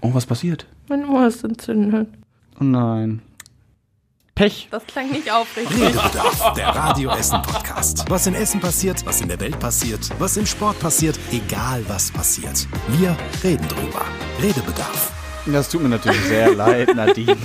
Oh, 0.00 0.14
was 0.14 0.26
passiert? 0.26 0.66
Mein 0.88 1.08
Ohr 1.08 1.26
ist 1.26 1.44
entzündet. 1.44 2.08
Oh 2.60 2.64
nein. 2.64 3.22
Pech. 4.34 4.68
Das 4.70 4.86
klang 4.86 5.10
nicht 5.10 5.30
aufrichtig. 5.30 5.78
Redebedarf, 5.78 6.54
der 6.54 6.68
Radio 6.68 7.10
Essen 7.10 7.42
Podcast. 7.42 8.08
Was 8.08 8.26
in 8.26 8.34
Essen 8.34 8.60
passiert, 8.60 9.04
was 9.04 9.20
in 9.20 9.28
der 9.28 9.38
Welt 9.40 9.58
passiert, 9.58 10.08
was 10.18 10.36
im 10.38 10.46
Sport 10.46 10.78
passiert, 10.80 11.18
egal 11.30 11.84
was 11.88 12.10
passiert. 12.10 12.66
Wir 12.88 13.14
reden 13.44 13.68
drüber. 13.68 14.02
Redebedarf. 14.42 15.12
Das 15.46 15.68
tut 15.68 15.82
mir 15.82 15.90
natürlich 15.90 16.20
sehr 16.22 16.54
leid, 16.54 16.94
Nadine. 16.94 17.36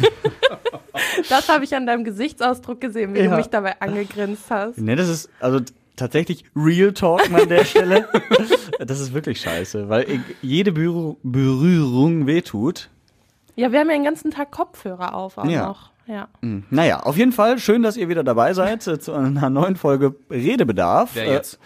Das 1.27 1.49
habe 1.49 1.65
ich 1.65 1.75
an 1.75 1.85
deinem 1.85 2.05
Gesichtsausdruck 2.05 2.79
gesehen, 2.79 3.13
wie 3.13 3.19
Ja. 3.19 3.31
du 3.31 3.35
mich 3.37 3.47
dabei 3.47 3.81
angegrinst 3.81 4.43
hast. 4.49 4.77
Ne, 4.77 4.95
das 4.95 5.09
ist 5.09 5.29
also 5.41 5.59
tatsächlich 5.95 6.43
Real 6.55 6.93
Talk 6.93 7.29
mal 7.29 7.43
an 7.43 7.49
der 7.49 7.65
Stelle. 7.65 8.07
Das 8.79 8.99
ist 8.99 9.13
wirklich 9.13 9.39
scheiße, 9.41 9.89
weil 9.89 10.19
jede 10.41 10.71
Berührung, 10.71 11.17
Berührung 11.23 12.27
wehtut. 12.27 12.89
Ja, 13.55 13.71
wir 13.71 13.79
haben 13.79 13.89
ja 13.89 13.95
den 13.95 14.03
ganzen 14.03 14.31
Tag 14.31 14.51
Kopfhörer 14.51 15.13
auf 15.15 15.37
auch 15.37 15.45
Ja. 15.45 15.67
noch. 15.67 15.91
Ja. 16.07 16.27
Hm. 16.41 16.63
Naja, 16.69 16.99
auf 16.99 17.17
jeden 17.17 17.31
Fall 17.31 17.57
schön, 17.57 17.81
dass 17.81 17.97
ihr 17.97 18.09
wieder 18.09 18.23
dabei 18.23 18.53
seid 18.53 18.85
äh, 18.85 18.99
zu 18.99 19.13
einer 19.13 19.49
neuen 19.49 19.75
Folge 19.75 20.13
Redebedarf. 20.29 21.11
Wer 21.15 21.25
Äh, 21.27 21.33
jetzt? 21.33 21.59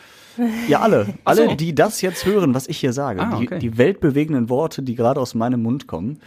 Ja, 0.69 0.79
alle. 0.79 1.07
Alle, 1.25 1.49
so. 1.49 1.55
die 1.55 1.75
das 1.75 1.99
jetzt 2.01 2.25
hören, 2.25 2.53
was 2.53 2.67
ich 2.67 2.77
hier 2.77 2.93
sage. 2.93 3.21
Ah, 3.21 3.37
die, 3.37 3.47
okay. 3.47 3.59
die 3.59 3.77
weltbewegenden 3.77 4.47
Worte, 4.47 4.81
die 4.83 4.95
gerade 4.95 5.19
aus 5.19 5.35
meinem 5.35 5.61
Mund 5.63 5.87
kommen. 5.87 6.21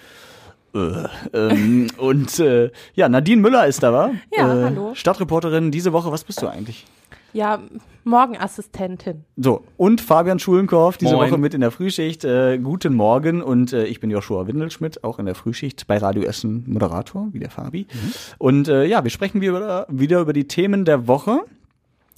Äh, 0.75 1.05
ähm, 1.33 1.89
und 1.97 2.39
äh, 2.39 2.71
ja, 2.95 3.09
Nadine 3.09 3.41
Müller 3.41 3.67
ist 3.67 3.83
da, 3.83 3.93
wa? 3.95 4.11
Ja, 4.37 4.61
äh, 4.61 4.65
hallo. 4.65 4.91
Stadtreporterin 4.95 5.71
diese 5.71 5.95
Woche. 5.95 6.13
Was 6.13 6.25
bist 6.25 6.43
du 6.43 6.49
eigentlich? 6.49 6.85
Ja, 7.33 7.61
Morgenassistentin. 8.05 9.25
So, 9.37 9.65
und 9.77 10.01
Fabian 10.01 10.39
Schulenkorf 10.39 10.99
diese 10.99 11.15
Moin. 11.15 11.31
Woche 11.31 11.39
mit 11.39 11.55
in 11.55 11.61
der 11.61 11.71
Frühschicht. 11.71 12.25
Äh, 12.25 12.59
guten 12.59 12.95
Morgen 12.95 13.43
und 13.43 13.73
äh, 13.73 13.85
ich 13.85 14.01
bin 14.01 14.11
Joshua 14.11 14.47
Windelschmidt, 14.47 15.05
auch 15.05 15.19
in 15.19 15.27
der 15.27 15.35
Frühschicht 15.35 15.87
bei 15.87 15.99
Radio 15.99 16.23
Essen 16.23 16.65
Moderator, 16.67 17.29
wie 17.33 17.39
der 17.39 17.51
Fabi. 17.51 17.87
Und 18.39 18.69
äh, 18.69 18.85
ja, 18.85 19.05
wir 19.05 19.11
sprechen 19.11 19.41
wieder, 19.41 19.87
wieder 19.89 20.21
über 20.21 20.33
die 20.33 20.49
Themen 20.49 20.85
der 20.85 21.07
Woche. 21.07 21.41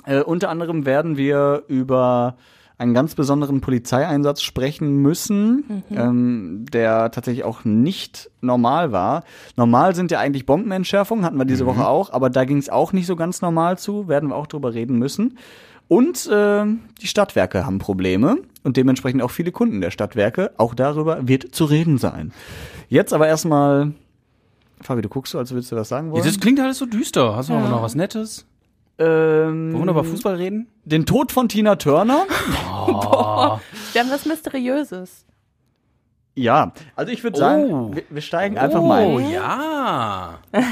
Äh, 0.06 0.22
unter 0.22 0.48
anderem 0.48 0.86
werden 0.86 1.16
wir 1.16 1.64
über 1.68 2.36
einen 2.76 2.92
ganz 2.94 3.14
besonderen 3.14 3.60
Polizeieinsatz 3.60 4.42
sprechen 4.42 4.96
müssen, 4.96 5.84
ähm, 5.90 6.66
der 6.72 7.10
tatsächlich 7.12 7.44
auch 7.44 7.64
nicht 7.64 8.30
normal 8.40 8.90
war. 8.90 9.22
Normal 9.56 9.94
sind 9.94 10.10
ja 10.10 10.18
eigentlich 10.18 10.44
Bombenentschärfungen, 10.44 11.24
hatten 11.24 11.36
wir 11.38 11.44
diese 11.44 11.66
Woche 11.66 11.86
auch, 11.86 12.12
aber 12.12 12.30
da 12.30 12.44
ging 12.44 12.58
es 12.58 12.68
auch 12.68 12.92
nicht 12.92 13.06
so 13.06 13.14
ganz 13.16 13.40
normal 13.42 13.78
zu, 13.78 14.08
werden 14.08 14.30
wir 14.30 14.36
auch 14.36 14.48
drüber 14.48 14.74
reden 14.74 14.98
müssen. 14.98 15.38
Und 15.86 16.26
äh, 16.26 16.64
die 17.00 17.06
Stadtwerke 17.06 17.64
haben 17.66 17.78
Probleme 17.78 18.38
und 18.64 18.76
dementsprechend 18.76 19.22
auch 19.22 19.30
viele 19.30 19.52
Kunden 19.52 19.80
der 19.80 19.90
Stadtwerke. 19.90 20.50
Auch 20.56 20.74
darüber 20.74 21.28
wird 21.28 21.54
zu 21.54 21.66
reden 21.66 21.98
sein. 21.98 22.32
Jetzt 22.88 23.12
aber 23.12 23.28
erstmal, 23.28 23.92
Fabi, 24.80 25.02
du 25.02 25.08
guckst 25.10 25.32
so, 25.32 25.38
als 25.38 25.52
würdest 25.52 25.70
du 25.70 25.76
was 25.76 25.88
sagen 25.90 26.08
Ja, 26.08 26.12
wollen. 26.14 26.24
das 26.24 26.40
klingt 26.40 26.58
alles 26.58 26.78
so 26.78 26.86
düster. 26.86 27.36
Hast 27.36 27.50
du 27.50 27.54
aber 27.54 27.68
noch 27.68 27.82
was 27.82 27.94
Nettes? 27.94 28.46
Ähm, 28.98 29.72
Wollen 29.74 29.84
wir 29.86 29.90
über 29.90 30.04
Fußball 30.04 30.36
reden? 30.36 30.68
den 30.84 31.06
Tod 31.06 31.32
von 31.32 31.48
Tina 31.48 31.76
Turner. 31.76 32.26
Wir 33.92 34.02
haben 34.02 34.10
was 34.10 34.26
Mysteriöses. 34.26 35.24
Ja, 36.36 36.72
also 36.96 37.12
ich 37.12 37.22
würde 37.22 37.38
sagen, 37.38 37.72
Oh. 37.72 37.94
wir, 37.94 38.02
wir 38.10 38.20
steigen 38.22 38.58
einfach 38.58 38.82
mal 38.82 39.06
Oh 39.06 39.18
ein. 39.18 39.30
ja. 39.30 40.38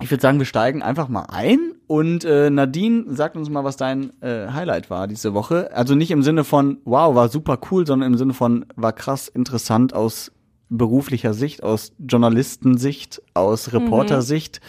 Ich 0.00 0.10
würde 0.10 0.22
sagen, 0.22 0.38
wir 0.38 0.46
steigen 0.46 0.82
einfach 0.82 1.08
mal 1.08 1.26
ein 1.30 1.74
und 1.86 2.24
äh, 2.24 2.50
Nadine, 2.50 3.04
sag 3.08 3.36
uns 3.36 3.50
mal, 3.50 3.62
was 3.62 3.76
dein 3.76 4.10
äh, 4.20 4.48
Highlight 4.48 4.90
war 4.90 5.06
diese 5.06 5.32
Woche. 5.34 5.70
Also 5.74 5.94
nicht 5.94 6.10
im 6.10 6.22
Sinne 6.24 6.42
von, 6.44 6.78
wow, 6.84 7.14
war 7.14 7.28
super 7.28 7.58
cool, 7.70 7.86
sondern 7.86 8.12
im 8.12 8.18
Sinne 8.18 8.32
von, 8.34 8.64
war 8.74 8.92
krass 8.92 9.28
interessant 9.28 9.94
aus 9.94 10.32
beruflicher 10.70 11.34
Sicht, 11.34 11.62
aus 11.62 11.92
Journalistensicht, 11.98 13.22
aus 13.34 13.72
Reportersicht. 13.72 14.60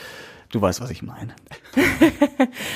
Du 0.53 0.61
weißt, 0.61 0.81
was 0.81 0.91
ich 0.91 1.01
meine. 1.01 1.33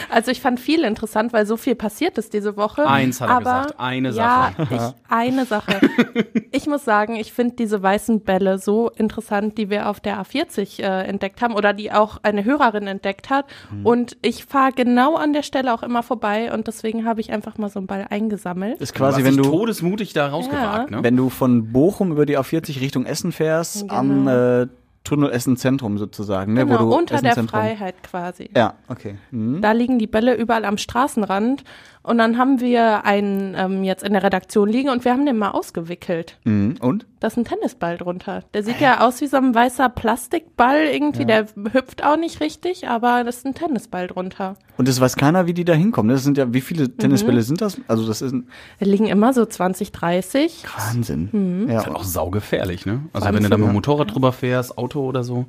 Also 0.09 0.31
ich 0.31 0.41
fand 0.41 0.59
viel 0.59 0.83
interessant, 0.83 1.33
weil 1.33 1.45
so 1.45 1.57
viel 1.57 1.75
passiert 1.75 2.17
ist 2.17 2.33
diese 2.33 2.57
Woche. 2.57 2.87
Eins 2.87 3.21
hat 3.21 3.29
er 3.29 3.35
aber, 3.35 3.43
gesagt, 3.43 3.79
eine 3.79 4.09
ja, 4.09 4.53
Sache. 4.57 4.67
Ich, 4.71 5.11
eine 5.11 5.45
Sache. 5.45 5.81
ich 6.51 6.65
muss 6.65 6.85
sagen, 6.85 7.15
ich 7.17 7.33
finde 7.33 7.55
diese 7.55 7.83
weißen 7.83 8.21
Bälle 8.21 8.57
so 8.57 8.89
interessant, 8.89 9.57
die 9.57 9.69
wir 9.69 9.89
auf 9.89 9.99
der 9.99 10.19
A40 10.19 10.81
äh, 10.81 11.03
entdeckt 11.03 11.41
haben 11.41 11.53
oder 11.53 11.73
die 11.73 11.91
auch 11.91 12.17
eine 12.23 12.45
Hörerin 12.45 12.87
entdeckt 12.87 13.29
hat. 13.29 13.45
Mhm. 13.69 13.85
Und 13.85 14.17
ich 14.21 14.45
fahre 14.45 14.71
genau 14.71 15.15
an 15.15 15.33
der 15.33 15.43
Stelle 15.43 15.73
auch 15.73 15.83
immer 15.83 16.01
vorbei 16.01 16.51
und 16.51 16.65
deswegen 16.67 17.05
habe 17.05 17.21
ich 17.21 17.31
einfach 17.31 17.57
mal 17.59 17.69
so 17.69 17.79
einen 17.79 17.87
Ball 17.87 18.07
eingesammelt. 18.09 18.81
Ist 18.81 18.95
quasi, 18.95 19.23
wenn 19.23 19.37
du, 19.37 19.43
todesmutig 19.43 20.13
da 20.13 20.27
rausgewagt, 20.27 20.89
ne? 20.89 21.03
wenn 21.03 21.17
du 21.17 21.29
von 21.29 21.71
Bochum 21.71 22.11
über 22.11 22.25
die 22.25 22.39
A40 22.39 22.81
Richtung 22.81 23.05
Essen 23.05 23.31
fährst, 23.31 23.81
Genau. 23.81 23.93
am 23.93 24.27
äh, 24.27 24.67
Tunnel 25.07 25.31
Essen 25.31 25.55
Zentrum 25.55 25.97
sozusagen, 25.97 26.53
ne? 26.53 26.65
Genau, 26.65 26.79
wo 26.81 26.89
du 26.89 26.95
unter 26.97 27.21
der 27.21 27.33
Freiheit 27.35 28.03
quasi. 28.03 28.49
Ja, 28.53 28.73
okay. 28.89 29.15
Mhm. 29.31 29.61
Da 29.61 29.71
liegen 29.71 29.99
die 29.99 30.07
Bälle 30.07 30.35
überall 30.35 30.65
am 30.65 30.77
Straßenrand. 30.77 31.63
Und 32.07 32.17
dann 32.19 32.37
haben 32.37 32.61
wir 32.61 33.03
einen 33.05 33.53
ähm, 33.57 33.83
jetzt 33.83 34.01
in 34.03 34.13
der 34.13 34.23
Redaktion 34.23 34.69
liegen 34.69 34.89
und 34.89 35.03
wir 35.03 35.11
haben 35.11 35.25
den 35.25 35.37
mal 35.37 35.51
ausgewickelt. 35.51 36.37
Mhm. 36.45 36.75
Und? 36.79 37.05
Da 37.19 37.27
ist 37.27 37.37
ein 37.37 37.43
Tennisball 37.43 37.97
drunter. 37.97 38.43
Der 38.53 38.63
sieht 38.63 38.79
ja 38.79 39.05
aus 39.05 39.19
wie 39.21 39.27
so 39.27 39.35
ein 39.37 39.53
weißer 39.53 39.89
Plastikball 39.89 40.85
irgendwie. 40.91 41.25
Der 41.25 41.47
hüpft 41.73 42.03
auch 42.05 42.15
nicht 42.15 42.39
richtig, 42.39 42.87
aber 42.87 43.23
das 43.25 43.37
ist 43.39 43.45
ein 43.45 43.55
Tennisball 43.55 44.07
drunter. 44.07 44.55
Und 44.77 44.87
es 44.87 45.01
weiß 45.01 45.15
keiner, 45.17 45.47
wie 45.47 45.53
die 45.53 45.65
da 45.65 45.73
hinkommen. 45.73 46.09
Das 46.15 46.23
sind 46.23 46.37
ja, 46.37 46.53
wie 46.53 46.61
viele 46.61 46.85
Mhm. 46.85 46.97
Tennisbälle 46.97 47.41
sind 47.41 47.59
das? 47.59 47.77
Also 47.87 48.07
das 48.07 48.21
ist 48.21 48.31
ein 48.33 48.47
Da 48.79 48.85
liegen 48.85 49.07
immer 49.07 49.33
so 49.33 49.45
20, 49.45 49.91
30. 49.91 50.63
Wahnsinn. 50.77 51.29
Mhm. 51.33 51.69
Ja. 51.69 51.79
Ist 51.79 51.85
halt 51.87 51.95
auch 51.97 52.03
saugefährlich, 52.05 52.85
ne? 52.85 53.01
Also 53.11 53.25
allem 53.25 53.35
wenn 53.35 53.43
du 53.43 53.49
da 53.49 53.57
mit 53.57 53.67
dem 53.67 53.73
Motorrad 53.73 54.13
drüber 54.13 54.31
fährst, 54.31 54.77
Auto 54.77 55.01
oder 55.01 55.23
so. 55.25 55.45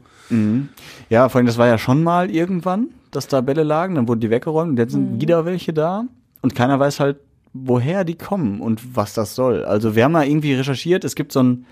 ja, 1.09 1.29
vor 1.29 1.39
allem, 1.39 1.47
das 1.47 1.59
war 1.59 1.67
ja 1.67 1.79
schon 1.79 2.03
mal 2.03 2.31
irgendwann, 2.31 2.89
dass 3.11 3.29
da 3.29 3.41
Bälle 3.41 3.63
lagen, 3.63 3.95
dann 3.95 4.09
wurden 4.09 4.21
die 4.21 4.31
weggeräumt 4.31 4.71
und 4.73 4.77
jetzt 4.79 4.93
sind 4.93 5.13
Mhm. 5.15 5.21
wieder 5.21 5.45
welche 5.45 5.73
da. 5.73 6.05
Und 6.43 6.55
keiner 6.55 6.79
weiß 6.79 7.01
halt, 7.01 7.19
woher 7.53 8.05
die 8.05 8.15
kommen 8.17 8.61
und 8.61 8.97
was 8.97 9.15
das 9.15 9.35
soll. 9.35 9.65
Also 9.65 9.95
wir 9.97 10.05
haben 10.05 10.13
mal 10.13 10.27
irgendwie 10.27 10.55
recherchiert, 10.55 11.05
es 11.05 11.15
gibt 11.15 11.33
so, 11.33 11.43
ein, 11.43 11.67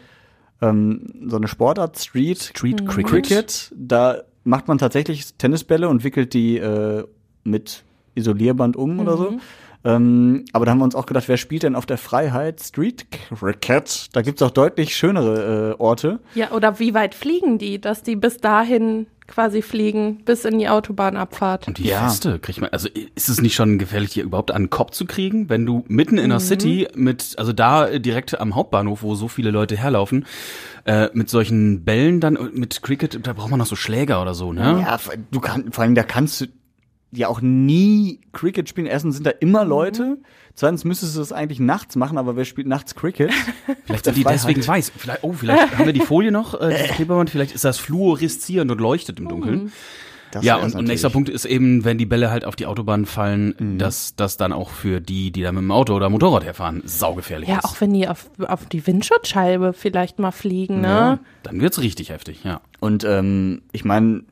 ähm, 0.62 1.06
so 1.28 1.36
eine 1.36 1.48
Sportart, 1.48 1.98
Street, 1.98 2.40
Street 2.42 2.82
Mhm. 2.82 2.86
Cricket. 3.04 3.72
Da 3.76 4.22
macht 4.44 4.68
man 4.68 4.78
tatsächlich 4.78 5.34
Tennisbälle 5.34 5.88
und 5.88 6.02
wickelt 6.04 6.34
die 6.34 6.56
äh, 6.58 7.04
mit 7.44 7.84
Isolierband 8.14 8.76
um 8.76 8.98
oder 9.00 9.12
Mhm. 9.12 9.18
so. 9.18 9.38
Ähm, 9.86 10.44
aber 10.52 10.64
da 10.66 10.72
haben 10.72 10.78
wir 10.78 10.84
uns 10.84 10.96
auch 10.96 11.06
gedacht, 11.06 11.28
wer 11.28 11.36
spielt 11.36 11.62
denn 11.62 11.76
auf 11.76 11.86
der 11.86 11.96
Freiheit 11.96 12.60
Street 12.60 13.06
Cricket? 13.10 14.08
Da 14.12 14.22
gibt's 14.22 14.42
auch 14.42 14.50
deutlich 14.50 14.96
schönere 14.96 15.74
äh, 15.78 15.80
Orte. 15.80 16.18
Ja, 16.34 16.50
oder 16.50 16.80
wie 16.80 16.92
weit 16.92 17.14
fliegen 17.14 17.58
die, 17.58 17.80
dass 17.80 18.02
die 18.02 18.16
bis 18.16 18.38
dahin 18.38 19.06
quasi 19.28 19.62
fliegen, 19.62 20.18
bis 20.24 20.44
in 20.44 20.58
die 20.58 20.68
Autobahnabfahrt? 20.68 21.68
Und 21.68 21.78
die 21.78 21.84
Ja. 21.88 22.08
Feste 22.08 22.38
kriegt 22.40 22.60
man, 22.60 22.70
also 22.70 22.88
ist 23.14 23.28
es 23.28 23.40
nicht 23.40 23.54
schon 23.54 23.78
gefährlich, 23.78 24.10
die 24.10 24.20
überhaupt 24.20 24.50
an 24.50 24.64
den 24.64 24.70
Kopf 24.70 24.90
zu 24.90 25.04
kriegen, 25.04 25.48
wenn 25.48 25.66
du 25.66 25.84
mitten 25.88 26.18
in 26.18 26.30
der 26.30 26.40
City 26.40 26.88
mit, 26.94 27.34
also 27.38 27.52
da 27.52 27.86
äh, 27.86 28.00
direkt 28.00 28.38
am 28.40 28.54
Hauptbahnhof, 28.56 29.02
wo 29.04 29.14
so 29.14 29.28
viele 29.28 29.50
Leute 29.52 29.76
herlaufen, 29.76 30.26
äh, 30.84 31.08
mit 31.12 31.28
solchen 31.30 31.84
Bällen 31.84 32.20
dann, 32.20 32.38
mit 32.54 32.82
Cricket, 32.82 33.24
da 33.26 33.32
braucht 33.32 33.50
man 33.50 33.58
noch 33.60 33.66
so 33.66 33.76
Schläger 33.76 34.20
oder 34.22 34.34
so, 34.34 34.52
ne? 34.52 34.84
Ja, 34.84 34.98
du 35.30 35.40
kannst, 35.40 35.74
vor 35.74 35.82
allem 35.84 35.94
da 35.94 36.02
kannst 36.02 36.40
du 36.40 36.46
ja 37.16 37.28
auch 37.28 37.40
nie 37.40 38.20
Cricket 38.32 38.68
spielen. 38.68 38.86
Erstens 38.86 39.16
sind 39.16 39.26
da 39.26 39.30
immer 39.30 39.64
Mhm. 39.64 39.70
Leute. 39.70 40.18
Zweitens 40.54 40.84
müsstest 40.84 41.14
du 41.16 41.20
das 41.20 41.32
eigentlich 41.32 41.60
nachts 41.60 41.96
machen, 41.96 42.16
aber 42.18 42.36
wer 42.36 42.44
spielt 42.46 42.66
nachts 42.66 42.94
Cricket? 42.94 43.30
Vielleicht 43.84 44.04
sind 44.06 44.16
die 44.16 44.22
Freiheit. 44.22 44.38
deswegen 44.40 44.66
weiß. 44.66 44.92
Vielleicht, 44.96 45.22
oh, 45.24 45.32
vielleicht 45.32 45.72
haben 45.78 45.86
wir 45.86 45.92
die 45.92 46.00
Folie 46.00 46.32
noch, 46.32 46.54
äh, 46.60 46.70
das 46.70 46.96
Klebeband, 46.96 47.28
vielleicht 47.30 47.54
ist 47.54 47.64
das 47.64 47.78
fluoreszierend 47.78 48.70
und 48.70 48.80
leuchtet 48.80 49.18
im 49.18 49.28
Dunkeln. 49.28 49.72
Das 50.32 50.44
Ja, 50.44 50.56
und, 50.56 50.74
und 50.74 50.86
nächster. 50.88 51.08
Punkt 51.10 51.28
ist 51.28 51.44
eben, 51.44 51.84
wenn 51.84 51.98
die 51.98 52.04
Bälle 52.06 52.30
halt 52.30 52.44
auf 52.44 52.56
die 52.56 52.66
Autobahn 52.66 53.06
fallen, 53.06 53.76
dass 53.78 54.16
das 54.16 54.36
dann 54.36 54.52
auch 54.52 54.70
für 54.70 55.00
die, 55.00 55.30
die 55.30 55.42
da 55.42 55.52
mit 55.52 55.62
dem 55.62 55.70
Auto 55.70 55.94
oder 55.94 56.10
Motorrad 56.10 56.44
herfahren, 56.44 56.82
saugefährlich 56.84 57.48
Ja, 57.48 57.58
ist. 57.58 57.64
auch 57.64 57.80
wenn 57.80 57.92
die 57.94 58.08
auf, 58.08 58.28
auf 58.48 58.66
die 58.66 58.84
Windschutzscheibe 58.86 59.72
vielleicht 59.72 60.18
mal 60.18 60.32
fliegen, 60.32 60.80
ne? 60.80 61.20
Dann 61.44 61.60
wird's 61.60 61.80
richtig 61.80 62.10
heftig, 62.10 62.42
ja. 62.42 62.60
Und 62.80 63.04
ähm, 63.04 63.62
ich 63.72 63.84
meine, 63.84 64.24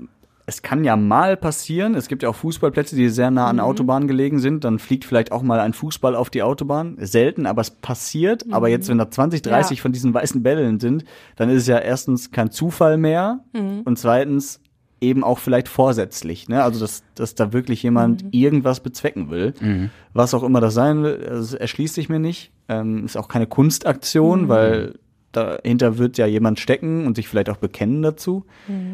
es 0.46 0.60
kann 0.62 0.84
ja 0.84 0.96
mal 0.96 1.36
passieren. 1.36 1.94
Es 1.94 2.08
gibt 2.08 2.22
ja 2.22 2.28
auch 2.28 2.34
Fußballplätze, 2.36 2.96
die 2.96 3.08
sehr 3.08 3.30
nah 3.30 3.46
an 3.48 3.60
Autobahnen 3.60 4.06
gelegen 4.08 4.38
sind. 4.40 4.64
Dann 4.64 4.78
fliegt 4.78 5.04
vielleicht 5.06 5.32
auch 5.32 5.42
mal 5.42 5.58
ein 5.60 5.72
Fußball 5.72 6.14
auf 6.14 6.28
die 6.28 6.42
Autobahn. 6.42 6.96
Selten, 7.00 7.46
aber 7.46 7.62
es 7.62 7.70
passiert. 7.70 8.44
Aber 8.50 8.68
jetzt, 8.68 8.88
wenn 8.88 8.98
da 8.98 9.10
20, 9.10 9.40
30 9.42 9.78
Ja. 9.78 9.82
von 9.82 9.92
diesen 9.92 10.12
weißen 10.12 10.42
Bällen 10.42 10.80
sind, 10.80 11.04
dann 11.36 11.48
ist 11.48 11.62
es 11.62 11.66
ja 11.68 11.78
erstens 11.78 12.30
kein 12.30 12.50
Zufall 12.50 12.98
mehr. 12.98 13.40
Und 13.86 13.98
zweitens 13.98 14.60
eben 15.00 15.24
auch 15.24 15.38
vielleicht 15.38 15.68
vorsätzlich. 15.68 16.48
Ne? 16.48 16.62
Also, 16.62 16.80
dass, 16.80 17.02
dass 17.14 17.34
da 17.34 17.52
wirklich 17.52 17.82
jemand 17.82 18.24
irgendwas 18.30 18.80
bezwecken 18.80 19.30
will. 19.30 19.90
Was 20.12 20.34
auch 20.34 20.42
immer 20.42 20.60
das 20.60 20.74
sein 20.74 21.02
will, 21.02 21.18
das 21.26 21.54
erschließt 21.54 21.94
sich 21.94 22.08
mir 22.08 22.18
nicht. 22.20 22.52
Ähm, 22.68 23.04
ist 23.04 23.16
auch 23.16 23.28
keine 23.28 23.46
Kunstaktion, 23.46 24.48
weil 24.48 24.94
dahinter 25.36 25.98
wird 25.98 26.18
ja 26.18 26.26
jemand 26.26 26.60
stecken 26.60 27.06
und 27.06 27.16
sich 27.16 27.28
vielleicht 27.28 27.50
auch 27.50 27.56
bekennen 27.56 28.02
dazu. 28.02 28.44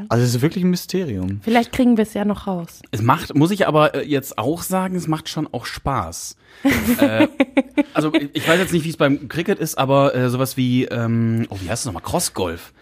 Also 0.09 0.25
es 0.25 0.35
ist 0.35 0.43
wirklich 0.43 0.65
ein 0.65 0.71
Mysterium. 0.71 1.41
Vielleicht 1.43 1.73
kriegen 1.73 1.97
wir 1.97 2.03
es 2.03 2.15
ja 2.15 2.25
noch 2.25 2.47
raus. 2.47 2.83
Es 2.91 3.03
macht, 3.03 3.35
muss 3.35 3.51
ich 3.51 3.67
aber 3.67 3.95
äh, 3.95 4.07
jetzt 4.07 4.39
auch 4.39 4.63
sagen, 4.63 4.97
es 4.97 5.09
macht 5.09 5.29
schon 5.29 5.47
auch 5.53 5.67
Spaß. 5.67 6.37
Äh, 6.99 7.27
Also 7.95 8.13
ich 8.33 8.47
weiß 8.49 8.59
jetzt 8.59 8.73
nicht, 8.73 8.85
wie 8.85 8.91
es 8.91 8.97
beim 8.97 9.29
Cricket 9.29 9.59
ist, 9.59 9.79
aber 9.79 10.15
äh, 10.15 10.29
sowas 10.31 10.57
wie, 10.57 10.85
ähm, 10.85 11.47
oh, 11.51 11.57
wie 11.61 11.69
heißt 11.71 11.83
es 11.83 11.87
nochmal, 11.87 12.03
Crossgolf. 12.03 12.73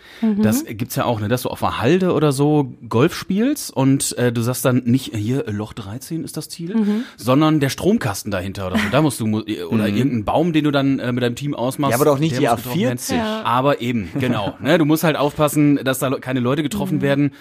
Das 0.43 0.65
gibt's 0.65 0.97
ja 0.97 1.05
auch, 1.05 1.21
ne, 1.21 1.29
dass 1.29 1.43
du 1.43 1.49
auf 1.49 1.63
einer 1.63 1.79
Halde 1.81 2.13
oder 2.13 2.33
so 2.33 2.73
Golf 2.89 3.15
spielst 3.15 3.71
und 3.71 4.19
äh, 4.19 4.33
du 4.33 4.41
sagst 4.43 4.65
dann 4.65 4.83
nicht, 4.85 5.15
äh, 5.15 5.17
hier 5.19 5.47
äh, 5.47 5.51
Loch 5.53 5.73
13 5.75 6.25
ist 6.25 6.37
das 6.37 6.49
Ziel, 6.49 7.05
sondern 7.17 7.61
der 7.61 7.69
Stromkasten 7.69 8.33
dahinter 8.33 8.67
oder 8.67 8.79
so. 8.79 8.85
Da 8.91 9.01
musst 9.01 9.21
du, 9.21 9.27
mu- 9.29 9.43
oder 9.71 9.87
irgendein 9.89 10.25
Baum, 10.25 10.53
den 10.53 10.65
du 10.65 10.71
dann 10.73 10.99
äh, 10.99 11.13
mit 11.13 11.23
deinem 11.23 11.37
Team 11.37 11.55
ausmachst. 11.55 11.93
Ja, 11.93 11.97
aber 11.97 12.05
doch 12.05 12.19
nicht 12.19 12.37
die 12.37 12.47
muss 12.47 12.57
getroffen 12.57 12.81
werden. 12.81 12.99
A40. 12.99 13.17
Ja. 13.17 13.43
Aber 13.45 13.81
eben, 13.81 14.09
genau. 14.19 14.57
Ne, 14.61 14.79
du 14.79 14.85
musst 14.85 15.05
halt 15.05 15.17
aufpassen, 15.17 15.79
dass 15.85 16.01
da 16.01 16.11
keine 16.19 16.41
Leute 16.41 16.63
getroffen 16.65 16.97
Mhm. 16.97 17.03
werden 17.03 17.33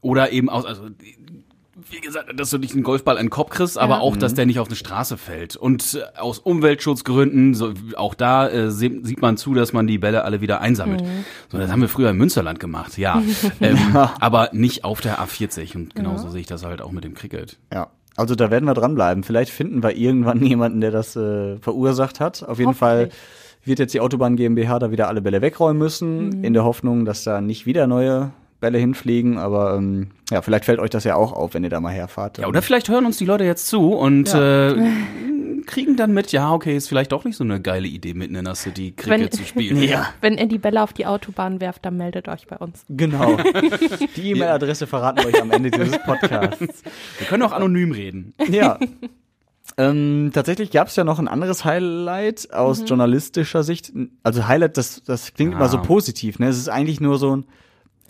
oder 0.00 0.32
eben 0.32 0.48
aus, 0.50 0.64
also 0.64 0.88
wie 1.94 2.00
gesagt, 2.00 2.38
dass 2.38 2.50
du 2.50 2.58
nicht 2.58 2.74
einen 2.74 2.82
Golfball 2.82 3.18
an 3.18 3.26
den 3.26 3.30
Kopf 3.30 3.50
kriegst, 3.50 3.78
aber 3.78 3.94
Ja. 3.96 4.00
auch, 4.00 4.16
dass 4.16 4.34
der 4.34 4.46
nicht 4.46 4.58
auf 4.58 4.68
eine 4.68 4.76
Straße 4.76 5.16
fällt. 5.16 5.56
Und 5.56 5.94
äh, 5.94 6.18
aus 6.18 6.38
Umweltschutzgründen, 6.38 7.54
so, 7.54 7.72
auch 7.96 8.14
da 8.14 8.48
äh, 8.48 8.70
sieht 8.70 9.20
man 9.22 9.36
zu, 9.36 9.54
dass 9.54 9.72
man 9.72 9.86
die 9.86 9.98
Bälle 9.98 10.24
alle 10.24 10.40
wieder 10.40 10.60
einsammelt. 10.60 11.02
Mhm. 11.02 11.24
So, 11.50 11.58
das 11.58 11.70
haben 11.70 11.80
wir 11.80 11.88
früher 11.88 12.10
im 12.10 12.16
Münsterland 12.16 12.60
gemacht, 12.60 12.98
ja. 12.98 13.22
ähm, 13.60 13.78
aber 14.20 14.50
nicht 14.52 14.84
auf 14.84 15.00
der 15.00 15.18
A40. 15.20 15.76
Und 15.76 15.94
genauso 15.94 16.28
sehe 16.30 16.40
ich 16.40 16.46
das 16.46 16.64
halt 16.64 16.82
auch 16.82 16.92
mit 16.92 17.04
dem 17.04 17.14
Cricket. 17.14 17.58
Ja. 17.72 17.88
Also 18.16 18.34
da 18.34 18.50
werden 18.50 18.64
wir 18.66 18.74
dranbleiben. 18.74 19.24
Vielleicht 19.24 19.50
finden 19.50 19.82
wir 19.82 19.96
irgendwann 19.96 20.44
jemanden, 20.44 20.80
der 20.80 20.90
das 20.90 21.16
äh, 21.16 21.56
verursacht 21.58 22.20
hat. 22.20 22.42
Auf 22.48 22.58
jeden 22.58 22.74
Fall 22.74 23.08
wird 23.64 23.78
jetzt 23.78 23.94
die 23.94 24.00
Autobahn 24.00 24.36
GmbH 24.36 24.78
da 24.78 24.90
wieder 24.90 25.08
alle 25.08 25.22
Bälle 25.22 25.40
wegräumen 25.42 25.78
müssen, 25.78 26.44
in 26.44 26.52
der 26.52 26.64
Hoffnung, 26.64 27.06
dass 27.06 27.24
da 27.24 27.40
nicht 27.40 27.66
wieder 27.66 27.86
neue 27.86 28.30
Bälle 28.64 28.78
hinfliegen. 28.78 29.36
Aber 29.38 29.74
ähm, 29.76 30.08
ja, 30.30 30.40
vielleicht 30.42 30.64
fällt 30.64 30.78
euch 30.80 30.90
das 30.90 31.04
ja 31.04 31.16
auch 31.16 31.32
auf, 31.32 31.52
wenn 31.54 31.62
ihr 31.64 31.70
da 31.70 31.80
mal 31.80 31.92
herfahrt. 31.92 32.38
Ja, 32.38 32.46
oder 32.48 32.62
vielleicht 32.62 32.88
hören 32.88 33.04
uns 33.06 33.18
die 33.18 33.26
Leute 33.26 33.44
jetzt 33.44 33.68
zu 33.68 33.92
und 33.92 34.32
Ja. 34.32 34.70
äh, 34.72 34.90
kriegen 35.66 35.96
dann 35.96 36.12
mit, 36.12 36.30
ja, 36.32 36.52
okay, 36.52 36.76
ist 36.76 36.88
vielleicht 36.88 37.12
doch 37.12 37.24
nicht 37.24 37.36
so 37.36 37.44
eine 37.44 37.58
geile 37.60 37.86
Idee, 37.88 38.12
mitten 38.14 38.34
in 38.34 38.44
der 38.44 38.54
City 38.54 38.92
Cricket 38.96 39.20
Wenn- 39.20 39.30
zu 39.32 39.44
spielen. 39.44 39.82
Ja, 39.88 40.06
Wenn 40.20 40.36
ihr 40.38 40.46
die 40.46 40.58
Bälle 40.58 40.82
auf 40.82 40.92
die 40.92 41.06
Autobahn 41.06 41.60
werft, 41.60 41.84
dann 41.86 41.96
meldet 41.96 42.28
euch 42.28 42.46
bei 42.46 42.56
uns. 42.56 42.84
genau. 42.90 43.36
Die 44.16 44.30
E-Mail-Adresse 44.30 44.86
verraten 44.86 45.20
wir 45.20 45.28
euch 45.28 45.40
am 45.40 45.50
Ende 45.50 45.70
dieses 45.70 45.98
Podcasts. 46.02 46.82
Wir 47.18 47.26
können 47.28 47.42
auch 47.42 47.52
anonym 47.52 47.92
reden. 47.92 48.34
Ja. 48.50 48.78
Ähm, 49.78 50.30
tatsächlich 50.34 50.70
gab 50.70 50.88
es 50.88 50.96
ja 50.96 51.04
noch 51.04 51.18
ein 51.18 51.26
anderes 51.28 51.64
Highlight 51.64 52.52
aus 52.52 52.80
Mhm. 52.82 52.86
journalistischer 52.86 53.62
Sicht. 53.62 53.92
Also 54.22 54.46
Highlight, 54.46 54.76
das, 54.76 55.02
das 55.02 55.32
klingt 55.34 55.54
immer 55.54 55.68
so 55.68 55.78
Ah. 55.78 55.82
positiv. 55.82 56.38
Ne? 56.38 56.48
Es 56.48 56.58
ist 56.58 56.68
eigentlich 56.68 57.00
nur 57.00 57.18
so 57.18 57.34
ein 57.36 57.44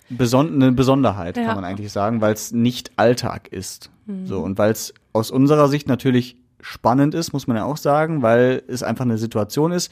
Beson 0.09 0.53
eine 0.55 0.71
Besonderheit, 0.71 1.37
Ja. 1.37 1.45
kann 1.45 1.55
man 1.55 1.65
eigentlich 1.65 1.91
sagen, 1.91 2.21
weil 2.21 2.33
es 2.33 2.51
nicht 2.51 2.91
Alltag 2.97 3.47
ist. 3.49 3.89
Mhm. 4.05 4.27
So 4.27 4.39
und 4.41 4.57
weil 4.57 4.71
es 4.71 4.93
aus 5.13 5.31
unserer 5.31 5.67
Sicht 5.67 5.87
natürlich 5.87 6.37
spannend 6.61 7.13
ist, 7.15 7.33
muss 7.33 7.47
man 7.47 7.57
ja 7.57 7.63
auch 7.65 7.77
sagen, 7.77 8.21
weil 8.21 8.63
es 8.67 8.83
einfach 8.83 9.05
eine 9.05 9.17
Situation 9.17 9.71
ist, 9.71 9.91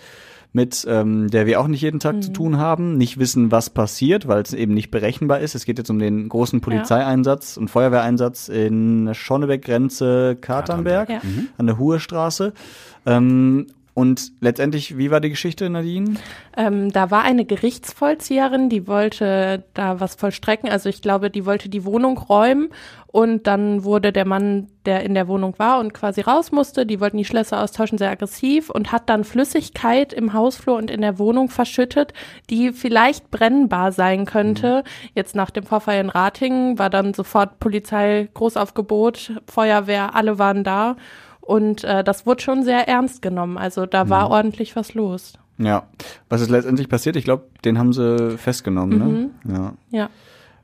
mit 0.56 0.86
ähm, 0.88 1.30
der 1.32 1.48
wir 1.48 1.60
auch 1.60 1.68
nicht 1.68 1.82
jeden 1.82 2.00
Tag 2.00 2.22
zu 2.22 2.30
Mhm. 2.30 2.34
tun 2.36 2.58
haben, 2.58 2.96
nicht 2.98 3.18
wissen, 3.18 3.52
was 3.52 3.72
passiert, 3.72 4.28
weil 4.28 4.44
es 4.44 4.54
eben 4.54 4.76
nicht 4.76 4.92
berechenbar 4.92 5.40
ist. 5.40 5.56
Es 5.56 5.66
geht 5.66 5.80
jetzt 5.80 5.90
um 5.90 5.98
den 5.98 6.30
großen 6.30 6.62
Polizeieinsatz 6.62 7.58
und 7.58 7.70
Feuerwehreinsatz 7.70 8.50
in 8.50 9.10
Schonebeck-Grenze 9.14 10.38
Katernberg 10.40 11.10
Ja. 11.10 11.22
an 11.58 11.66
der 11.68 11.78
Hohe 11.80 12.00
Straße. 12.00 12.54
Ähm, 13.06 13.68
und 13.96 14.32
letztendlich, 14.40 14.98
wie 14.98 15.12
war 15.12 15.22
die 15.22 15.30
Geschichte, 15.30 15.70
Nadine? 15.70 16.16
Ähm, 16.58 16.92
da 16.92 17.12
war 17.12 17.22
eine 17.22 17.46
Gerichtsvollzieherin, 17.46 18.70
die 18.70 18.88
wollte 18.88 19.66
da 19.76 20.00
was 20.00 20.16
vollstrecken. 20.16 20.68
Also 20.68 20.90
ich 20.90 21.04
glaube, 21.04 21.30
die 21.30 21.46
wollte 21.46 21.70
die 21.70 21.86
Wohnung 21.86 22.18
räumen 22.18 22.70
und 23.08 23.46
dann 23.46 23.84
wurde 23.84 24.12
der 24.12 24.26
Mann, 24.26 24.70
der 24.88 25.04
in 25.04 25.14
der 25.14 25.28
Wohnung 25.28 25.54
war 25.60 25.80
und 25.80 25.94
quasi 25.94 26.22
raus 26.22 26.52
musste, 26.52 26.88
die 26.88 27.00
wollten 27.00 27.18
die 27.18 27.26
Schlösser 27.26 27.62
austauschen, 27.62 28.00
sehr 28.00 28.10
aggressiv 28.10 28.72
und 28.72 28.92
hat 28.92 29.10
dann 29.10 29.24
Flüssigkeit 29.24 30.12
im 30.12 30.34
Hausflur 30.34 30.76
und 30.78 30.90
in 30.90 31.02
der 31.02 31.20
Wohnung 31.20 31.50
verschüttet, 31.50 32.14
die 32.50 32.74
vielleicht 32.74 33.30
brennbar 33.30 33.92
sein 33.92 34.26
könnte. 34.26 34.84
Jetzt 35.14 35.36
nach 35.36 35.52
dem 35.52 35.66
Vorfall 35.66 36.00
in 36.00 36.10
Ratingen 36.10 36.80
war 36.80 36.90
dann 36.90 37.14
sofort 37.14 37.60
Polizei, 37.60 38.28
Großaufgebot, 38.34 39.34
Feuerwehr, 39.46 40.16
alle 40.16 40.40
waren 40.40 40.64
da. 40.64 40.96
Und 41.46 41.84
äh, 41.84 42.04
das 42.04 42.26
wurde 42.26 42.42
schon 42.42 42.64
sehr 42.64 42.88
ernst 42.88 43.22
genommen. 43.22 43.58
Also 43.58 43.86
da 43.86 44.10
war 44.10 44.30
ordentlich 44.30 44.76
was 44.76 44.94
los. 44.94 45.34
Ja, 45.58 45.88
was 46.30 46.42
ist 46.42 46.50
letztendlich 46.50 46.90
passiert? 46.90 47.16
Ich 47.16 47.26
glaube, 47.26 47.44
den 47.66 47.78
haben 47.78 47.94
sie 47.94 48.38
festgenommen, 48.38 48.98
ne? 49.46 49.54
Ja. 49.54 49.74
Ja. 49.92 50.10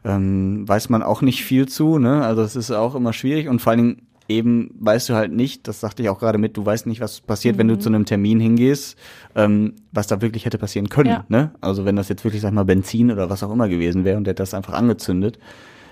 Ähm, 0.05 0.67
weiß 0.67 0.89
man 0.89 1.03
auch 1.03 1.21
nicht 1.21 1.43
viel 1.43 1.67
zu, 1.67 1.99
ne? 1.99 2.23
Also 2.23 2.41
es 2.41 2.55
ist 2.55 2.71
auch 2.71 2.95
immer 2.95 3.13
schwierig 3.13 3.49
und 3.49 3.59
vor 3.61 3.71
allen 3.71 3.77
Dingen 3.79 4.01
eben 4.29 4.73
weißt 4.79 5.09
du 5.09 5.15
halt 5.15 5.33
nicht, 5.33 5.67
das 5.67 5.79
sagte 5.81 6.01
ich 6.03 6.09
auch 6.09 6.19
gerade 6.19 6.37
mit, 6.37 6.55
du 6.55 6.65
weißt 6.65 6.87
nicht, 6.87 7.01
was 7.01 7.19
passiert, 7.19 7.57
wenn 7.57 7.67
du 7.67 7.77
zu 7.77 7.89
einem 7.89 8.05
Termin 8.05 8.39
hingehst, 8.39 8.97
ähm, 9.35 9.73
was 9.91 10.07
da 10.07 10.21
wirklich 10.21 10.45
hätte 10.45 10.57
passieren 10.57 10.87
können, 10.89 11.09
Ja. 11.09 11.25
ne? 11.27 11.51
Also 11.61 11.83
wenn 11.85 11.95
das 11.97 12.07
jetzt 12.09 12.23
wirklich, 12.23 12.41
sag 12.41 12.53
mal, 12.53 12.63
Benzin 12.65 13.11
oder 13.11 13.29
was 13.29 13.43
auch 13.43 13.51
immer 13.51 13.67
gewesen 13.67 14.05
wäre 14.05 14.17
und 14.17 14.23
der 14.23 14.31
hat 14.31 14.39
das 14.39 14.53
einfach 14.53 14.73
angezündet, 14.73 15.37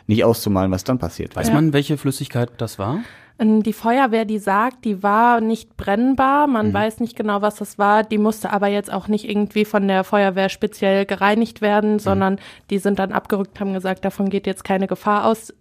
nicht 0.08 0.24
auszumalen, 0.24 0.72
was 0.72 0.86
dann 0.86 0.98
passiert. 1.00 1.36
Weiß 1.36 1.50
Ja. 1.50 1.54
man, 1.56 1.74
welche 1.74 1.98
Flüssigkeit 1.98 2.50
das 2.58 2.80
war? 2.80 3.00
Ähm, 3.40 3.64
Die 3.64 3.74
Feuerwehr, 3.74 4.26
die 4.26 4.40
sagt, 4.40 4.86
die 4.86 5.04
war 5.04 5.42
nicht 5.42 5.78
brennbar, 5.78 6.48
man 6.48 6.74
weiß 6.74 7.00
nicht 7.00 7.16
genau, 7.16 7.42
was 7.42 7.56
das 7.56 7.78
war, 7.78 8.04
die 8.04 8.18
musste 8.18 8.52
aber 8.52 8.68
jetzt 8.68 8.92
auch 8.92 9.08
nicht 9.08 9.28
irgendwie 9.30 9.66
von 9.66 9.88
der 9.88 10.04
Feuerwehr 10.04 10.50
speziell 10.50 11.06
gereinigt 11.06 11.62
werden, 11.62 12.00
sondern 12.00 12.40
die 12.70 12.80
sind 12.80 13.00
dann 13.00 13.12
abgerückt, 13.12 13.60
haben 13.60 13.74
gesagt, 13.74 14.04
davon 14.06 14.30
geht 14.30 14.48
jetzt 14.48 14.64
keine 14.64 14.88
Gefahr 14.88 15.26
aus. 15.26 15.54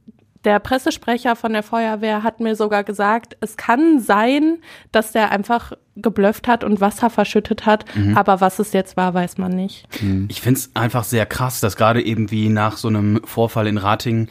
Der 0.44 0.61
Pressesprecher 0.61 1.34
von 1.34 1.52
der 1.55 1.64
Feuerwehr 1.64 2.23
hat 2.23 2.38
mir 2.38 2.55
sogar 2.55 2.84
gesagt, 2.84 3.37
es 3.40 3.56
kann 3.56 3.99
sein, 3.99 4.58
dass 4.93 5.11
der 5.11 5.32
einfach 5.32 5.73
geblufft 5.96 6.46
hat 6.46 6.62
und 6.62 6.81
Wasser 6.81 7.11
verschüttet 7.11 7.67
hat, 7.67 7.84
aber 8.14 8.40
was 8.40 8.61
es 8.61 8.73
jetzt 8.73 8.96
war, 8.96 9.12
weiß 9.12 9.38
man 9.38 9.52
nicht. 9.52 9.88
Ich 10.28 10.40
find's 10.40 10.70
einfach 10.75 11.02
sehr 11.05 11.26
krass, 11.26 11.61
dass 11.61 11.75
gerade 11.76 12.00
eben 12.05 12.31
wie 12.31 12.49
nach 12.49 12.76
so 12.76 12.87
einem 12.87 13.20
Vorfall 13.25 13.67
in 13.67 13.76
Ratingen 13.78 14.28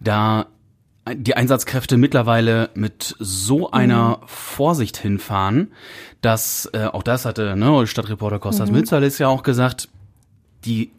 da 0.00 0.46
die 1.12 1.36
Einsatzkräfte 1.36 1.96
mittlerweile 1.98 2.70
mit 2.74 3.14
so 3.18 3.70
einer 3.70 4.20
Vorsicht 4.26 4.96
hinfahren, 4.96 5.72
dass 6.22 6.70
äh, 6.72 6.86
auch 6.86 7.02
das 7.02 7.26
hatte 7.26 7.56
ne, 7.56 7.86
Stadtreporter 7.86 8.38
Kostas 8.38 8.70
Milzalis 8.70 9.18
ja 9.18 9.28
auch 9.28 9.42
gesagt, 9.42 9.88
die 10.64 10.90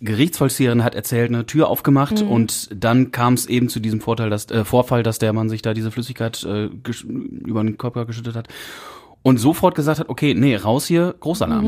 Gerichtsvollzieherin 0.00 0.84
hat 0.84 0.94
erzählt, 0.94 1.30
eine 1.30 1.46
Tür 1.46 1.68
aufgemacht 1.68 2.20
und 2.20 2.68
dann 2.74 3.10
kam 3.10 3.34
es 3.34 3.46
eben 3.46 3.70
zu 3.70 3.80
diesem 3.80 4.02
Vorteil, 4.02 4.28
dass, 4.28 4.50
äh, 4.50 4.64
Vorfall, 4.64 5.02
dass 5.02 5.18
der 5.18 5.32
Mann 5.32 5.48
sich 5.48 5.62
da 5.62 5.72
diese 5.72 5.90
Flüssigkeit 5.90 6.42
äh, 6.44 6.66
über 6.66 7.62
den 7.62 7.78
Körper 7.78 8.04
geschüttet 8.04 8.36
hat 8.36 8.48
und 9.22 9.38
sofort 9.38 9.74
gesagt 9.74 10.00
hat, 10.00 10.10
okay, 10.10 10.34
nee, 10.34 10.56
raus 10.56 10.84
hier, 10.86 11.14
Großalarm. 11.20 11.64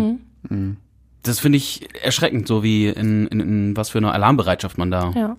Das 1.22 1.40
finde 1.40 1.56
ich 1.56 1.88
erschreckend, 2.04 2.46
so 2.46 2.62
wie 2.62 2.88
in, 2.88 3.26
in, 3.28 3.40
in 3.40 3.76
was 3.76 3.88
für 3.88 3.98
eine 3.98 4.12
Alarmbereitschaft 4.12 4.76
man 4.76 4.90
da 4.90 5.12
Ja. 5.14 5.36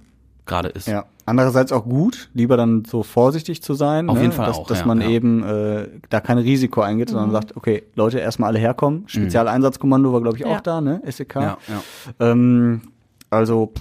Gerade 0.47 0.69
ist. 0.69 0.87
Ja. 0.87 1.05
Andererseits 1.25 1.71
auch 1.71 1.83
gut, 1.83 2.29
lieber 2.33 2.55
dann 2.57 2.85
so 2.85 3.03
vorsichtig 3.03 3.61
zu 3.61 3.73
sein. 3.73 4.09
Auf 4.09 4.15
ne? 4.15 4.21
jeden 4.23 4.33
Fall 4.33 4.47
dass, 4.47 4.57
auch, 4.57 4.67
Dass 4.67 4.79
ja, 4.79 4.85
man 4.85 5.01
ja. 5.01 5.09
eben 5.09 5.43
äh, 5.43 5.87
da 6.09 6.21
kein 6.21 6.37
Risiko 6.37 6.81
eingeht, 6.81 7.09
sondern 7.09 7.31
sagt, 7.31 7.55
okay, 7.57 7.83
Leute, 7.95 8.19
erstmal 8.19 8.49
alle 8.49 8.59
herkommen. 8.59 9.03
Spezialeinsatzkommando 9.07 10.13
war, 10.13 10.21
glaube 10.21 10.37
ich, 10.37 10.45
auch 10.45 10.51
Ja. 10.51 10.61
da, 10.61 10.81
ne? 10.81 11.01
SEK. 11.05 11.35
Ja, 11.35 11.57
ja. 11.67 11.81
Ähm, 12.19 12.81
also 13.29 13.73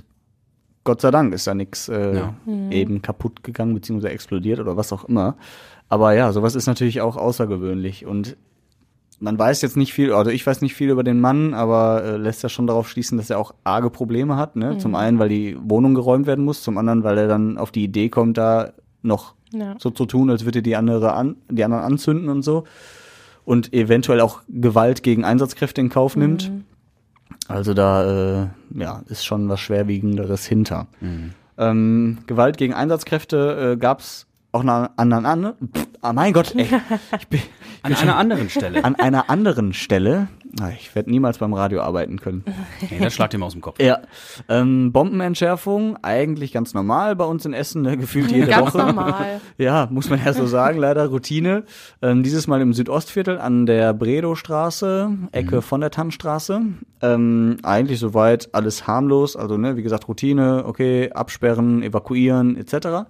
Gott 0.84 1.00
sei 1.00 1.10
Dank 1.10 1.34
ist 1.34 1.46
da 1.46 1.54
nichts 1.54 1.88
äh, 1.88 2.16
Ja. 2.16 2.34
eben 2.70 3.02
kaputt 3.02 3.42
gegangen, 3.42 3.74
beziehungsweise 3.74 4.12
explodiert 4.12 4.60
oder 4.60 4.76
was 4.76 4.92
auch 4.92 5.04
immer. 5.04 5.36
Aber 5.88 6.14
ja, 6.14 6.32
sowas 6.32 6.54
ist 6.54 6.66
natürlich 6.66 7.00
auch 7.00 7.16
außergewöhnlich. 7.16 8.06
Und 8.06 8.36
man 9.18 9.38
weiß 9.38 9.62
jetzt 9.62 9.76
nicht 9.76 9.92
viel, 9.94 10.12
also 10.12 10.30
ich 10.30 10.46
weiß 10.46 10.60
nicht 10.60 10.74
viel 10.74 10.90
über 10.90 11.02
den 11.02 11.20
Mann, 11.20 11.54
aber 11.54 12.04
äh, 12.04 12.16
lässt 12.16 12.42
ja 12.42 12.48
schon 12.48 12.66
darauf 12.66 12.88
schließen, 12.88 13.16
dass 13.16 13.30
er 13.30 13.38
auch 13.38 13.54
arge 13.64 13.88
Probleme 13.90 14.36
hat. 14.36 14.56
Ne? 14.56 14.76
Zum 14.78 14.94
einen, 14.94 15.18
weil 15.18 15.28
die 15.30 15.56
Wohnung 15.60 15.94
geräumt 15.94 16.26
werden 16.26 16.44
muss, 16.44 16.62
zum 16.62 16.76
anderen, 16.78 17.02
weil 17.04 17.16
er 17.16 17.26
dann 17.28 17.56
auf 17.56 17.70
die 17.70 17.84
Idee 17.84 18.08
kommt, 18.10 18.36
da 18.36 18.72
noch 19.02 19.34
Ja. 19.52 19.74
so 19.78 19.90
zu 19.90 20.04
tun, 20.06 20.28
als 20.30 20.44
würde 20.44 20.60
die 20.62 20.76
andere 20.76 21.14
an, 21.14 21.36
die 21.50 21.64
anderen 21.64 21.84
anzünden 21.84 22.28
und 22.28 22.42
so. 22.42 22.64
Und 23.44 23.72
eventuell 23.72 24.20
auch 24.20 24.42
Gewalt 24.48 25.02
gegen 25.02 25.24
Einsatzkräfte 25.24 25.80
in 25.80 25.88
Kauf 25.88 26.16
nimmt. 26.16 26.50
Also 27.48 27.74
da 27.74 28.42
äh, 28.42 28.46
ja, 28.74 29.02
ist 29.08 29.24
schon 29.24 29.48
was 29.48 29.60
Schwerwiegenderes 29.60 30.44
hinter. 30.46 30.88
Ähm, 31.56 32.18
Gewalt 32.26 32.56
gegen 32.58 32.74
Einsatzkräfte 32.74 33.72
äh, 33.72 33.76
gab 33.78 34.00
es 34.00 34.26
auch 34.56 34.60
an, 34.64 34.88
an, 34.96 35.12
an, 35.12 35.24
an 35.26 35.54
ah, 36.00 36.12
mein 36.12 36.32
Gott, 36.32 36.54
ey, 36.56 36.66
ich 37.20 37.28
bin, 37.28 37.40
An 37.82 37.94
einer 37.94 38.16
anderen 38.16 38.48
Stelle. 38.50 38.84
an 38.84 38.94
einer 38.96 39.30
anderen 39.30 39.72
Stelle. 39.72 40.28
Ah, 40.60 40.70
Ich 40.70 40.94
werde 40.94 41.10
niemals 41.10 41.38
beim 41.38 41.52
Radio 41.52 41.82
arbeiten 41.82 42.18
können. 42.18 42.42
Nee, 42.90 42.98
das 43.00 43.12
schlagt 43.14 43.34
ihm 43.34 43.42
aus 43.42 43.52
dem 43.52 43.60
Kopf. 43.60 43.78
Ja, 43.80 43.98
ähm, 44.48 44.90
Bombenentschärfung, 44.92 45.98
eigentlich 46.02 46.52
ganz 46.52 46.72
normal 46.72 47.14
bei 47.16 47.24
uns 47.26 47.44
in 47.44 47.52
Essen, 47.52 47.82
ne? 47.82 47.96
gefühlt 47.98 48.30
jede 48.32 48.46
Ganz 48.46 48.74
Woche. 48.74 48.78
normal. 48.78 49.40
Ja, 49.58 49.88
muss 49.90 50.08
man 50.10 50.22
ja 50.24 50.32
so 50.32 50.46
sagen, 50.46 50.78
leider 50.78 51.06
Routine. 51.06 51.64
Ähm, 52.02 52.22
dieses 52.22 52.46
Mal 52.46 52.60
im 52.62 52.72
Südostviertel 52.72 53.38
an 53.38 53.66
der 53.66 53.92
Bredow-Straße, 53.94 55.10
Ecke 55.32 55.62
von 55.62 55.80
der 55.80 55.90
Tannstraße. 55.90 56.60
Ähm, 57.02 57.56
eigentlich 57.62 57.98
soweit 57.98 58.48
alles 58.54 58.86
harmlos, 58.86 59.36
also 59.36 59.56
ne, 59.58 59.76
wie 59.76 59.82
gesagt, 59.82 60.08
Routine, 60.08 60.64
okay, 60.66 61.10
absperren, 61.12 61.82
evakuieren 61.82 62.56
etc. 62.56 63.06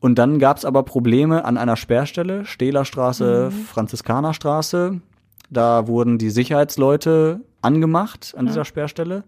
Und 0.00 0.18
dann 0.18 0.38
gab's 0.38 0.64
aber 0.64 0.82
Probleme 0.82 1.44
an 1.44 1.56
einer 1.56 1.76
Sperrstelle, 1.76 2.44
Stehlerstraße, 2.44 3.50
Franziskanerstraße. 3.50 5.00
Da 5.50 5.86
wurden 5.88 6.18
die 6.18 6.30
Sicherheitsleute 6.30 7.40
angemacht 7.62 8.34
an 8.36 8.46
dieser 8.46 8.64
Sperrstelle 8.64 9.24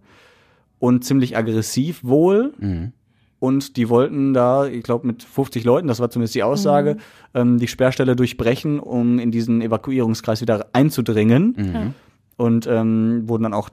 und 0.78 1.04
ziemlich 1.04 1.36
aggressiv 1.36 2.04
wohl. 2.04 2.52
Mhm. 2.58 2.92
Und 3.40 3.76
die 3.76 3.88
wollten 3.88 4.34
da, 4.34 4.66
ich 4.66 4.82
glaube, 4.82 5.06
mit 5.06 5.22
50 5.22 5.62
Leuten, 5.64 5.86
das 5.86 6.00
war 6.00 6.10
zumindest 6.10 6.34
die 6.34 6.42
Aussage, 6.42 6.96
ähm, 7.34 7.58
die 7.58 7.68
Sperrstelle 7.68 8.16
durchbrechen, 8.16 8.80
um 8.80 9.20
in 9.20 9.30
diesen 9.30 9.62
Evakuierungskreis 9.62 10.40
wieder 10.40 10.66
einzudringen. 10.72 11.54
Mhm. 11.56 11.94
Und 12.36 12.66
ähm, 12.66 13.28
wurden 13.28 13.44
dann 13.44 13.54
auch 13.54 13.70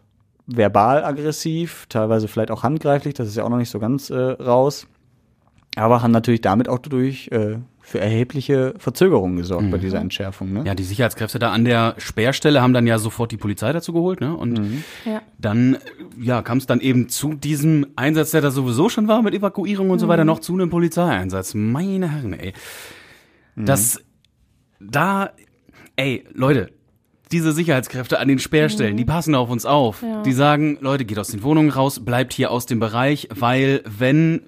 verbal 0.48 1.04
aggressiv, 1.04 1.88
teilweise 1.90 2.28
vielleicht 2.28 2.52
auch 2.52 2.62
handgreiflich, 2.62 3.16
das 3.16 3.28
ist 3.28 3.36
ja 3.36 3.44
auch 3.44 3.50
noch 3.50 3.58
nicht 3.58 3.72
so 3.72 3.80
ganz 3.80 4.12
äh, 4.12 4.16
raus. 4.16 4.88
Aber 5.76 6.02
haben 6.02 6.12
natürlich 6.12 6.42
damit 6.42 6.70
auch 6.70 6.80
durch 6.80 7.28
äh, 7.32 7.58
für 7.82 8.00
erhebliche 8.00 8.74
Verzögerungen 8.78 9.38
gesorgt 9.38 9.70
bei 9.70 9.78
dieser 9.78 10.00
Entschärfung. 10.00 10.52
Ne? 10.54 10.64
Ja, 10.66 10.74
die 10.74 10.84
Sicherheitskräfte 10.84 11.38
da 11.38 11.52
an 11.52 11.66
der 11.66 11.94
Sperrstelle 11.98 12.62
haben 12.62 12.74
dann 12.74 12.88
ja 12.88 12.98
sofort 12.98 13.32
die 13.32 13.38
Polizei 13.38 13.72
dazu 13.74 13.94
geholt, 13.94 14.22
ne? 14.22 14.36
Und 14.36 14.60
Ja. 15.06 15.22
dann, 15.38 15.76
äh, 15.76 15.80
ja, 16.20 16.42
kam 16.42 16.58
es 16.58 16.66
dann 16.66 16.80
eben 16.80 17.10
zu 17.10 17.34
diesem 17.34 17.88
Einsatz, 17.96 18.32
der 18.32 18.42
da 18.42 18.50
sowieso 18.52 18.90
schon 18.90 19.08
war 19.08 19.22
mit 19.22 19.34
Evakuierung 19.36 19.90
und 19.92 20.00
so 20.00 20.08
weiter, 20.08 20.26
noch 20.26 20.40
zu 20.40 20.54
einem 20.54 20.70
Polizeieinsatz. 20.70 21.54
Meine 21.54 22.10
Herren, 22.12 22.34
ey. 22.34 22.54
Das, 23.56 24.02
da, 24.80 25.30
ey, 25.96 26.26
Leute, 26.34 26.72
diese 27.32 27.52
Sicherheitskräfte 27.52 28.20
an 28.20 28.28
den 28.28 28.40
Sperrstellen, 28.40 28.98
die 28.98 29.06
passen 29.06 29.36
auf 29.36 29.50
uns 29.50 29.66
auf. 29.66 30.02
Ja. 30.02 30.22
Die 30.24 30.32
sagen, 30.34 30.78
Leute, 30.82 31.06
geht 31.06 31.20
aus 31.20 31.30
den 31.30 31.44
Wohnungen 31.44 31.70
raus, 31.70 32.04
bleibt 32.04 32.34
hier 32.34 32.52
aus 32.52 32.66
dem 32.66 32.80
Bereich, 32.80 33.28
weil 33.34 33.82
wenn 33.86 34.42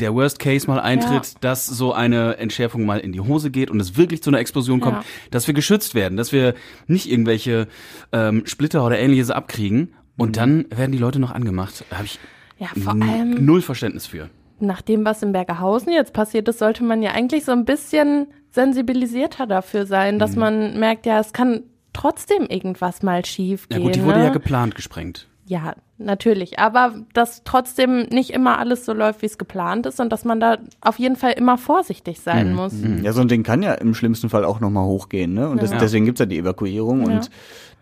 der 0.00 0.14
Worst 0.14 0.38
Case 0.38 0.66
mal 0.66 0.80
eintritt, 0.80 1.26
Ja. 1.26 1.38
dass 1.40 1.66
so 1.66 1.92
eine 1.92 2.36
Entschärfung 2.38 2.84
mal 2.84 2.98
in 2.98 3.12
die 3.12 3.20
Hose 3.20 3.50
geht 3.50 3.70
und 3.70 3.78
es 3.80 3.96
wirklich 3.96 4.22
zu 4.22 4.30
einer 4.30 4.38
Explosion 4.40 4.80
kommt, 4.80 4.96
Ja. 4.98 5.04
dass 5.30 5.46
wir 5.46 5.54
geschützt 5.54 5.94
werden, 5.94 6.16
dass 6.16 6.32
wir 6.32 6.54
nicht 6.86 7.10
irgendwelche 7.10 7.68
ähm, 8.12 8.44
Splitter 8.46 8.84
oder 8.84 8.98
ähnliches 8.98 9.30
abkriegen 9.30 9.94
und 10.16 10.36
dann 10.36 10.66
werden 10.70 10.92
die 10.92 10.98
Leute 10.98 11.18
noch 11.18 11.30
angemacht. 11.30 11.84
Da 11.90 11.96
habe 11.96 12.06
ich 12.06 12.18
Ja, 12.58 12.68
vor 12.80 12.92
allem 12.92 13.44
null 13.44 13.62
Verständnis 13.62 14.06
für. 14.06 14.28
nach 14.60 14.80
dem, 14.82 15.04
was 15.04 15.22
in 15.22 15.32
Bergerhausen 15.32 15.92
jetzt 15.92 16.12
passiert 16.12 16.48
ist, 16.48 16.58
sollte 16.60 16.84
man 16.84 17.02
ja 17.02 17.10
eigentlich 17.12 17.44
so 17.44 17.52
ein 17.52 17.64
bisschen 17.64 18.28
sensibilisierter 18.50 19.46
dafür 19.46 19.86
sein, 19.86 20.14
Mhm. 20.14 20.18
dass 20.20 20.36
man 20.36 20.78
merkt, 20.78 21.06
ja, 21.06 21.18
es 21.20 21.32
kann 21.32 21.62
trotzdem 21.92 22.46
irgendwas 22.46 23.02
mal 23.02 23.24
schief 23.24 23.66
Ja 23.70 23.76
gehen. 23.78 23.86
gut, 23.86 23.94
die 23.96 24.04
wurde 24.04 24.18
ne? 24.18 24.24
ja 24.24 24.30
geplant 24.30 24.74
gesprengt. 24.74 25.28
Ja, 25.44 25.74
natürlich. 25.98 26.60
Aber 26.60 26.94
dass 27.14 27.42
trotzdem 27.44 28.02
nicht 28.10 28.30
immer 28.30 28.58
alles 28.58 28.84
so 28.84 28.92
läuft, 28.92 29.22
wie 29.22 29.26
es 29.26 29.38
geplant 29.38 29.86
ist 29.86 29.98
und 30.00 30.10
dass 30.10 30.24
man 30.24 30.38
da 30.38 30.58
auf 30.80 30.98
jeden 31.00 31.16
Fall 31.16 31.32
immer 31.32 31.58
vorsichtig 31.58 32.20
sein 32.20 32.50
Mhm. 32.50 32.54
muss. 32.54 32.74
Ja, 33.02 33.12
so 33.12 33.20
ein 33.22 33.28
Ding 33.28 33.42
kann 33.42 33.62
ja 33.62 33.74
im 33.74 33.92
schlimmsten 33.94 34.28
Fall 34.30 34.44
auch 34.44 34.60
nochmal 34.60 34.84
hochgehen, 34.84 35.34
ne? 35.34 35.48
Und 35.48 35.60
das, 35.60 35.72
Ja. 35.72 35.78
deswegen 35.78 36.04
gibt's 36.04 36.20
ja 36.20 36.26
die 36.26 36.38
Evakuierung 36.38 37.00
Ja. 37.00 37.06
und 37.16 37.30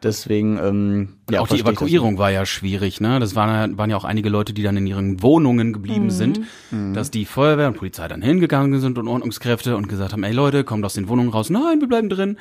deswegen, 0.03 0.57
ähm, 0.59 1.17
Und 1.27 1.35
ja, 1.35 1.41
auch 1.41 1.49
die 1.49 1.59
das 1.59 1.61
Evakuierung 1.63 2.17
war 2.17 2.31
ja 2.31 2.47
schwierig, 2.47 3.03
ne? 3.03 3.21
Das 3.21 3.35
waren 3.35 3.73
ja, 3.73 3.79
waren 3.79 3.91
ja 3.91 3.97
auch 3.99 4.05
einige 4.05 4.31
Leute, 4.31 4.55
die 4.55 4.63
dann 4.63 4.79
in 4.79 4.87
ihren 4.87 5.23
Wohnungen 5.23 5.75
geblieben 5.75 6.07
Mhm. 6.07 6.11
sind, 6.11 6.41
dass 6.95 7.11
die 7.11 7.27
Feuerwehr 7.27 7.69
und 7.69 7.77
Polizei 7.77 8.09
dann 8.09 8.23
hingegangen 8.23 8.81
sind 8.81 8.97
und 8.99 9.07
Ordnungskräfte 9.07 9.77
und 9.77 9.87
gesagt 9.87 10.13
haben, 10.15 10.25
ey 10.25 10.33
Leute, 10.33 10.65
kommt 10.65 10.85
aus 10.87 10.95
den 10.95 11.09
Wohnungen 11.09 11.29
raus. 11.29 11.51
Nein, 11.51 11.81
wir 11.81 11.89
bleiben 11.89 12.09
drin. 12.09 12.39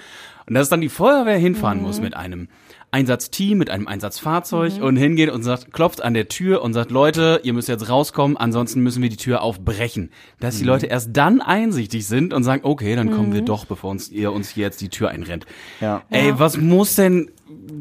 Und 0.48 0.56
dass 0.56 0.70
dann 0.70 0.80
die 0.82 0.90
Feuerwehr 0.90 1.38
hinfahren 1.38 1.80
Mhm. 1.80 1.84
muss 1.84 2.00
mit 2.00 2.16
einem 2.16 2.48
Einsatzteam, 2.92 3.58
mit 3.58 3.70
einem 3.70 3.88
Einsatzfahrzeug 3.88 4.78
Mhm. 4.78 4.84
und 4.84 4.96
hingeht 4.98 5.30
und 5.30 5.44
sagt, 5.44 5.72
klopft 5.72 6.02
an 6.02 6.14
der 6.14 6.28
Tür 6.28 6.62
und 6.64 6.74
sagt, 6.74 6.90
Leute, 6.92 7.40
ihr 7.44 7.54
müsst 7.54 7.68
jetzt 7.68 7.88
rauskommen, 7.90 8.36
ansonsten 8.36 8.82
müssen 8.82 9.02
wir 9.04 9.10
die 9.10 9.18
Tür 9.18 9.42
aufbrechen. 9.42 10.10
Dass 10.40 10.56
Mhm. 10.56 10.60
die 10.60 10.66
Leute 10.66 10.86
erst 10.88 11.10
dann 11.16 11.42
einsichtig 11.42 12.08
sind 12.08 12.34
und 12.34 12.44
sagen, 12.44 12.62
okay, 12.64 12.96
dann 12.96 13.12
kommen 13.12 13.30
Mhm. 13.30 13.34
wir 13.34 13.42
doch, 13.44 13.66
bevor 13.66 13.92
uns 13.92 14.10
ihr 14.10 14.32
uns 14.32 14.50
hier 14.50 14.64
jetzt 14.66 14.82
die 14.82 14.90
Tür 14.90 15.10
einrennt. 15.10 15.46
Ja. 15.82 16.02
Ey, 16.10 16.30
Ja. 16.30 16.40
was 16.40 16.58
muss 16.58 16.96
denn, 16.96 17.30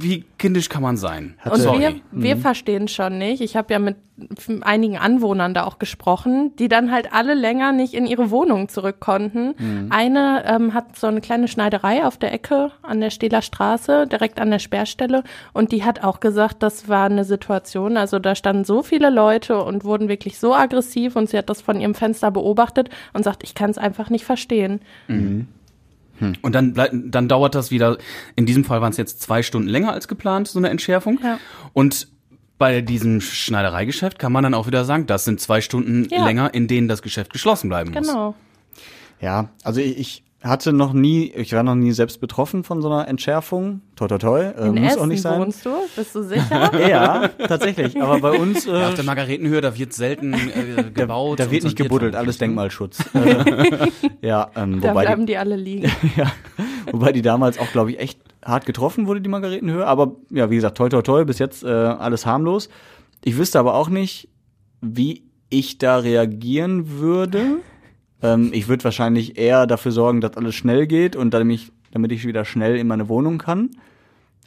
wie 0.02 0.24
kindisch 0.38 0.68
kann 0.68 0.82
man 0.82 0.96
sein? 0.96 1.34
Hatte- 1.38 1.54
Und 1.56 1.60
Sorry. 1.62 1.80
wir, 1.80 1.94
wir 2.10 2.36
verstehen 2.36 2.88
schon 2.88 3.18
nicht. 3.18 3.40
Ich 3.40 3.56
habe 3.56 3.72
ja 3.72 3.78
mit 3.78 3.96
einigen 4.62 4.98
Anwohnern 4.98 5.54
da 5.54 5.64
auch 5.64 5.78
gesprochen, 5.78 6.52
die 6.58 6.68
dann 6.68 6.90
halt 6.90 7.12
alle 7.12 7.34
länger 7.34 7.70
nicht 7.70 7.94
in 7.94 8.04
ihre 8.04 8.30
Wohnung 8.32 8.68
zurück 8.68 8.96
konnten. 8.98 9.54
Eine 9.90 10.42
ähm, 10.44 10.74
hat 10.74 10.96
so 10.96 11.06
eine 11.06 11.20
kleine 11.20 11.46
Schneiderei 11.46 12.04
auf 12.04 12.16
der 12.16 12.32
Ecke 12.32 12.72
an 12.82 13.00
der 13.00 13.10
Stehler 13.10 13.42
Straße, 13.42 14.08
direkt 14.08 14.40
an 14.40 14.50
der 14.50 14.58
Sperrstelle. 14.58 15.22
Und 15.52 15.70
die 15.70 15.84
hat 15.84 16.02
auch 16.02 16.18
gesagt, 16.18 16.64
das 16.64 16.88
war 16.88 17.06
eine 17.06 17.24
Situation. 17.24 17.96
Also 17.96 18.18
da 18.18 18.34
standen 18.34 18.64
so 18.64 18.82
viele 18.82 19.10
Leute 19.10 19.62
und 19.62 19.84
wurden 19.84 20.08
wirklich 20.08 20.38
so 20.38 20.52
aggressiv 20.52 21.14
und 21.14 21.28
sie 21.30 21.38
hat 21.38 21.48
das 21.48 21.60
von 21.62 21.80
ihrem 21.80 21.94
Fenster 21.94 22.32
beobachtet 22.32 22.90
und 23.12 23.22
sagt, 23.22 23.44
ich 23.44 23.54
kann 23.54 23.70
es 23.70 23.78
einfach 23.78 24.10
nicht 24.10 24.24
verstehen. 24.24 24.80
Und 26.42 26.54
dann, 26.54 26.74
blei- 26.74 26.90
dann 26.92 27.28
dauert 27.28 27.54
das 27.54 27.70
wieder, 27.70 27.98
in 28.36 28.46
diesem 28.46 28.64
Fall 28.64 28.80
waren 28.80 28.90
es 28.90 28.96
jetzt 28.96 29.22
zwei 29.22 29.42
Stunden 29.42 29.68
länger 29.68 29.92
als 29.92 30.08
geplant, 30.08 30.48
so 30.48 30.58
eine 30.58 30.68
Entschärfung. 30.70 31.18
Ja. 31.22 31.38
Und 31.72 32.08
bei 32.58 32.80
diesem 32.80 33.20
Schneidereigeschäft 33.20 34.18
kann 34.18 34.32
man 34.32 34.42
dann 34.42 34.54
auch 34.54 34.66
wieder 34.66 34.84
sagen, 34.84 35.06
das 35.06 35.24
sind 35.24 35.40
zwei 35.40 35.60
Stunden 35.60 36.08
Ja. 36.10 36.24
länger, 36.24 36.52
in 36.54 36.66
denen 36.66 36.88
das 36.88 37.02
Geschäft 37.02 37.32
geschlossen 37.32 37.68
bleiben 37.68 37.92
muss. 37.92 38.06
Genau. 38.08 38.34
Ja, 39.20 39.48
also 39.62 39.80
ich 39.80 40.24
hatte 40.42 40.72
noch 40.72 40.92
nie, 40.92 41.32
ich 41.34 41.52
war 41.52 41.64
noch 41.64 41.74
nie 41.74 41.90
selbst 41.90 42.20
betroffen 42.20 42.62
von 42.62 42.80
so 42.80 42.88
einer 42.88 43.08
Entschärfung. 43.08 43.80
Toi, 43.96 44.06
toi, 44.06 44.18
toi. 44.18 44.40
Äh, 44.44 44.68
In 44.68 44.74
muss 44.76 44.92
Essen 44.92 45.00
auch 45.00 45.06
nicht 45.06 45.22
sein. 45.22 45.40
wohnst 45.40 45.66
du? 45.66 45.70
Bist 45.96 46.14
du 46.14 46.22
sicher? 46.22 46.70
Ja, 46.88 47.28
tatsächlich. 47.28 48.00
Aber 48.00 48.20
bei 48.20 48.30
uns, 48.38 48.64
äh, 48.66 48.70
Ja, 48.70 48.88
auf 48.88 48.94
der 48.94 49.04
Margaretenhöhe, 49.04 49.60
da 49.60 49.76
wird 49.76 49.92
selten 49.92 50.34
äh, 50.34 50.84
gebaut. 50.94 51.40
da 51.40 51.44
und 51.44 51.50
wird 51.50 51.64
nicht 51.64 51.76
gebuddelt, 51.76 52.14
alles 52.14 52.36
ne? 52.36 52.46
Denkmalschutz. 52.46 52.98
Äh, 53.14 53.88
ja, 54.20 54.50
ähm, 54.54 54.80
da 54.80 54.90
wobei, 54.90 55.02
bleiben 55.02 55.22
die, 55.26 55.32
die 55.32 55.38
alle 55.38 55.56
liegen. 55.56 55.90
ja, 56.16 56.30
wobei 56.92 57.10
die 57.12 57.22
damals 57.22 57.58
auch, 57.58 57.70
glaube 57.72 57.90
ich, 57.92 57.98
echt 57.98 58.20
hart 58.44 58.64
getroffen 58.64 59.06
wurde, 59.08 59.20
die 59.20 59.28
Margaretenhöhe. 59.28 59.86
Aber 59.86 60.12
ja, 60.30 60.50
wie 60.50 60.54
gesagt, 60.56 60.76
toi, 60.76 60.88
toi, 60.88 61.02
toi, 61.02 61.24
bis 61.24 61.38
jetzt 61.40 61.64
äh, 61.64 61.68
alles 61.68 62.26
harmlos. 62.26 62.68
Ich 63.24 63.36
wüsste 63.36 63.58
aber 63.58 63.74
auch 63.74 63.88
nicht, 63.88 64.28
wie 64.80 65.24
ich 65.50 65.78
da 65.78 65.96
reagieren 65.98 67.00
würde. 67.00 67.56
Ähm, 68.22 68.50
ich 68.52 68.68
würde 68.68 68.84
wahrscheinlich 68.84 69.38
eher 69.38 69.66
dafür 69.66 69.92
sorgen, 69.92 70.20
dass 70.20 70.36
alles 70.36 70.54
schnell 70.54 70.86
geht 70.86 71.14
und 71.16 71.32
damit 71.34 71.54
ich, 71.54 71.72
damit 71.92 72.12
ich 72.12 72.26
wieder 72.26 72.44
schnell 72.44 72.76
in 72.76 72.86
meine 72.86 73.08
Wohnung 73.08 73.38
kann. 73.38 73.70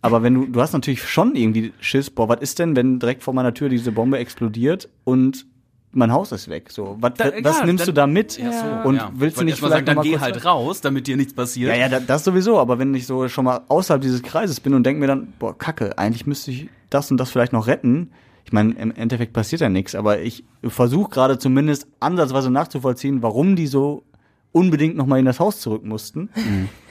Aber 0.02 0.24
wenn 0.24 0.34
du, 0.34 0.46
du 0.48 0.62
hast 0.62 0.74
natürlich 0.74 1.08
schon 1.08 1.36
irgendwie 1.36 1.74
Schiss, 1.80 2.10
boah, 2.10 2.28
was 2.28 2.42
ist 2.42 2.60
denn, 2.60 2.76
wenn 2.76 3.00
direkt 3.00 3.24
vor 3.24 3.34
meiner 3.34 3.54
Tür 3.54 3.70
diese 3.70 3.92
Bombe 3.92 4.18
explodiert 4.18 4.90
und 5.04 5.46
mein 5.94 6.12
Haus 6.12 6.32
ist 6.32 6.50
weg? 6.50 6.70
So, 6.72 6.98
was, 7.00 7.14
Da- 7.18 7.32
was 7.44 7.60
ja, 7.60 7.66
nimmst 7.66 7.82
dann- 7.82 7.88
du 7.88 7.94
da 7.94 8.08
mit? 8.08 8.38
Ja, 8.38 8.52
so, 8.52 8.90
Und 8.90 8.96
ja. 8.96 9.12
willst 9.14 9.38
du 9.38 9.42
Ich 9.42 9.46
nicht 9.46 9.58
vielleicht 9.60 9.74
sagen, 9.74 9.86
dann 9.86 9.96
mal 9.98 10.04
geh 10.04 10.18
halt 10.18 10.44
raus, 10.44 10.82
damit 10.82 11.06
dir 11.08 11.18
nichts 11.18 11.34
passiert. 11.34 11.70
Ja, 11.70 11.76
ja, 11.78 11.88
da- 11.90 12.00
das 12.00 12.24
sowieso, 12.24 12.60
aber 12.60 12.80
wenn 12.80 12.94
ich 12.96 13.06
so 13.06 13.28
schon 13.28 13.46
mal 13.46 13.62
außerhalb 13.68 14.02
dieses 14.02 14.24
Kreises 14.24 14.60
bin 14.60 14.74
und 14.74 14.84
denke 14.86 15.00
mir 15.02 15.08
dann, 15.08 15.34
boah, 15.38 15.56
Kacke, 15.58 15.98
eigentlich 15.98 16.26
müsste 16.26 16.50
ich 16.52 16.70
das 16.90 17.12
und 17.12 17.18
das 17.18 17.30
vielleicht 17.30 17.54
noch 17.54 17.68
retten. 17.68 18.10
Ich 18.46 18.52
meine, 18.52 18.74
im 18.74 18.92
Endeffekt 18.92 19.34
passiert 19.34 19.62
ja 19.62 19.70
nichts, 19.70 19.96
aber 19.96 20.20
ich 20.20 20.44
versuche 20.64 21.10
gerade 21.10 21.38
zumindest 21.38 21.88
ansatzweise 22.00 22.50
nachzuvollziehen, 22.50 23.22
warum 23.22 23.56
die 23.56 23.68
so 23.68 24.04
unbedingt 24.52 24.96
noch 24.96 25.06
mal 25.06 25.20
in 25.20 25.26
das 25.26 25.40
Haus 25.40 25.60
zurück 25.60 25.84
mussten. 25.86 26.30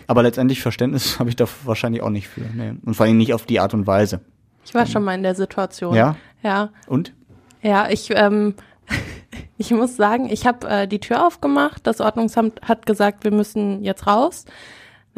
Aber 0.07 0.23
letztendlich 0.23 0.61
Verständnis 0.61 1.19
habe 1.19 1.31
ich 1.31 1.37
da 1.37 1.47
wahrscheinlich 1.65 2.03
auch 2.03 2.11
nicht 2.11 2.29
für. 2.29 2.41
Nee. 2.41 2.75
Und 2.85 2.95
vor 2.95 3.07
allem 3.07 3.17
nicht 3.17 3.35
auf 3.35 3.47
die 3.47 3.61
Art 3.61 3.75
und 3.75 3.87
Weise. 3.87 4.21
Ich 4.65 4.75
war 4.75 4.87
schon 4.87 5.05
mal 5.05 5.15
in 5.15 5.23
der 5.23 5.35
Situation. 5.35 5.95
Ja? 5.95 6.17
Ja. 6.43 6.71
Und? 6.87 7.15
Ja, 7.63 7.89
ich, 7.89 8.11
ähm, 8.15 8.55
ich 9.59 9.71
muss 9.71 9.97
sagen, 9.97 10.29
ich 10.31 10.47
habe 10.47 10.69
äh, 10.69 10.89
die 10.89 10.99
Tür 10.99 11.27
aufgemacht. 11.27 11.87
Das 11.87 12.01
Ordnungsamt 12.01 12.61
hat 12.63 12.87
gesagt, 12.87 13.25
wir 13.25 13.31
müssen 13.31 13.83
jetzt 13.85 14.07
raus. 14.07 14.47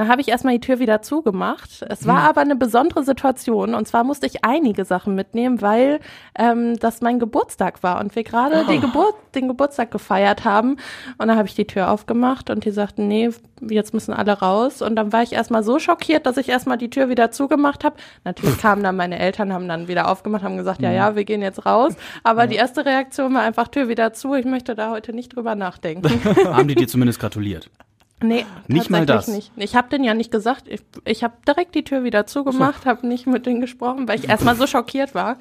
Dann 0.02 0.10
habe 0.10 0.20
ich 0.20 0.26
erstmal 0.26 0.54
die 0.54 0.60
Tür 0.60 0.80
wieder 0.80 1.00
zugemacht. 1.00 1.86
Es 1.88 2.08
war 2.08 2.28
aber 2.28 2.40
eine 2.40 2.56
besondere 2.56 3.04
Situation 3.04 3.72
und 3.72 3.86
zwar 3.86 4.02
musste 4.02 4.26
ich 4.26 4.44
einige 4.44 4.84
Sachen 4.84 5.14
mitnehmen, 5.14 5.62
weil 5.62 6.00
ähm, 6.36 6.76
das 6.80 7.02
mein 7.02 7.20
Geburtstag 7.20 7.84
war 7.84 8.00
und 8.00 8.16
wir 8.16 8.24
gerade 8.24 8.66
die 8.68 8.80
Geburt, 8.80 9.14
den 9.36 9.46
Geburtstag 9.46 9.92
gefeiert 9.92 10.44
haben. 10.44 10.76
Und 11.18 11.28
dann 11.28 11.36
habe 11.36 11.46
ich 11.46 11.54
die 11.54 11.68
Tür 11.68 11.88
aufgemacht 11.88 12.50
und 12.50 12.64
die 12.64 12.72
sagten, 12.72 13.06
nee, 13.06 13.30
jetzt 13.60 13.94
müssen 13.94 14.12
alle 14.12 14.32
raus. 14.32 14.82
Und 14.82 14.96
dann 14.96 15.12
war 15.12 15.22
ich 15.22 15.34
erstmal 15.34 15.62
so 15.62 15.78
schockiert, 15.78 16.26
dass 16.26 16.36
ich 16.36 16.48
erstmal 16.48 16.78
die 16.78 16.90
Tür 16.90 17.08
wieder 17.08 17.30
zugemacht 17.30 17.84
habe. 17.84 17.94
Natürlich 18.24 18.58
kamen 18.60 18.82
dann 18.82 18.96
meine 18.96 19.20
Eltern, 19.20 19.52
haben 19.52 19.68
dann 19.68 19.86
wieder 19.86 20.10
aufgemacht, 20.10 20.42
haben 20.42 20.56
gesagt, 20.56 20.82
ja, 20.82 20.90
ja, 20.90 21.14
wir 21.14 21.22
gehen 21.22 21.42
jetzt 21.42 21.64
raus. 21.64 21.94
Aber 22.24 22.48
die 22.48 22.56
erste 22.56 22.84
Reaktion 22.84 23.32
war 23.34 23.42
einfach 23.42 23.68
Tür 23.68 23.86
wieder 23.86 24.12
zu. 24.14 24.34
Ich 24.34 24.46
möchte 24.46 24.74
da 24.74 24.90
heute 24.90 25.12
nicht 25.12 25.36
drüber 25.36 25.54
nachdenken. 25.54 26.10
Haben 26.44 26.66
die 26.66 26.74
dir 26.74 26.88
zumindest 26.88 27.20
gratuliert? 27.20 27.70
Nee, 28.22 28.46
Nicht 28.68 28.90
mal 28.90 29.06
das? 29.06 29.28
nicht. 29.28 29.52
Ich 29.56 29.74
habe 29.76 29.88
denen 29.88 30.04
ja 30.04 30.14
nicht 30.14 30.30
gesagt. 30.30 30.64
Ich, 30.68 30.80
ich 31.04 31.24
habe 31.24 31.34
direkt 31.46 31.74
die 31.74 31.84
Tür 31.84 32.04
wieder 32.04 32.26
zugemacht, 32.26 32.86
habe 32.86 33.06
nicht 33.06 33.26
mit 33.26 33.46
denen 33.46 33.60
gesprochen, 33.60 34.08
weil 34.08 34.18
ich 34.18 34.28
erstmal 34.28 34.56
so 34.56 34.66
schockiert 34.66 35.14
war. 35.14 35.36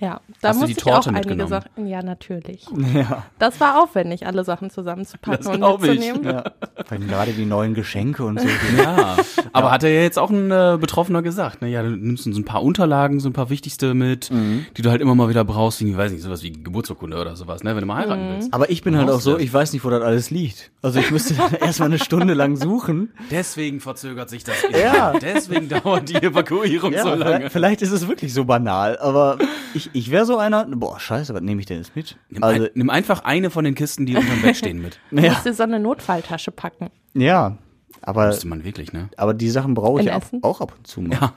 Ja, 0.00 0.20
da 0.40 0.48
Hast 0.48 0.56
du 0.56 0.60
muss 0.60 0.66
die 0.66 0.72
ich 0.72 0.78
Torte 0.78 1.10
auch 1.10 1.14
einige? 1.14 1.46
Sachen. 1.46 1.86
Ja, 1.86 2.02
natürlich. 2.02 2.66
Ja. 2.94 3.24
Das 3.38 3.60
war 3.60 3.82
aufwendig, 3.82 4.26
alle 4.26 4.44
Sachen 4.44 4.70
zusammenzupacken 4.70 5.38
Das 5.44 5.46
und 5.52 5.58
glaub 5.58 5.82
ich. 5.84 5.90
mitzunehmen. 6.00 6.24
ja. 6.24 6.44
Vor 6.84 6.92
allem 6.98 7.08
gerade 7.08 7.32
die 7.32 7.44
neuen 7.46 7.74
Geschenke 7.74 8.24
und 8.24 8.40
so. 8.40 8.46
Ja, 8.76 9.16
aber 9.52 9.70
hat 9.70 9.82
er 9.84 9.90
ja 9.90 10.02
jetzt 10.02 10.18
auch 10.18 10.30
ein 10.30 10.50
äh, 10.50 10.76
Betroffener 10.80 11.22
gesagt, 11.22 11.62
ne? 11.62 11.68
Ja, 11.68 11.82
du 11.82 11.90
nimmst 11.90 12.24
so 12.24 12.30
ein 12.30 12.44
paar 12.44 12.62
Unterlagen, 12.62 13.20
so 13.20 13.28
ein 13.28 13.32
paar 13.32 13.50
wichtigste 13.50 13.94
mit, 13.94 14.30
die 14.76 14.82
du 14.82 14.90
halt 14.90 15.00
immer 15.00 15.14
mal 15.14 15.28
wieder 15.28 15.44
brauchst, 15.44 15.80
irgendwie, 15.80 15.96
weiß 15.98 16.12
nicht, 16.12 16.22
sowas 16.22 16.42
wie 16.42 16.52
Geburtsurkunde 16.52 17.16
oder 17.20 17.36
sowas, 17.36 17.62
ne? 17.62 17.74
Wenn 17.74 17.80
du 17.80 17.86
mal 17.86 17.96
heiraten 18.02 18.28
willst. 18.34 18.52
Aber 18.54 18.70
ich 18.70 18.82
bin 18.82 18.96
halt 18.96 19.10
auch 19.10 19.20
so, 19.20 19.38
ich 19.38 19.52
weiß 19.52 19.72
nicht, 19.72 19.84
wo 19.84 19.90
das 19.90 20.02
alles 20.02 20.30
liegt. 20.30 20.70
Also 20.82 20.98
ich 20.98 21.10
müsste 21.10 21.34
erstmal 21.60 21.88
eine 21.88 21.98
Stunde 21.98 22.34
lang 22.34 22.56
suchen. 22.56 23.12
Deswegen 23.30 23.80
verzögert 23.80 24.28
sich 24.30 24.44
das. 24.44 24.56
Ja. 24.72 25.12
Deswegen 25.18 25.68
dauert 25.68 26.08
die 26.08 26.14
Evakuierung 26.16 26.92
Ja, 26.92 27.02
so 27.02 27.08
lange. 27.10 27.24
vielleicht, 27.50 27.52
vielleicht 27.52 27.82
ist 27.82 27.92
es 27.92 28.08
wirklich 28.08 28.34
so 28.34 28.44
banal, 28.44 28.98
aber 28.98 29.38
ich, 29.74 29.90
ich 29.92 30.10
wäre 30.10 30.26
so 30.26 30.38
einer, 30.38 30.64
boah, 30.66 30.98
scheiße, 30.98 31.34
was 31.34 31.42
nehme 31.42 31.60
ich 31.60 31.66
denn 31.66 31.78
jetzt 31.78 31.94
mit? 31.96 32.16
Nimm, 32.28 32.42
Also, 32.42 32.64
ein, 32.64 32.70
nimm 32.74 32.90
einfach 32.90 33.24
eine 33.24 33.50
von 33.50 33.64
den 33.64 33.74
Kisten, 33.74 34.06
die 34.06 34.16
unterm 34.16 34.42
Bett 34.42 34.56
stehen 34.56 34.80
mit. 34.80 34.98
Du 35.10 35.16
ja, 35.20 35.30
musst 35.32 35.46
dir 35.46 35.54
so 35.54 35.62
eine 35.62 35.80
Notfalltasche 35.80 36.50
packen. 36.50 36.90
ja, 37.14 37.56
aber, 38.02 38.26
Müsste 38.26 38.48
man 38.48 38.64
wirklich, 38.64 38.92
ne? 38.92 39.08
aber 39.16 39.32
die 39.32 39.48
Sachen 39.48 39.72
brauche 39.72 40.00
ich 40.02 40.08
In 40.08 40.42
auch, 40.42 40.60
ab 40.60 40.74
und 40.76 40.86
zu 40.86 41.00
mal. 41.00 41.12
Ja. 41.14 41.32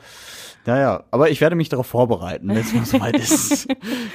Ja, 0.66 0.78
ja, 0.78 1.04
aber 1.12 1.30
ich 1.30 1.40
werde 1.40 1.56
mich 1.56 1.70
darauf 1.70 1.88
vorbereiten, 1.88 2.50
wenn 2.50 2.58
es 2.58 2.74
mal 2.74 2.84
soweit 2.84 3.18
ist. 3.18 3.70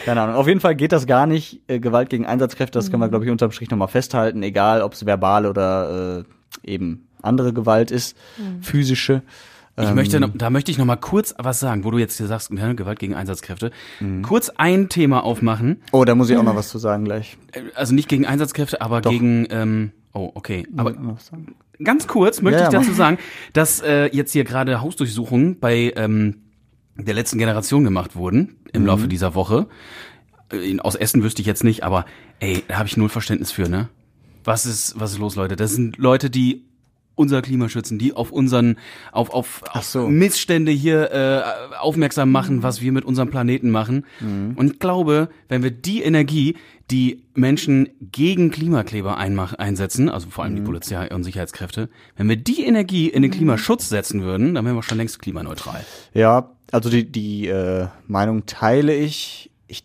Keine 0.05 0.21
Ahnung. 0.21 0.37
Auf 0.37 0.47
jeden 0.47 0.61
Fall 0.61 0.77
geht 0.77 0.93
das 0.93 1.07
gar 1.07 1.25
nicht. 1.27 1.63
Äh, 1.67 1.81
Gewalt 1.81 2.11
gegen 2.11 2.27
Einsatzkräfte, 2.27 2.79
das 2.79 2.91
können 2.91 3.01
wir, 3.03 3.09
glaube 3.09 3.25
ich, 3.25 3.31
unterm 3.31 3.53
Strich 3.53 3.71
nochmal 3.71 3.89
festhalten, 3.89 4.43
egal 4.43 4.83
ob 4.83 4.93
es 4.93 5.07
verbal 5.07 5.47
oder 5.47 6.25
äh, 6.65 6.71
eben 6.71 7.09
andere 7.23 7.55
Gewalt 7.55 7.91
ist, 7.91 8.19
physische. 8.61 9.23
Ich 9.79 9.89
Ähm, 9.89 9.95
möchte, 9.95 10.21
da 10.21 10.51
möchte 10.51 10.71
ich 10.71 10.77
noch 10.77 10.85
mal 10.85 10.97
kurz 10.97 11.35
was 11.39 11.59
sagen, 11.59 11.85
wo 11.85 11.91
du 11.91 11.97
jetzt 11.99 12.19
hier 12.19 12.27
sagst, 12.27 12.51
Gewalt 12.51 12.99
gegen 12.99 13.15
Einsatzkräfte. 13.15 13.71
Kurz 14.23 14.51
ein 14.51 14.89
Thema 14.91 15.25
aufmachen, 15.25 15.81
Oh, 15.93 16.05
da 16.05 16.15
muss 16.15 16.29
ich 16.29 16.37
auch 16.37 16.43
noch 16.43 16.57
was 16.57 16.69
zu 16.69 16.79
sagen 16.79 17.05
gleich. 17.05 17.39
Äh, 17.53 17.63
also 17.75 17.95
nicht 17.95 18.09
gegen 18.09 18.27
Einsatzkräfte, 18.27 18.81
aber 18.83 19.01
gegen, 19.01 19.47
ähm, 19.51 19.93
oh, 20.13 20.31
okay, 20.35 20.67
aber 20.77 20.95
ganz 21.83 22.07
kurz 22.07 22.43
möchte 22.43 22.61
Ja, 22.61 22.67
ich 22.67 22.73
dazu 22.73 22.93
sagen, 22.93 23.17
dass 23.55 23.81
äh, 23.81 24.07
jetzt 24.15 24.33
hier 24.33 24.45
gerade 24.45 24.83
Hausdurchsuchungen 24.83 25.59
bei 25.59 25.93
ähm, 25.97 26.43
der 26.97 27.15
letzten 27.15 27.39
Generation 27.39 27.83
gemacht 27.85 28.15
wurden 28.15 28.57
im 28.75 28.85
Laufe 28.85 29.09
dieser 29.09 29.35
Woche. 29.35 29.69
Äh, 30.53 30.71
in- 30.71 30.81
Aus 30.81 30.97
Essen 30.97 31.23
wüsste 31.23 31.41
ich 31.41 31.47
jetzt 31.47 31.65
nicht, 31.65 31.83
aber 31.83 32.05
ey, 32.41 32.63
da 32.69 32.77
habe 32.77 32.89
ich 32.89 32.99
null 32.99 33.09
Verständnis 33.09 33.51
für, 33.51 33.71
ne? 33.71 33.89
Was 34.45 34.67
ist, 34.67 35.01
was 35.01 35.13
ist 35.13 35.19
los, 35.19 35.35
Leute? 35.37 35.57
Das 35.57 35.73
sind 35.73 35.97
Leute, 35.97 36.29
die 36.29 36.67
unser 37.23 37.41
Klima 37.43 37.69
schützen, 37.69 37.99
die 37.99 38.13
auf 38.13 38.31
unseren, 38.33 38.77
auf, 39.13 39.31
auf, 39.31 39.63
auf 39.73 39.85
so. 39.85 40.09
Missstände 40.09 40.73
hier 40.73 41.11
äh, 41.13 41.77
aufmerksam 41.79 42.31
machen, 42.31 42.63
was 42.63 42.81
wir 42.83 42.93
mit 42.93 43.05
unserem 43.05 43.31
Planeten 43.31 43.71
machen. 43.71 44.05
Und 44.57 44.73
ich 44.73 44.79
glaube, 44.79 45.29
wenn 45.49 45.63
wir 45.63 45.71
die 45.71 46.03
Energie, 46.03 46.57
die 46.91 47.23
Menschen 47.35 47.89
gegen 48.01 48.51
Klimakleber 48.51 49.17
einsetzen, 49.17 50.09
also 50.09 50.29
vor 50.29 50.45
allem 50.45 50.57
die 50.57 50.63
Polizei 50.63 51.09
und 51.15 51.25
Sicherheitskräfte, 51.25 51.89
wenn 52.17 52.29
wir 52.29 52.37
die 52.37 52.65
Energie 52.65 53.09
in 53.09 53.23
den 53.23 53.31
Klimaschutz 53.31 53.89
setzen 53.89 54.23
würden, 54.23 54.55
dann 54.55 54.65
wären 54.65 54.77
wir 54.77 54.83
schon 54.83 54.99
längst 54.99 55.21
klimaneutral. 55.21 55.85
Ja, 56.13 56.51
also 56.71 56.91
die, 56.91 57.11
die 57.11 57.47
äh, 57.47 57.87
Meinung 58.07 58.47
teile 58.47 58.95
ich. 58.95 59.51
Ich 59.69 59.85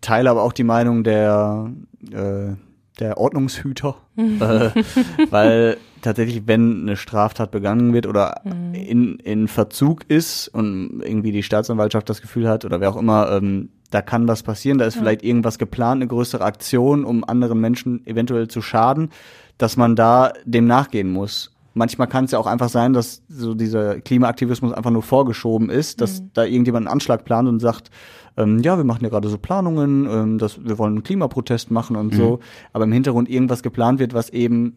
teile 0.00 0.30
aber 0.30 0.42
auch 0.42 0.52
die 0.52 0.64
Meinung 0.64 1.04
der, 1.04 1.70
äh, 2.10 2.54
der 3.02 3.18
Ordnungshüter. 3.18 3.96
äh, 4.16 4.70
weil 5.30 5.76
tatsächlich, 6.02 6.42
wenn 6.46 6.82
eine 6.82 6.96
Straftat 6.96 7.50
begangen 7.50 7.92
wird 7.92 8.06
oder 8.06 8.42
in, 8.44 9.16
in 9.16 9.48
Verzug 9.48 10.04
ist 10.08 10.48
und 10.48 11.02
irgendwie 11.04 11.32
die 11.32 11.42
Staatsanwaltschaft 11.42 12.08
das 12.08 12.20
Gefühl 12.20 12.48
hat 12.48 12.64
oder 12.64 12.80
wer 12.80 12.90
auch 12.90 12.96
immer, 12.96 13.30
ähm, 13.32 13.70
da 13.90 14.00
kann 14.02 14.26
was 14.26 14.42
passieren, 14.42 14.78
da 14.78 14.86
ist 14.86 14.96
vielleicht 14.96 15.22
irgendwas 15.22 15.58
geplant, 15.58 16.00
eine 16.00 16.08
größere 16.08 16.44
Aktion, 16.44 17.04
um 17.04 17.24
anderen 17.24 17.60
Menschen 17.60 18.06
eventuell 18.06 18.48
zu 18.48 18.62
schaden, 18.62 19.10
dass 19.58 19.76
man 19.76 19.96
da 19.96 20.32
dem 20.44 20.66
nachgehen 20.66 21.10
muss. 21.10 21.54
Manchmal 21.74 22.08
kann 22.08 22.24
es 22.24 22.32
ja 22.32 22.38
auch 22.38 22.46
einfach 22.46 22.68
sein, 22.68 22.92
dass 22.92 23.22
so 23.28 23.54
dieser 23.54 24.00
Klimaaktivismus 24.00 24.72
einfach 24.72 24.90
nur 24.90 25.02
vorgeschoben 25.02 25.70
ist, 25.70 26.00
dass 26.00 26.22
da 26.34 26.44
irgendjemand 26.44 26.86
einen 26.86 26.92
Anschlag 26.92 27.24
plant 27.24 27.48
und 27.48 27.60
sagt, 27.60 27.90
ähm, 28.36 28.60
ja, 28.60 28.76
wir 28.76 28.84
machen 28.84 29.04
ja 29.04 29.10
gerade 29.10 29.28
so 29.28 29.38
Planungen, 29.38 30.06
ähm, 30.06 30.38
dass 30.38 30.64
wir 30.64 30.78
wollen 30.78 30.94
einen 30.94 31.02
Klimaprotest 31.02 31.70
machen 31.70 31.96
und 31.96 32.14
so, 32.14 32.40
aber 32.72 32.84
im 32.84 32.92
Hintergrund 32.92 33.28
irgendwas 33.28 33.62
geplant 33.62 33.98
wird, 33.98 34.14
was 34.14 34.30
eben 34.30 34.76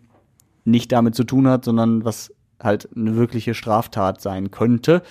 nicht 0.66 0.92
damit 0.92 1.16
zu 1.16 1.24
tun 1.24 1.48
hat, 1.48 1.66
sondern 1.66 2.04
was 2.04 2.34
halt 2.62 2.90
eine 2.96 3.16
wirkliche 3.16 3.54
Straftat 3.54 4.22
sein 4.22 4.52
könnte, 4.52 5.04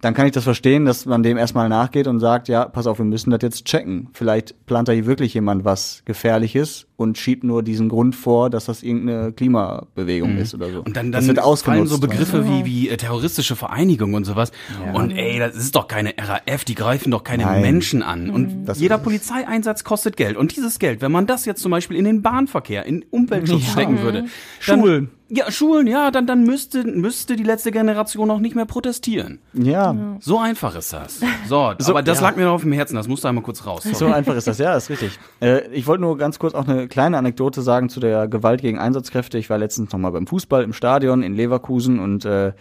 dann 0.00 0.14
kann 0.14 0.26
ich 0.26 0.32
das 0.32 0.44
verstehen, 0.44 0.84
dass 0.84 1.06
man 1.06 1.22
dem 1.22 1.36
erstmal 1.36 1.68
nachgeht 1.68 2.06
und 2.06 2.20
sagt, 2.20 2.48
ja, 2.48 2.66
pass 2.66 2.86
auf, 2.86 2.98
wir 2.98 3.04
müssen 3.04 3.30
das 3.30 3.40
jetzt 3.42 3.64
checken. 3.64 4.08
Vielleicht 4.12 4.66
plant 4.66 4.88
da 4.88 4.92
hier 4.92 5.06
wirklich 5.06 5.34
jemand 5.34 5.64
was 5.64 6.02
Gefährliches 6.04 6.87
und 6.98 7.16
schiebt 7.16 7.44
nur 7.44 7.62
diesen 7.62 7.88
Grund 7.88 8.16
vor, 8.16 8.50
dass 8.50 8.64
das 8.64 8.82
irgendeine 8.82 9.30
Klimabewegung 9.32 10.36
ist 10.36 10.52
oder 10.52 10.68
so. 10.70 10.80
Und 10.80 10.96
dann, 10.96 11.12
das 11.12 11.20
dann 11.26 11.36
wird 11.36 11.38
fallen 11.38 11.52
ausgenutzt. 11.52 11.92
so 11.92 12.00
Begriffe 12.00 12.44
wie, 12.48 12.64
wie 12.64 12.88
äh, 12.88 12.96
terroristische 12.96 13.54
Vereinigung 13.54 14.14
und 14.14 14.24
sowas. 14.24 14.50
Und 14.92 15.12
ey, 15.12 15.38
das 15.38 15.54
ist 15.54 15.76
doch 15.76 15.86
keine 15.86 16.12
RAF, 16.18 16.64
die 16.64 16.74
greifen 16.74 17.12
doch 17.12 17.22
keine 17.22 17.44
Nein. 17.44 17.62
Menschen 17.62 18.02
an. 18.02 18.30
Und 18.30 18.64
Das 18.64 18.80
jeder. 18.80 18.98
Polizeieinsatz 18.98 19.84
kostet 19.84 20.16
Geld. 20.16 20.36
Und 20.36 20.56
dieses 20.56 20.80
Geld, 20.80 21.00
wenn 21.00 21.12
man 21.12 21.26
das 21.28 21.44
jetzt 21.44 21.62
zum 21.62 21.70
Beispiel 21.70 21.96
in 21.96 22.04
den 22.04 22.20
Bahnverkehr, 22.22 22.84
in 22.84 23.04
Umweltschutz 23.10 23.62
Ja. 23.66 23.72
stecken 23.72 24.02
würde. 24.02 24.24
Dann, 24.66 24.80
Schulen. 24.80 25.10
Ja, 25.30 25.50
Schulen, 25.52 25.86
ja, 25.86 26.10
dann, 26.10 26.26
dann 26.26 26.44
müsste, 26.44 26.84
müsste 26.84 27.36
die 27.36 27.42
letzte 27.42 27.70
Generation 27.70 28.30
auch 28.30 28.38
nicht 28.40 28.56
mehr 28.56 28.64
protestieren. 28.64 29.40
Ja, 29.52 29.94
So 30.20 30.38
einfach 30.38 30.74
ist 30.74 30.90
das. 30.94 31.20
So, 31.46 31.74
So, 31.78 31.90
aber 31.92 32.02
das 32.02 32.20
ja. 32.20 32.28
lag 32.28 32.36
mir 32.36 32.44
noch 32.44 32.54
auf 32.54 32.62
dem 32.62 32.72
Herzen, 32.72 32.94
das 32.96 33.08
musste 33.08 33.28
einmal 33.28 33.44
kurz 33.44 33.66
raus. 33.66 33.82
so 33.82 33.92
Sorry. 33.92 34.12
einfach 34.14 34.34
ist 34.36 34.46
das, 34.46 34.56
ja, 34.56 34.74
ist 34.74 34.88
richtig. 34.88 35.18
Äh, 35.40 35.68
ich 35.72 35.86
wollte 35.86 36.00
nur 36.00 36.16
ganz 36.16 36.38
kurz 36.38 36.54
auch 36.54 36.66
eine 36.66 36.87
kleine 36.88 37.18
Anekdote 37.18 37.62
sagen 37.62 37.88
zu 37.88 38.00
der 38.00 38.28
Gewalt 38.28 38.60
gegen 38.60 38.78
Einsatzkräfte. 38.78 39.38
Ich 39.38 39.50
war 39.50 39.58
letztens 39.58 39.92
noch 39.92 39.98
mal 39.98 40.10
beim 40.10 40.26
Fußball 40.26 40.62
im 40.62 40.72
Stadion 40.72 41.22
in 41.22 41.34
Leverkusen 41.34 41.98
und 41.98 42.24
äh, 42.24 42.52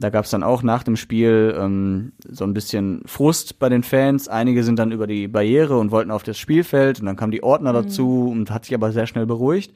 da 0.00 0.10
gab 0.10 0.24
es 0.24 0.30
dann 0.30 0.42
auch 0.42 0.62
nach 0.62 0.84
dem 0.84 0.96
Spiel 0.96 1.56
ähm, 1.58 2.12
so 2.28 2.44
ein 2.44 2.54
bisschen 2.54 3.02
Frust 3.06 3.58
bei 3.58 3.68
den 3.68 3.82
Fans. 3.82 4.28
Einige 4.28 4.62
sind 4.62 4.78
dann 4.78 4.92
über 4.92 5.06
die 5.06 5.26
Barriere 5.26 5.78
und 5.78 5.90
wollten 5.90 6.10
auf 6.10 6.22
das 6.22 6.38
Spielfeld 6.38 7.00
und 7.00 7.06
dann 7.06 7.16
kamen 7.16 7.32
die 7.32 7.42
Ordner 7.42 7.72
dazu 7.72 8.28
und 8.30 8.50
hat 8.50 8.64
sich 8.64 8.74
aber 8.74 8.92
sehr 8.92 9.06
schnell 9.06 9.26
beruhigt. 9.26 9.74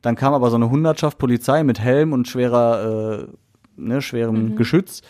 Dann 0.00 0.14
kam 0.14 0.34
aber 0.34 0.50
so 0.50 0.56
eine 0.56 0.70
Hundertschaft 0.70 1.18
Polizei 1.18 1.64
mit 1.64 1.80
Helm 1.80 2.12
und 2.12 2.28
schwerer, 2.28 3.26
äh, 3.26 3.26
ne, 3.76 4.00
schwerem 4.00 4.54
Geschütz 4.54 5.02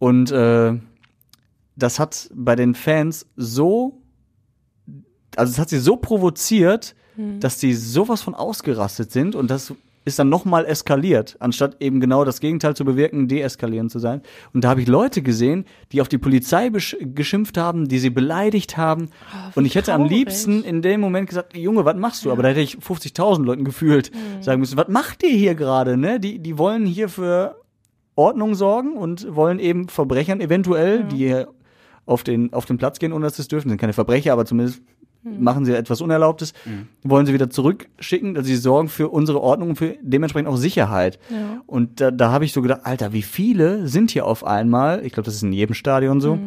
und 0.00 0.32
äh, 0.32 0.76
das 1.76 1.98
hat 1.98 2.30
bei 2.34 2.56
den 2.56 2.74
Fans 2.74 3.26
so, 3.36 4.00
also 5.36 5.50
es 5.50 5.58
hat 5.58 5.68
sie 5.68 5.78
so 5.78 5.96
provoziert, 5.96 6.94
dass 7.40 7.58
die 7.58 7.74
sowas 7.74 8.22
von 8.22 8.34
ausgerastet 8.34 9.12
sind 9.12 9.34
und 9.34 9.50
das 9.50 9.72
ist 10.04 10.18
dann 10.18 10.30
nochmal 10.30 10.64
eskaliert, 10.64 11.36
anstatt 11.40 11.76
eben 11.80 12.00
genau 12.00 12.24
das 12.24 12.40
Gegenteil 12.40 12.74
zu 12.74 12.84
bewirken, 12.84 13.28
deeskalierend 13.28 13.90
zu 13.90 13.98
sein. 13.98 14.22
Und 14.54 14.64
da 14.64 14.70
habe 14.70 14.80
ich 14.80 14.88
Leute 14.88 15.20
gesehen, 15.20 15.66
die 15.92 16.00
auf 16.00 16.08
die 16.08 16.18
Polizei 16.18 16.70
geschimpft 16.70 17.58
haben, 17.58 17.86
die 17.86 17.98
sie 17.98 18.10
beleidigt 18.10 18.76
haben. 18.76 19.10
und 19.54 19.66
ich 19.66 19.74
hätte 19.74 19.92
am 19.92 20.02
traurig. 20.02 20.16
liebsten 20.16 20.64
in 20.64 20.80
dem 20.80 21.00
Moment 21.00 21.28
gesagt, 21.28 21.56
Junge, 21.56 21.84
was 21.84 21.96
machst 21.96 22.24
du? 22.24 22.32
Aber 22.32 22.42
da 22.42 22.48
hätte 22.48 22.60
ich 22.60 22.78
50.000 22.78 23.44
Leuten 23.44 23.64
gefühlt 23.64 24.10
sagen 24.40 24.60
müssen, 24.60 24.78
was 24.78 24.88
macht 24.88 25.22
ihr 25.22 25.36
hier 25.36 25.54
gerade? 25.54 25.98
Ne? 25.98 26.18
Die, 26.18 26.38
die 26.38 26.56
wollen 26.56 26.86
hier 26.86 27.10
für 27.10 27.60
Ordnung 28.16 28.54
sorgen 28.54 28.94
und 28.96 29.34
wollen 29.34 29.58
eben 29.58 29.88
Verbrechern 29.88 30.40
eventuell, 30.40 31.04
die 31.04 31.16
hier 31.16 31.48
auf 32.06 32.24
den, 32.24 32.52
auf 32.52 32.64
den 32.64 32.78
Platz 32.78 32.98
gehen, 32.98 33.12
ohne 33.12 33.26
dass 33.26 33.36
sie 33.36 33.42
es 33.42 33.48
dürfen, 33.48 33.68
sind 33.68 33.80
keine 33.80 33.92
Verbrecher, 33.92 34.32
aber 34.32 34.46
zumindest 34.46 34.82
machen 35.22 35.64
sie 35.64 35.76
etwas 35.76 36.00
Unerlaubtes, 36.00 36.52
wollen 37.02 37.26
sie 37.26 37.34
wieder 37.34 37.50
zurückschicken. 37.50 38.36
Also 38.36 38.46
sie 38.46 38.56
sorgen 38.56 38.88
für 38.88 39.08
unsere 39.08 39.40
Ordnung 39.40 39.70
und 39.70 39.76
für 39.76 39.96
dementsprechend 40.02 40.48
auch 40.48 40.56
Sicherheit. 40.56 41.18
Ja. 41.28 41.62
Und 41.66 42.00
da, 42.00 42.10
da 42.10 42.30
habe 42.30 42.44
ich 42.44 42.52
so 42.52 42.62
gedacht, 42.62 42.80
Alter, 42.84 43.12
wie 43.12 43.22
viele 43.22 43.86
sind 43.86 44.10
hier 44.10 44.26
auf 44.26 44.44
einmal, 44.44 45.04
ich 45.04 45.12
glaube, 45.12 45.26
das 45.26 45.34
ist 45.34 45.42
in 45.42 45.52
jedem 45.52 45.74
Stadion 45.74 46.20
so, 46.20 46.38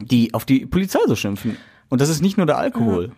die 0.00 0.34
auf 0.34 0.44
die 0.44 0.66
Polizei 0.66 1.00
so 1.06 1.16
schimpfen. 1.16 1.56
Und 1.88 2.00
das 2.00 2.08
ist 2.08 2.22
nicht 2.22 2.36
nur 2.36 2.46
der 2.46 2.58
Alkohol 2.58 3.12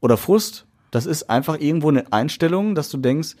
oder 0.00 0.16
Frust, 0.16 0.66
das 0.90 1.06
ist 1.06 1.28
einfach 1.28 1.60
irgendwo 1.60 1.88
eine 1.88 2.12
Einstellung, 2.12 2.74
dass 2.74 2.88
du 2.88 2.96
denkst, 2.96 3.36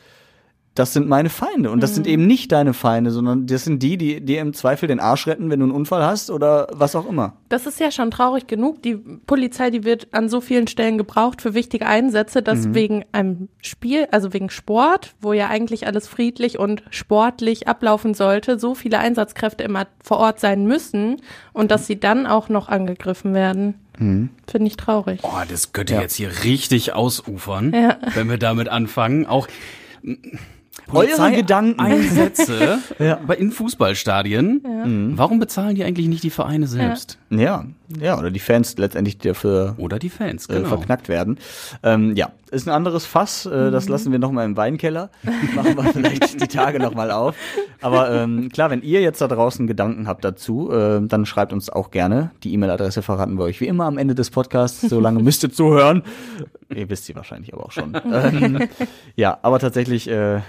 das 0.78 0.92
sind 0.92 1.08
meine 1.08 1.28
Feinde. 1.30 1.70
Und 1.70 1.82
das 1.82 1.94
sind 1.94 2.06
eben 2.06 2.26
nicht 2.26 2.52
deine 2.52 2.72
Feinde, 2.74 3.10
sondern 3.10 3.46
das 3.46 3.64
sind 3.64 3.82
die, 3.82 3.96
die 3.96 4.20
dir 4.20 4.40
im 4.40 4.54
Zweifel 4.54 4.86
den 4.86 5.00
Arsch 5.00 5.26
retten, 5.26 5.50
wenn 5.50 5.60
du 5.60 5.66
einen 5.66 5.74
Unfall 5.74 6.04
hast 6.04 6.30
oder 6.30 6.68
was 6.72 6.94
auch 6.94 7.08
immer. 7.08 7.34
Das 7.48 7.66
ist 7.66 7.80
ja 7.80 7.90
schon 7.90 8.10
traurig 8.10 8.46
genug. 8.46 8.82
Die 8.82 8.94
Polizei, 8.96 9.70
die 9.70 9.84
wird 9.84 10.08
an 10.12 10.28
so 10.28 10.40
vielen 10.40 10.66
Stellen 10.68 10.98
gebraucht 10.98 11.42
für 11.42 11.54
wichtige 11.54 11.86
Einsätze, 11.86 12.42
dass 12.42 12.66
Mhm. 12.66 12.74
wegen 12.74 13.04
einem 13.12 13.48
Spiel, 13.62 14.06
also 14.10 14.32
wegen 14.32 14.50
Sport, 14.50 15.14
wo 15.20 15.32
ja 15.32 15.48
eigentlich 15.48 15.86
alles 15.86 16.06
friedlich 16.06 16.58
und 16.58 16.82
sportlich 16.90 17.66
ablaufen 17.68 18.14
sollte, 18.14 18.58
so 18.58 18.74
viele 18.74 18.98
Einsatzkräfte 18.98 19.64
immer 19.64 19.86
vor 20.02 20.18
Ort 20.18 20.40
sein 20.40 20.66
müssen 20.66 21.16
und 21.52 21.70
dass 21.70 21.86
sie 21.86 21.98
dann 21.98 22.26
auch 22.26 22.48
noch 22.48 22.68
angegriffen 22.68 23.34
werden. 23.34 23.74
Mhm. 23.98 24.28
Finde 24.46 24.66
ich 24.68 24.76
traurig. 24.76 25.20
Oh, 25.24 25.42
das 25.48 25.72
könnte 25.72 25.94
Ja. 25.94 26.00
jetzt 26.02 26.14
hier 26.14 26.30
richtig 26.44 26.92
ausufern, 26.92 27.72
Ja. 27.74 27.96
wenn 28.14 28.28
wir 28.30 28.38
damit 28.38 28.68
anfangen. 28.68 29.26
Auch 29.26 29.48
Eure 30.92 31.32
Gedanken. 31.32 31.80
Einsätze 31.80 32.78
Ja. 32.98 33.18
bei 33.26 33.36
in 33.36 33.50
Fußballstadien. 33.50 35.14
Warum 35.16 35.38
bezahlen 35.38 35.74
die 35.74 35.84
eigentlich 35.84 36.08
nicht 36.08 36.22
die 36.22 36.30
Vereine 36.30 36.66
selbst? 36.66 37.18
Ja, 37.30 37.64
ja, 38.00 38.18
oder 38.18 38.30
die 38.30 38.38
Fans 38.38 38.76
letztendlich, 38.76 39.18
dafür 39.18 39.74
Oder 39.78 39.98
die 39.98 40.10
Fans, 40.10 40.46
äh, 40.48 40.54
genau. 40.54 40.68
verknackt 40.68 41.08
werden. 41.08 41.38
Ähm, 41.82 42.14
ja, 42.16 42.32
ist 42.50 42.68
ein 42.68 42.74
anderes 42.74 43.06
Fass. 43.06 43.46
Äh, 43.46 43.70
das 43.70 43.88
lassen 43.88 44.12
wir 44.12 44.18
noch 44.18 44.30
mal 44.30 44.44
im 44.44 44.56
Weinkeller. 44.56 45.10
Machen 45.54 45.76
wir 45.76 45.84
vielleicht 45.84 46.40
die 46.40 46.48
Tage 46.48 46.80
noch 46.80 46.94
mal 46.94 47.10
auf. 47.10 47.34
Aber 47.80 48.10
ähm, 48.10 48.50
klar, 48.50 48.70
wenn 48.70 48.82
ihr 48.82 49.00
jetzt 49.00 49.20
da 49.20 49.28
draußen 49.28 49.66
Gedanken 49.66 50.06
habt 50.06 50.24
dazu, 50.24 50.70
äh, 50.70 51.00
dann 51.02 51.24
schreibt 51.24 51.52
uns 51.52 51.70
auch 51.70 51.90
gerne. 51.90 52.30
Die 52.42 52.52
E-Mail-Adresse 52.52 53.02
verraten 53.02 53.38
wir 53.38 53.44
euch 53.44 53.60
wie 53.60 53.66
immer 53.66 53.84
am 53.84 53.96
Ende 53.98 54.14
des 54.14 54.30
Podcasts. 54.30 54.80
So 54.82 55.00
lange 55.00 55.22
müsst 55.22 55.42
ihr 55.42 55.52
zuhören. 55.52 56.02
Ihr 56.74 56.90
wisst 56.90 57.06
sie 57.06 57.16
wahrscheinlich 57.16 57.54
aber 57.54 57.64
auch 57.64 57.72
schon. 57.72 57.94
ähm, 58.12 58.68
ja, 59.16 59.38
aber 59.42 59.58
tatsächlich 59.58 60.08
äh, 60.08 60.40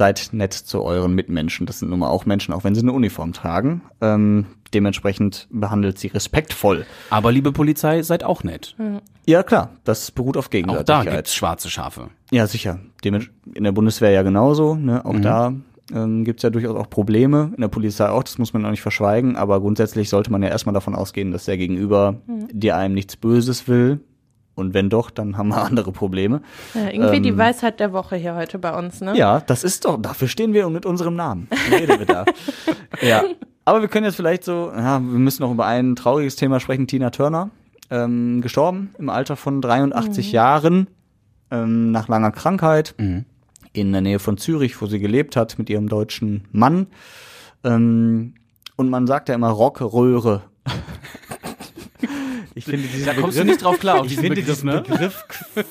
seid 0.00 0.30
nett 0.32 0.54
zu 0.54 0.82
euren 0.82 1.14
Mitmenschen. 1.14 1.66
Das 1.66 1.80
sind 1.80 1.90
nun 1.90 1.98
mal 1.98 2.08
auch 2.08 2.24
Menschen, 2.24 2.54
auch 2.54 2.64
wenn 2.64 2.74
sie 2.74 2.80
eine 2.80 2.92
Uniform 2.92 3.34
tragen. 3.34 3.82
Ähm, 4.00 4.46
dementsprechend 4.72 5.46
behandelt 5.50 5.98
sie 5.98 6.06
respektvoll. 6.06 6.86
Aber 7.10 7.30
liebe 7.30 7.52
Polizei, 7.52 8.00
seid 8.02 8.24
auch 8.24 8.42
nett. 8.42 8.76
Ja, 9.26 9.42
klar, 9.42 9.72
das 9.84 10.10
beruht 10.10 10.38
auf 10.38 10.48
Auch 10.70 10.84
da 10.84 11.04
gibt's 11.04 11.34
schwarze 11.34 11.68
Schafe. 11.68 12.08
Ja, 12.30 12.46
sicher. 12.46 12.80
In 13.04 13.64
der 13.64 13.72
Bundeswehr 13.72 14.10
ja 14.10 14.22
genauso. 14.22 14.74
Ne? 14.74 15.04
Auch 15.04 15.20
da 15.20 15.52
ähm, 15.94 16.24
gibt 16.24 16.38
es 16.38 16.44
ja 16.44 16.50
durchaus 16.50 16.76
auch 16.76 16.88
Probleme. 16.88 17.52
In 17.54 17.60
der 17.60 17.68
Polizei 17.68 18.08
auch, 18.08 18.22
das 18.22 18.38
muss 18.38 18.54
man 18.54 18.64
auch 18.64 18.70
nicht 18.70 18.80
verschweigen. 18.80 19.36
Aber 19.36 19.60
grundsätzlich 19.60 20.08
sollte 20.08 20.32
man 20.32 20.42
ja 20.42 20.48
erstmal 20.48 20.72
davon 20.72 20.94
ausgehen, 20.94 21.30
dass 21.30 21.44
der 21.44 21.58
Gegenüber 21.58 22.16
dir 22.50 22.78
einem 22.78 22.94
nichts 22.94 23.16
Böses 23.16 23.68
will. 23.68 24.00
Und 24.60 24.74
wenn 24.74 24.90
doch, 24.90 25.10
dann 25.10 25.36
haben 25.36 25.48
wir 25.48 25.62
andere 25.64 25.90
Probleme. 25.92 26.42
Ja, 26.74 26.90
irgendwie 26.90 27.20
die 27.20 27.30
Ähm, 27.30 27.38
Weisheit 27.38 27.80
der 27.80 27.92
Woche 27.92 28.16
hier 28.16 28.34
heute 28.34 28.58
bei 28.58 28.76
uns, 28.76 29.00
ne? 29.00 29.16
Ja, 29.16 29.40
das 29.40 29.64
ist 29.64 29.84
doch, 29.84 30.00
dafür 30.00 30.28
stehen 30.28 30.52
wir 30.52 30.66
und 30.66 30.72
mit 30.72 30.86
unserem 30.86 31.16
Namen. 31.16 31.48
Redebedarf. 31.70 32.28
ja. 33.02 33.24
Aber 33.64 33.80
wir 33.80 33.88
können 33.88 34.04
jetzt 34.06 34.16
vielleicht 34.16 34.44
so, 34.44 34.70
ja, 34.74 35.00
wir 35.00 35.18
müssen 35.18 35.42
noch 35.42 35.50
über 35.50 35.66
ein 35.66 35.96
trauriges 35.96 36.36
Thema 36.36 36.60
sprechen. 36.60 36.86
Tina 36.86 37.10
Turner, 37.10 37.50
ähm, 37.90 38.40
gestorben 38.40 38.90
im 38.98 39.08
Alter 39.08 39.36
von 39.36 39.60
83 39.60 40.32
Jahren, 40.32 40.88
ähm, 41.50 41.90
nach 41.92 42.08
langer 42.08 42.32
Krankheit, 42.32 42.94
in 43.72 43.92
der 43.92 44.00
Nähe 44.00 44.18
von 44.18 44.38
Zürich, 44.38 44.80
wo 44.80 44.86
sie 44.86 44.98
gelebt 44.98 45.36
hat 45.36 45.58
mit 45.58 45.70
ihrem 45.70 45.88
deutschen 45.88 46.48
Mann. 46.52 46.86
Ähm, 47.64 48.34
und 48.76 48.88
man 48.88 49.06
sagt 49.06 49.28
ja 49.28 49.34
immer 49.34 49.50
Rockröhre. 49.50 50.42
Ich 52.60 52.64
finde 52.66 52.86
diesen 52.88 53.06
Da 53.06 53.14
kommst 53.14 53.38
du 53.38 53.44
nicht 53.44 53.62
drauf 53.62 53.78
klar, 53.80 54.04
ich 54.04 54.14
finde 54.16 54.28
Begriff, 54.36 54.46
diesen 54.46 54.68
ne? 54.68 54.82
Begriff 54.86 55.24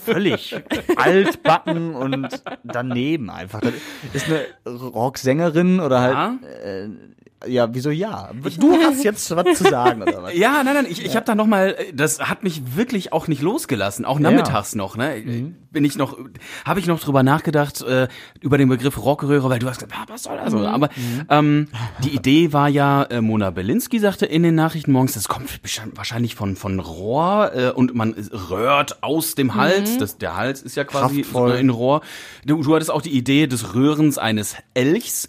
völlig 0.05 0.55
altbacken 0.95 1.93
und 1.93 2.41
daneben 2.63 3.29
einfach. 3.29 3.61
Das 3.61 3.73
ist 4.13 4.25
eine 4.27 4.45
Rocksängerin 4.89 5.79
oder 5.79 5.99
halt, 6.01 6.13
Ja. 6.13 6.39
äh, 6.63 6.89
ja, 7.47 7.73
wieso 7.73 7.89
ja? 7.89 8.31
Du 8.59 8.73
hast 8.73 9.03
jetzt 9.03 9.33
was 9.35 9.57
zu 9.57 9.63
sagen 9.63 10.01
oder 10.01 10.23
was? 10.23 10.33
Ja, 10.39 10.63
nein, 10.63 10.73
nein, 10.73 10.87
ich, 10.89 11.03
ich 11.03 11.15
habe 11.15 11.25
da 11.25 11.35
noch 11.35 11.45
mal, 11.47 11.75
das 11.93 12.19
hat 12.19 12.43
mich 12.43 12.75
wirklich 12.75 13.13
auch 13.13 13.27
nicht 13.27 13.41
losgelassen, 13.41 14.05
auch 14.05 14.19
nachmittags 14.19 14.75
noch, 14.75 14.97
ne? 14.97 15.53
Bin 15.71 15.85
ich 15.85 15.97
noch, 15.97 16.17
habe 16.65 16.79
ich 16.79 16.87
noch 16.87 16.99
drüber 16.99 17.21
nachgedacht 17.23 17.81
äh, 17.81 18.07
über 18.41 18.57
den 18.57 18.69
Begriff 18.69 18.97
Rockröhre, 18.97 19.49
weil 19.49 19.59
du 19.59 19.67
hast 19.67 19.77
gesagt, 19.79 19.93
ah, 19.95 20.05
was 20.07 20.23
soll 20.23 20.37
das? 20.37 20.53
Aber 20.53 20.89
ähm, 21.29 21.67
die 22.03 22.09
Idee 22.15 22.53
war 22.53 22.67
ja, 22.69 23.03
äh, 23.03 23.21
Mona 23.21 23.51
Belinsky 23.51 23.99
sagte 23.99 24.25
in 24.25 24.43
den 24.43 24.55
Nachrichten 24.55 24.91
morgens, 24.91 25.13
das 25.13 25.27
kommt 25.27 25.59
wahrscheinlich 25.95 26.35
von 26.35 26.55
von 26.55 26.79
Rohr 26.79 27.51
äh, 27.55 27.69
und 27.71 27.93
man 27.95 28.13
röhrt 28.49 29.03
aus 29.03 29.35
dem 29.35 29.55
Hals, 29.55 29.97
das, 29.97 30.17
der 30.17 30.35
Hals 30.35 30.61
ist 30.61 30.75
ja 30.75 30.83
quasi 30.83 31.21
Kraftvoll. 31.21 31.55
in 31.55 31.69
Rohr. 31.69 32.01
Du, 32.45 32.61
du 32.61 32.75
hattest 32.75 32.91
auch 32.91 33.01
die 33.01 33.11
Idee 33.15 33.47
des 33.47 33.75
Röhrens 33.75 34.17
eines 34.17 34.55
Elchs. 34.73 35.27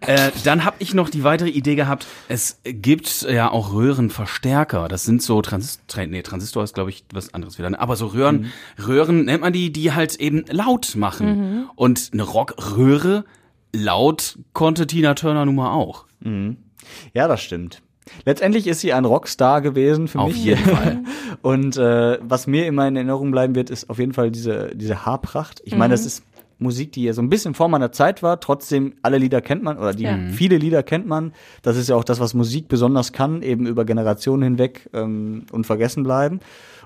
Äh, 0.00 0.30
dann 0.44 0.64
habe 0.64 0.76
ich 0.78 0.94
noch 0.94 1.10
die 1.10 1.24
weitere 1.24 1.48
Idee 1.50 1.74
gehabt, 1.74 2.06
es 2.28 2.60
gibt 2.64 3.22
ja 3.22 3.50
auch 3.50 3.72
Röhrenverstärker. 3.72 4.88
Das 4.88 5.04
sind 5.04 5.22
so 5.22 5.42
Transistor, 5.42 6.06
nee, 6.06 6.22
Transistor 6.22 6.64
ist 6.64 6.74
glaube 6.74 6.90
ich 6.90 7.04
was 7.12 7.34
anderes 7.34 7.58
wieder. 7.58 7.70
ne? 7.70 7.78
Aber 7.80 7.96
so 7.96 8.06
Röhren, 8.08 8.52
Röhren 8.86 9.24
nennt 9.26 9.42
man 9.42 9.52
die, 9.52 9.72
die 9.72 9.92
halt 9.92 10.16
eben 10.16 10.44
laut 10.50 10.96
machen. 10.96 11.68
Und 11.76 12.10
eine 12.12 12.22
Rockröhre 12.22 13.24
laut 13.72 14.38
konnte 14.52 14.86
Tina 14.86 15.14
Turner 15.14 15.44
nun 15.44 15.56
mal 15.56 15.72
auch. 15.72 16.06
Ja, 17.12 17.28
das 17.28 17.42
stimmt. 17.42 17.82
Letztendlich 18.26 18.66
ist 18.66 18.80
sie 18.80 18.92
ein 18.92 19.04
Rockstar 19.06 19.62
gewesen 19.62 20.08
für 20.08 20.18
Auf 20.20 20.28
mich. 20.28 20.44
jeden 20.44 20.62
Fall. 20.64 21.02
Und 21.42 21.76
äh, 21.78 22.18
was 22.22 22.46
mir 22.46 22.66
immer 22.66 22.86
in 22.86 22.96
Erinnerung 22.96 23.30
bleiben 23.30 23.54
wird, 23.54 23.70
ist 23.70 23.88
auf 23.88 23.98
jeden 23.98 24.12
Fall 24.12 24.30
diese, 24.30 24.72
diese 24.74 25.06
Haarpracht. 25.06 25.62
Ich 25.64 25.74
meine, 25.74 25.92
das 25.92 26.04
ist 26.04 26.22
Musik, 26.64 26.90
die 26.90 27.04
ja 27.04 27.12
so 27.12 27.22
ein 27.22 27.28
bisschen 27.28 27.54
vor 27.54 27.68
meiner 27.68 27.92
Zeit 27.92 28.22
war. 28.24 28.40
Trotzdem, 28.40 28.94
alle 29.02 29.18
Lieder 29.18 29.40
kennt 29.40 29.62
man 29.62 29.78
oder 29.78 29.92
die 29.92 30.02
Ja. 30.02 30.18
viele 30.32 30.56
Lieder 30.58 30.82
kennt 30.82 31.06
man. 31.06 31.32
Das 31.62 31.76
ist 31.76 31.88
ja 31.88 31.94
auch 31.94 32.02
das, 32.02 32.18
was 32.18 32.34
Musik 32.34 32.66
besonders 32.66 33.12
kann, 33.12 33.42
eben 33.42 33.66
über 33.68 33.84
Generationen 33.84 34.42
hinweg 34.42 34.90
ähm, 34.92 35.44
unvergessen 35.52 36.02
bleiben. 36.02 36.40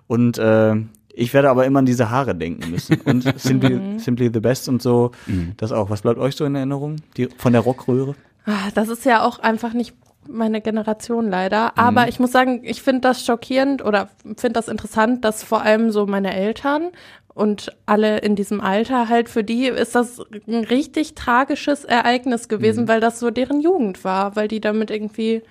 Und 0.06 0.36
äh, 0.36 0.74
ich 1.14 1.32
werde 1.34 1.48
aber 1.50 1.64
immer 1.64 1.78
an 1.80 1.86
diese 1.86 2.10
Haare 2.10 2.34
denken 2.34 2.70
müssen. 2.70 3.00
Und 3.06 3.22
Simply, 3.40 3.98
Simply 3.98 4.30
the 4.32 4.40
Best 4.40 4.68
und 4.68 4.82
so, 4.82 5.12
das 5.56 5.72
auch. 5.72 5.88
Was 5.90 6.02
bleibt 6.02 6.18
euch 6.18 6.36
so 6.36 6.44
in 6.44 6.54
Erinnerung? 6.54 6.96
Die, 7.16 7.28
von 7.38 7.52
der 7.52 7.62
Rockröhre? 7.62 8.14
Ah, 8.46 8.70
Das 8.74 8.88
ist 8.88 9.04
ja 9.04 9.24
auch 9.24 9.38
einfach 9.38 9.72
nicht 9.72 9.94
meine 10.30 10.60
Generation 10.60 11.28
leider. 11.30 11.76
Aber 11.78 12.08
ich 12.08 12.20
muss 12.20 12.32
sagen, 12.32 12.60
ich 12.62 12.82
finde 12.82 13.00
das 13.02 13.24
schockierend 13.24 13.82
oder 13.84 14.10
finde 14.36 14.52
das 14.52 14.68
interessant, 14.68 15.24
dass 15.24 15.42
vor 15.42 15.62
allem 15.62 15.90
so 15.90 16.06
meine 16.06 16.34
Eltern 16.34 16.90
und 17.38 17.72
alle 17.86 18.18
in 18.18 18.34
diesem 18.34 18.60
Alter 18.60 19.08
halt, 19.08 19.28
für 19.28 19.44
die 19.44 19.66
ist 19.66 19.94
das 19.94 20.20
ein 20.48 20.64
richtig 20.64 21.14
tragisches 21.14 21.84
Ereignis 21.84 22.48
gewesen, 22.48 22.88
weil 22.88 23.00
das 23.00 23.20
so 23.20 23.30
deren 23.30 23.60
Jugend 23.60 24.02
war, 24.02 24.34
weil 24.34 24.48
die 24.48 24.60
damit 24.60 24.90
irgendwie, 24.90 25.42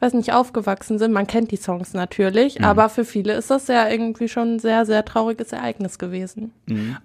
weiß 0.00 0.14
nicht, 0.14 0.32
aufgewachsen 0.32 0.98
sind. 0.98 1.12
Man 1.12 1.28
kennt 1.28 1.52
die 1.52 1.56
Songs 1.56 1.94
natürlich, 1.94 2.62
aber 2.64 2.88
für 2.88 3.04
viele 3.04 3.34
ist 3.34 3.50
das 3.50 3.68
ja 3.68 3.88
irgendwie 3.88 4.28
schon 4.28 4.56
ein 4.56 4.58
sehr, 4.58 4.84
sehr 4.86 5.04
trauriges 5.04 5.52
Ereignis 5.52 5.98
gewesen. 5.98 6.50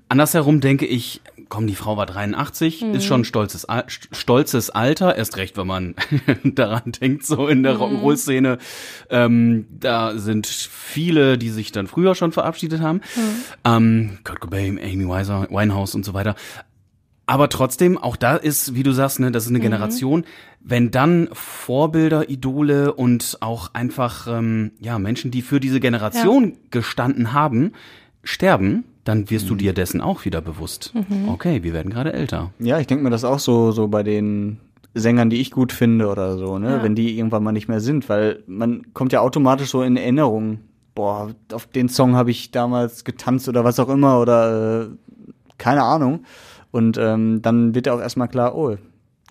Andersherum 0.10 0.60
denke 0.60 0.88
ich, 0.88 1.22
komm, 1.52 1.68
die 1.68 1.76
Frau 1.76 1.98
war 1.98 2.06
83, 2.06 2.82
ist 2.82 3.04
schon 3.04 3.22
ein 3.22 3.26
stolzes, 3.26 3.66
Al- 3.66 3.84
stolzes 3.88 4.70
Alter, 4.70 5.18
erst 5.18 5.36
recht, 5.36 5.58
wenn 5.58 5.68
man 5.68 5.96
daran 6.46 6.94
denkt, 6.94 7.26
so 7.26 7.48
in 7.48 7.62
der 7.62 7.76
Rock'n'Roll-Szene. 7.76 8.58
Ähm, 9.10 9.68
da 9.70 10.18
sind 10.18 10.48
viele, 10.48 11.38
die 11.38 11.50
sich 11.50 11.74
dann 11.74 11.88
früher 11.88 12.16
schon 12.16 12.32
verabschiedet 12.32 12.80
haben. 12.80 13.02
Ähm, 13.66 14.20
Kurt 14.24 14.40
Cobain, 14.40 14.80
Amy 14.80 15.08
Weiser, 15.08 15.48
Winehouse 15.52 15.94
und 15.94 16.06
so 16.06 16.14
weiter. 16.14 16.36
Aber 17.26 17.50
trotzdem, 17.50 17.98
auch 17.98 18.16
da 18.16 18.38
ist, 18.38 18.74
wie 18.74 18.84
du 18.84 18.94
sagst, 18.94 19.20
ne, 19.20 19.32
das 19.32 19.44
ist 19.44 19.50
eine 19.50 19.60
Generation. 19.60 20.24
Wenn 20.62 20.90
dann 20.90 21.28
Vorbilder, 21.34 22.30
Idole 22.30 22.94
und 22.94 23.38
auch 23.42 23.74
einfach 23.74 24.28
ähm, 24.28 24.72
ja 24.80 25.00
Menschen, 25.00 25.32
die 25.32 25.42
für 25.42 25.60
diese 25.60 25.80
Generation 25.82 26.58
gestanden 26.72 27.34
haben, 27.34 27.74
sterben, 28.24 28.86
dann 29.04 29.30
wirst 29.30 29.50
du 29.50 29.56
dir 29.56 29.74
dessen 29.74 30.02
auch 30.02 30.26
wieder 30.26 30.42
bewusst. 30.42 30.94
Okay, 31.28 31.64
wir 31.64 31.74
werden 31.74 31.92
gerade 31.92 32.14
älter. 32.14 32.52
Ja, 32.60 32.80
ich 32.80 32.88
denke 32.88 33.04
mir 33.04 33.10
das 33.10 33.24
auch 33.24 33.40
so, 33.40 33.72
so 33.72 33.88
bei 33.88 34.04
den 34.04 34.60
Sängern, 34.94 35.30
die 35.30 35.40
ich 35.42 35.52
gut 35.52 35.72
finde 35.72 36.08
oder 36.08 36.38
so, 36.38 36.60
ne, 36.60 36.72
Ja. 36.78 36.84
wenn 36.84 36.96
die 36.96 37.18
irgendwann 37.18 37.44
mal 37.44 37.52
nicht 37.52 37.68
mehr 37.68 37.80
sind, 37.80 38.10
weil 38.10 38.44
man 38.46 38.94
kommt 38.94 39.14
ja 39.14 39.22
automatisch 39.22 39.70
so 39.70 39.82
in 39.84 39.96
Erinnerung, 39.98 40.60
boah, 40.96 41.30
auf 41.54 41.68
den 41.68 41.88
Song 41.90 42.16
habe 42.16 42.32
ich 42.32 42.52
damals 42.52 43.04
getanzt 43.06 43.48
oder 43.48 43.64
was 43.64 43.80
auch 43.80 43.90
immer 43.90 44.20
oder 44.20 44.82
äh, 44.84 44.88
keine 45.58 45.84
Ahnung. 45.84 46.26
Und 46.72 46.98
ähm, 46.98 47.42
dann 47.42 47.74
wird 47.76 47.88
ja 47.88 47.94
auch 47.94 48.02
erstmal 48.02 48.28
klar, 48.28 48.56
oh, 48.56 48.76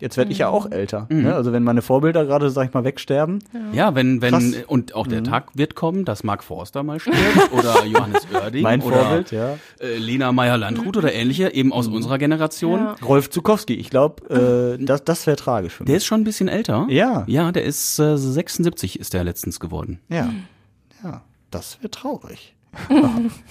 jetzt 0.01 0.17
werde 0.17 0.33
ich 0.33 0.39
ja 0.39 0.49
auch 0.49 0.71
älter. 0.71 1.07
Ne? 1.11 1.35
Also 1.35 1.53
wenn 1.53 1.63
meine 1.63 1.83
Vorbilder 1.83 2.25
gerade, 2.27 2.51
sag 2.51 2.69
ich 2.69 2.75
mal, 2.75 2.85
wegsterben, 2.85 3.39
Ja, 3.73 3.95
wenn, 3.95 4.21
wenn, 4.23 4.33
Krass. 4.33 4.55
und 4.67 4.95
auch 4.95 5.07
der 5.07 5.23
Tag 5.23 5.49
wird 5.55 5.75
kommen, 5.75 6.05
dass 6.05 6.25
Mark 6.25 6.43
Forster 6.43 6.83
mal 6.83 6.99
stirbt 7.01 7.19
oder 7.53 7.85
Johannes 7.85 8.27
Oerding 8.35 8.63
mein 8.63 8.81
oder 8.83 8.97
Vorbild, 8.97 9.31
ja. 9.31 9.57
äh, 9.81 9.97
Lena 9.99 10.33
Meyer-Landrut 10.33 10.97
oder 10.97 11.13
ähnliche, 11.13 11.53
eben 11.55 11.73
aus 11.73 11.87
unserer 11.89 12.19
Generation. 12.19 12.81
Ja. 12.81 12.97
Rolf 13.05 13.31
Zukowski, 13.31 13.75
ich 13.75 13.91
glaube, 13.91 14.77
äh, 14.79 14.85
das, 14.85 15.05
das 15.05 15.27
wäre 15.27 15.37
tragisch 15.37 15.75
für 15.75 15.83
mich. 15.85 15.89
Der 15.89 15.97
ist 15.97 16.07
schon 16.07 16.21
ein 16.21 16.25
bisschen 16.25 16.49
älter. 16.49 16.87
Ja. 16.89 17.25
Ja, 17.27 17.53
der 17.53 17.65
ist 17.65 17.99
äh, 17.99 18.17
76 18.17 18.99
ist 18.99 19.15
der 19.15 19.25
letztens 19.25 19.61
geworden. 19.61 20.01
ja, 20.09 20.31
ja, 21.03 21.23
das 21.51 21.79
wäre 21.81 21.91
traurig. 21.91 22.55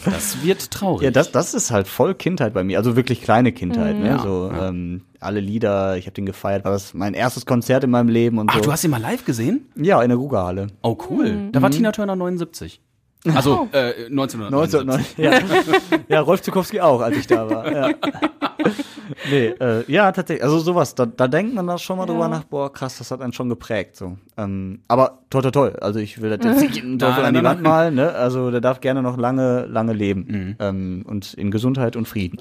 Das 0.06 0.44
wird 0.44 0.72
traurig. 0.72 1.04
Ja, 1.04 1.12
das, 1.12 1.32
das 1.32 1.54
ist 1.54 1.72
halt 1.72 1.88
voll 1.88 2.16
Kindheit 2.16 2.54
bei 2.54 2.64
mir, 2.64 2.78
also 2.78 2.96
wirklich 2.96 3.22
kleine 3.22 3.52
Kindheit, 3.52 3.98
ne? 3.98 4.08
Ja, 4.08 4.20
so 4.20 4.50
ja. 4.52 4.70
ähm, 4.70 5.02
alle 5.20 5.40
Lieder, 5.40 5.98
ich 5.98 6.06
habe 6.06 6.14
den 6.14 6.26
gefeiert, 6.26 6.64
war 6.64 6.72
das 6.72 6.94
mein 6.94 7.14
erstes 7.14 7.46
Konzert 7.46 7.84
in 7.84 7.90
meinem 7.90 8.10
Leben 8.10 8.38
und 8.38 8.50
Ach, 8.50 8.56
so. 8.56 8.62
du 8.62 8.72
hast 8.72 8.84
ihn 8.84 8.92
mal 8.92 9.02
live 9.02 9.26
gesehen? 9.26 9.68
ja, 9.76 10.02
in 10.02 10.10
der 10.10 10.18
Rugerhalle. 10.18 10.68
Oh, 10.82 10.98
cool. 11.10 11.50
Da 11.52 11.62
war 11.62 11.70
Tina 11.70 11.92
Turner 11.92 12.16
79. 12.16 12.82
Also 13.36 13.68
äh, 13.74 14.06
1979. 14.06 15.18
1990. 15.18 15.18
Ja. 15.18 16.00
ja, 16.08 16.22
Rolf 16.22 16.42
Zukowski 16.42 16.80
auch, 16.80 17.02
als 17.02 17.18
ich 17.18 17.28
da 17.28 17.50
war. 17.50 17.70
Ja. 17.70 17.90
nee, 19.32 19.48
äh, 19.48 19.84
ja, 19.92 20.12
tatsächlich. 20.12 20.44
Also 20.44 20.60
sowas, 20.60 20.96
da, 20.96 21.06
da 21.06 21.28
denkt 21.28 21.54
man 21.54 21.68
da 21.68 21.78
schon 21.78 21.98
mal 21.98 22.04
Ja. 22.08 22.12
drüber 22.14 22.28
nach, 22.28 22.44
boah, 22.44 22.72
krass, 22.72 22.98
das 22.98 23.12
hat 23.12 23.22
einen 23.22 23.34
schon 23.34 23.50
geprägt. 23.50 23.96
So. 23.96 24.18
Ähm, 24.38 24.80
aber 24.88 25.20
toll, 25.30 25.42
toll, 25.44 25.52
toll. 25.52 25.78
Also 25.82 26.00
ich 26.00 26.22
will 26.22 26.36
das 26.38 26.46
jetzt 26.46 26.62
nicht 26.62 26.84
einen 26.84 27.00
Teufel 27.00 27.24
an 27.26 27.34
die 27.34 27.44
Wand 27.44 27.62
malen, 27.62 27.96
ne? 27.96 28.14
Also 28.14 28.52
der 28.52 28.62
darf 28.62 28.82
gerne 28.82 29.02
noch 29.02 29.18
lange, 29.18 29.66
lange 29.66 29.94
leben. 29.94 30.26
Mhm. 30.28 30.56
Ähm, 30.60 31.06
und 31.08 31.34
in 31.34 31.52
Gesundheit 31.52 31.96
und 31.96 32.08
Frieden. 32.08 32.38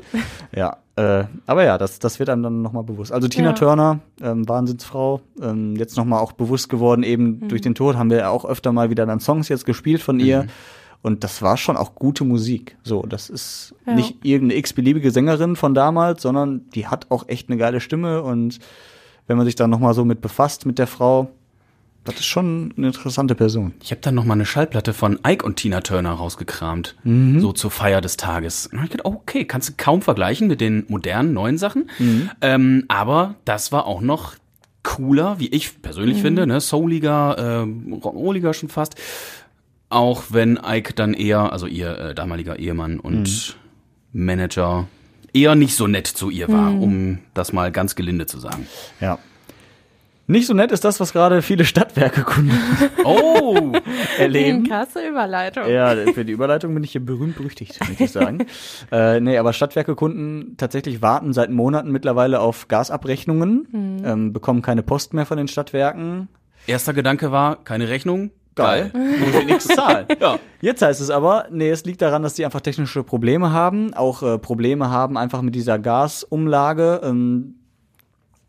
ja. 0.54 0.76
Äh, 0.96 1.24
aber 1.46 1.62
ja, 1.62 1.78
das, 1.78 2.00
das 2.00 2.18
wird 2.18 2.28
einem 2.28 2.42
dann 2.42 2.60
nochmal 2.62 2.82
bewusst. 2.82 3.12
Also 3.12 3.28
Tina 3.28 3.50
Ja. 3.50 3.52
Turner, 3.52 4.00
ähm, 4.20 4.48
Wahnsinnsfrau, 4.48 5.20
ähm, 5.40 5.76
jetzt 5.76 5.96
nochmal 5.96 6.20
auch 6.20 6.32
bewusst 6.32 6.68
geworden, 6.68 7.04
eben 7.04 7.38
Mhm. 7.40 7.48
durch 7.48 7.60
den 7.60 7.76
Tod 7.76 7.96
haben 7.96 8.10
wir 8.10 8.18
ja 8.18 8.28
auch 8.30 8.44
öfter 8.44 8.72
mal 8.72 8.90
wieder 8.90 9.06
dann 9.06 9.20
Songs 9.20 9.48
jetzt 9.48 9.64
gespielt 9.64 10.02
von 10.02 10.18
ihr. 10.18 10.42
Mhm. 10.44 10.48
Und 11.02 11.22
das 11.24 11.42
war 11.42 11.56
schon 11.56 11.76
auch 11.76 11.94
gute 11.94 12.24
Musik. 12.24 12.76
So, 12.82 13.02
das 13.02 13.30
ist 13.30 13.74
Ja. 13.86 13.94
nicht 13.94 14.16
irgendeine 14.24 14.58
x-beliebige 14.58 15.10
Sängerin 15.10 15.54
von 15.56 15.72
damals, 15.74 16.22
sondern 16.22 16.62
die 16.74 16.86
hat 16.88 17.06
auch 17.10 17.28
echt 17.28 17.48
eine 17.48 17.56
geile 17.58 17.80
Stimme. 17.80 18.22
Und 18.22 18.58
wenn 19.26 19.36
man 19.36 19.46
sich 19.46 19.54
dann 19.54 19.70
nochmal 19.70 19.94
so 19.94 20.04
mit 20.04 20.20
befasst 20.20 20.66
mit 20.66 20.78
der 20.78 20.86
Frau, 20.88 21.30
das 22.04 22.16
ist 22.16 22.26
schon 22.26 22.72
eine 22.76 22.86
interessante 22.88 23.34
Person. 23.34 23.74
Ich 23.82 23.90
habe 23.90 24.00
dann 24.00 24.14
noch 24.14 24.24
mal 24.24 24.32
eine 24.34 24.46
Schallplatte 24.46 24.92
von 24.94 25.18
Ike 25.26 25.44
und 25.44 25.56
Tina 25.56 25.82
Turner 25.82 26.12
rausgekramt, 26.12 26.96
Mhm. 27.04 27.40
so 27.40 27.52
zur 27.52 27.70
Feier 27.70 28.00
des 28.00 28.16
Tages. 28.16 28.66
Und 28.66 28.78
hab 28.78 28.84
ich 28.86 28.90
gedacht, 28.92 29.06
okay, 29.06 29.44
kannst 29.44 29.68
du 29.68 29.72
kaum 29.76 30.00
vergleichen 30.02 30.48
mit 30.48 30.60
den 30.60 30.84
modernen 30.88 31.32
neuen 31.34 31.58
Sachen, 31.58 31.90
Mhm. 31.98 32.30
ähm, 32.40 32.84
aber 32.88 33.34
das 33.44 33.72
war 33.72 33.86
auch 33.86 34.00
noch 34.00 34.34
cooler, 34.82 35.38
wie 35.38 35.48
ich 35.48 35.82
persönlich 35.82 36.22
finde, 36.22 36.46
ne, 36.46 36.60
souliger, 36.60 37.36
ähm, 37.62 37.92
rock'n'rolliger 38.02 38.54
schon 38.54 38.70
fast. 38.70 38.94
Auch 39.90 40.24
wenn 40.30 40.58
Ike 40.62 40.92
dann 40.94 41.14
eher, 41.14 41.52
also 41.52 41.66
ihr 41.66 41.98
äh, 41.98 42.14
damaliger 42.14 42.58
Ehemann 42.58 43.00
und 43.00 43.56
Manager, 44.12 44.86
eher 45.32 45.54
nicht 45.54 45.74
so 45.76 45.86
nett 45.86 46.06
zu 46.06 46.30
ihr 46.30 46.48
war, 46.48 46.72
um 46.72 47.18
das 47.34 47.52
mal 47.52 47.72
ganz 47.72 47.94
gelinde 47.94 48.26
zu 48.26 48.38
sagen. 48.38 48.66
Ja. 49.00 49.18
Nicht 50.30 50.46
so 50.46 50.52
nett 50.52 50.72
ist 50.72 50.84
das, 50.84 51.00
was 51.00 51.14
gerade 51.14 51.40
viele 51.40 51.64
Stadtwerke-Kunden 51.64 52.52
Oh! 53.04 53.72
erleben. 54.18 54.64
Krasse 54.68 55.08
Überleitung. 55.08 55.66
Ja, 55.70 55.96
für 56.12 56.26
die 56.26 56.32
Überleitung 56.32 56.74
bin 56.74 56.84
ich 56.84 56.92
hier 56.92 57.04
berühmt 57.04 57.36
berüchtigt, 57.36 57.78
möchte 57.88 58.04
ich 58.04 58.12
sagen. 58.12 58.46
äh, 58.92 59.20
nee, 59.20 59.38
aber 59.38 59.54
Stadtwerke-Kunden 59.54 60.56
tatsächlich 60.58 61.00
warten 61.00 61.32
seit 61.32 61.50
Monaten 61.50 61.90
mittlerweile 61.92 62.40
auf 62.40 62.68
Gasabrechnungen, 62.68 64.02
ähm, 64.04 64.32
bekommen 64.34 64.60
keine 64.60 64.82
Post 64.82 65.14
mehr 65.14 65.24
von 65.24 65.38
den 65.38 65.48
Stadtwerken. 65.48 66.28
Erster 66.66 66.92
Gedanke 66.92 67.32
war, 67.32 67.64
keine 67.64 67.88
Rechnung. 67.88 68.30
Geil. 68.58 68.90
Muss 68.94 69.40
ich 69.40 69.46
nichts 69.46 69.68
zahlen. 69.68 70.06
Ja. 70.20 70.38
Jetzt 70.60 70.82
heißt 70.82 71.00
es 71.00 71.10
aber, 71.10 71.46
nee, 71.50 71.70
es 71.70 71.84
liegt 71.84 72.02
daran, 72.02 72.22
dass 72.22 72.34
die 72.34 72.44
einfach 72.44 72.60
technische 72.60 73.04
Probleme 73.04 73.52
haben, 73.52 73.94
auch 73.94 74.22
äh, 74.22 74.38
Probleme 74.38 74.90
haben 74.90 75.16
einfach 75.16 75.42
mit 75.42 75.54
dieser 75.54 75.78
Gasumlage, 75.78 77.00
ähm, 77.04 77.54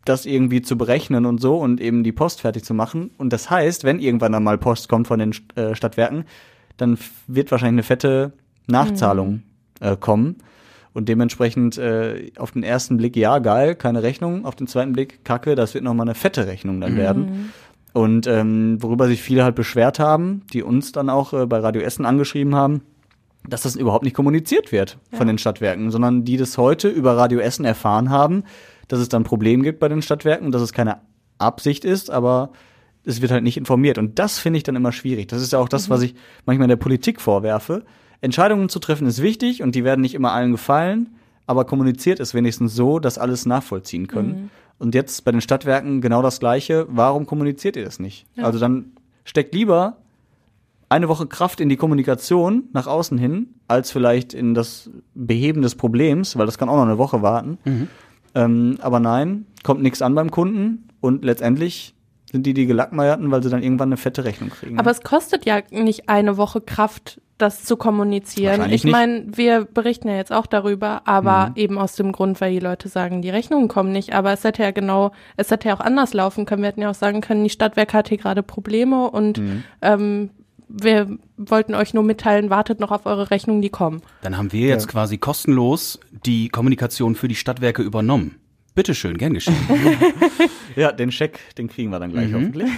das 0.04 0.26
irgendwie 0.26 0.62
zu 0.62 0.76
berechnen 0.76 1.26
und 1.26 1.40
so 1.40 1.56
und 1.56 1.80
eben 1.80 2.02
die 2.02 2.12
Post 2.12 2.40
fertig 2.40 2.64
zu 2.64 2.74
machen. 2.74 3.10
Und 3.18 3.32
das 3.32 3.50
heißt, 3.50 3.84
wenn 3.84 4.00
irgendwann 4.00 4.34
einmal 4.34 4.58
Post 4.58 4.88
kommt 4.88 5.06
von 5.06 5.20
den 5.20 5.34
äh, 5.54 5.74
Stadtwerken, 5.74 6.24
dann 6.76 6.98
wird 7.26 7.50
wahrscheinlich 7.50 7.74
eine 7.74 7.82
fette 7.84 8.32
Nachzahlung 8.66 9.42
äh, 9.80 9.96
kommen. 9.96 10.36
Und 10.92 11.08
dementsprechend 11.08 11.78
äh, 11.78 12.32
auf 12.36 12.50
den 12.50 12.64
ersten 12.64 12.96
Blick, 12.96 13.14
ja, 13.16 13.38
geil, 13.38 13.76
keine 13.76 14.02
Rechnung. 14.02 14.44
Auf 14.44 14.56
den 14.56 14.66
zweiten 14.66 14.92
Blick, 14.92 15.24
kacke, 15.24 15.54
das 15.54 15.74
wird 15.74 15.84
nochmal 15.84 16.06
eine 16.06 16.16
fette 16.16 16.46
Rechnung 16.46 16.80
dann 16.80 16.96
werden. 16.96 17.52
Und 17.92 18.26
ähm, 18.26 18.80
worüber 18.80 19.08
sich 19.08 19.22
viele 19.22 19.42
halt 19.42 19.56
beschwert 19.56 19.98
haben, 19.98 20.42
die 20.52 20.62
uns 20.62 20.92
dann 20.92 21.10
auch 21.10 21.32
äh, 21.32 21.46
bei 21.46 21.58
Radio 21.58 21.82
Essen 21.82 22.04
angeschrieben 22.04 22.54
haben, 22.54 22.82
dass 23.48 23.62
das 23.62 23.74
überhaupt 23.74 24.04
nicht 24.04 24.14
kommuniziert 24.14 24.70
wird 24.70 24.98
von 25.12 25.26
den 25.26 25.38
Stadtwerken, 25.38 25.90
sondern 25.90 26.24
die 26.24 26.36
das 26.36 26.58
heute 26.58 26.88
über 26.88 27.16
Radio 27.16 27.40
Essen 27.40 27.64
erfahren 27.64 28.10
haben, 28.10 28.44
dass 28.88 29.00
es 29.00 29.08
dann 29.08 29.24
Probleme 29.24 29.64
gibt 29.64 29.80
bei 29.80 29.88
den 29.88 30.02
Stadtwerken, 30.02 30.52
dass 30.52 30.62
es 30.62 30.72
keine 30.72 30.98
Absicht 31.38 31.84
ist, 31.84 32.10
aber 32.10 32.50
es 33.04 33.22
wird 33.22 33.32
halt 33.32 33.42
nicht 33.42 33.56
informiert. 33.56 33.98
Und 33.98 34.18
das 34.18 34.38
finde 34.38 34.58
ich 34.58 34.62
dann 34.62 34.76
immer 34.76 34.92
schwierig. 34.92 35.28
Das 35.28 35.40
ist 35.40 35.52
ja 35.52 35.58
auch 35.58 35.68
das, 35.68 35.88
was 35.88 36.02
ich 36.02 36.14
manchmal 36.44 36.68
der 36.68 36.76
Politik 36.76 37.20
vorwerfe. 37.20 37.84
Entscheidungen 38.20 38.68
zu 38.68 38.78
treffen 38.78 39.06
ist 39.06 39.22
wichtig 39.22 39.62
und 39.62 39.74
die 39.74 39.84
werden 39.84 40.02
nicht 40.02 40.14
immer 40.14 40.32
allen 40.32 40.52
gefallen, 40.52 41.16
aber 41.46 41.64
kommuniziert 41.64 42.20
es 42.20 42.34
wenigstens 42.34 42.74
so, 42.74 42.98
dass 42.98 43.18
alles 43.18 43.46
nachvollziehen 43.46 44.06
können. 44.06 44.50
Und 44.80 44.94
jetzt 44.94 45.24
bei 45.24 45.30
den 45.30 45.42
Stadtwerken 45.42 46.00
genau 46.00 46.22
das 46.22 46.40
Gleiche. 46.40 46.86
Warum 46.88 47.26
kommuniziert 47.26 47.76
ihr 47.76 47.84
das 47.84 48.00
nicht? 48.00 48.26
Also 48.42 48.58
dann 48.58 48.92
steckt 49.24 49.54
lieber 49.54 49.98
eine 50.88 51.08
Woche 51.08 51.26
Kraft 51.26 51.60
in 51.60 51.68
die 51.68 51.76
Kommunikation 51.76 52.64
nach 52.72 52.86
außen 52.86 53.16
hin, 53.18 53.54
als 53.68 53.92
vielleicht 53.92 54.34
in 54.34 54.54
das 54.54 54.90
Beheben 55.14 55.62
des 55.62 55.76
Problems, 55.76 56.36
weil 56.36 56.46
das 56.46 56.58
kann 56.58 56.68
auch 56.68 56.76
noch 56.76 56.86
eine 56.86 56.98
Woche 56.98 57.22
warten. 57.22 57.58
Ähm, 58.34 58.78
aber 58.80 59.00
nein, 59.00 59.46
kommt 59.62 59.82
nichts 59.82 60.02
an 60.02 60.14
beim 60.14 60.30
Kunden 60.30 60.88
und 61.00 61.24
letztendlich 61.24 61.94
sind 62.32 62.46
die 62.46 62.54
die 62.54 62.66
Gelackmeierten, 62.66 63.30
weil 63.30 63.42
sie 63.42 63.50
dann 63.50 63.62
irgendwann 63.62 63.88
eine 63.88 63.96
fette 63.96 64.24
Rechnung 64.24 64.50
kriegen. 64.50 64.78
Aber 64.78 64.90
es 64.90 65.02
kostet 65.02 65.44
ja 65.44 65.60
nicht 65.70 66.08
eine 66.08 66.36
Woche 66.36 66.60
Kraft, 66.60 67.20
das 67.40 67.64
zu 67.64 67.76
kommunizieren. 67.76 68.70
Ich 68.70 68.84
meine, 68.84 69.24
wir 69.26 69.64
berichten 69.64 70.08
ja 70.08 70.16
jetzt 70.16 70.32
auch 70.32 70.46
darüber, 70.46 71.02
aber 71.06 71.52
eben 71.56 71.78
aus 71.78 71.94
dem 71.96 72.12
Grund, 72.12 72.40
weil 72.40 72.52
die 72.52 72.60
Leute 72.60 72.88
sagen, 72.88 73.22
die 73.22 73.30
Rechnungen 73.30 73.68
kommen 73.68 73.92
nicht. 73.92 74.14
Aber 74.14 74.32
es 74.32 74.44
hätte 74.44 74.62
ja 74.62 74.70
genau, 74.70 75.12
es 75.36 75.50
hätte 75.50 75.68
ja 75.68 75.74
auch 75.74 75.80
anders 75.80 76.14
laufen 76.14 76.46
können. 76.46 76.62
Wir 76.62 76.68
hätten 76.68 76.82
ja 76.82 76.90
auch 76.90 76.94
sagen 76.94 77.20
können, 77.20 77.44
die 77.44 77.50
Stadtwerke 77.50 77.96
hat 77.96 78.08
hier 78.08 78.18
gerade 78.18 78.42
Probleme 78.42 79.10
und 79.10 79.40
ähm, 79.82 80.30
wir 80.68 81.18
wollten 81.36 81.74
euch 81.74 81.94
nur 81.94 82.04
mitteilen, 82.04 82.48
wartet 82.48 82.78
noch 82.80 82.92
auf 82.92 83.06
eure 83.06 83.30
Rechnungen, 83.30 83.60
die 83.60 83.70
kommen. 83.70 84.02
Dann 84.22 84.36
haben 84.36 84.52
wir 84.52 84.68
jetzt 84.68 84.86
Ja. 84.86 84.92
quasi 84.92 85.18
kostenlos 85.18 85.98
die 86.24 86.48
Kommunikation 86.48 87.14
für 87.16 87.26
die 87.28 87.34
Stadtwerke 87.34 87.82
übernommen. 87.82 88.36
Bitteschön, 88.74 89.18
gern 89.18 89.34
geschehen. 89.34 89.56
Ja, 90.76 90.92
den 90.92 91.10
Scheck, 91.10 91.40
den 91.58 91.66
kriegen 91.68 91.90
wir 91.90 91.98
dann 91.98 92.12
gleich 92.12 92.32
hoffentlich. 92.32 92.68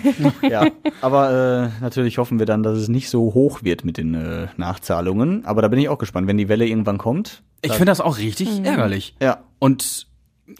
ja, 0.49 0.67
aber 1.03 1.71
äh, 1.79 1.83
natürlich 1.83 2.17
hoffen 2.17 2.39
wir 2.39 2.47
dann, 2.47 2.63
dass 2.63 2.79
es 2.79 2.89
nicht 2.89 3.11
so 3.11 3.35
hoch 3.35 3.63
wird 3.65 3.85
mit 3.85 3.99
den 3.99 4.15
äh, 4.15 4.47
Nachzahlungen. 4.57 5.45
Aber 5.45 5.61
da 5.61 5.69
bin 5.69 5.79
ich 5.79 5.91
auch 5.91 5.99
gespannt, 5.99 6.27
wenn 6.27 6.39
die 6.39 6.49
Welle 6.49 6.67
irgendwann 6.67 6.97
kommt. 6.97 7.43
Ich 7.61 7.73
finde 7.73 7.87
das 7.87 8.01
auch 8.01 8.17
richtig 8.17 8.65
ärgerlich. 8.65 9.15
Ja, 9.21 9.45
Und 9.59 10.07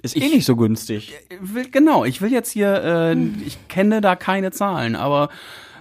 ist 0.03 0.15
Ich- 0.15 0.23
eh 0.23 0.29
nicht 0.29 0.45
so 0.45 0.57
günstig. 0.57 1.15
will, 1.41 1.71
genau, 1.71 2.05
ich 2.05 2.21
will 2.21 2.31
jetzt 2.31 2.51
hier, 2.51 2.83
äh, 2.85 3.17
ich 3.47 3.57
kenne 3.69 4.03
da 4.03 4.15
keine 4.15 4.51
Zahlen, 4.51 4.95
aber 4.95 5.31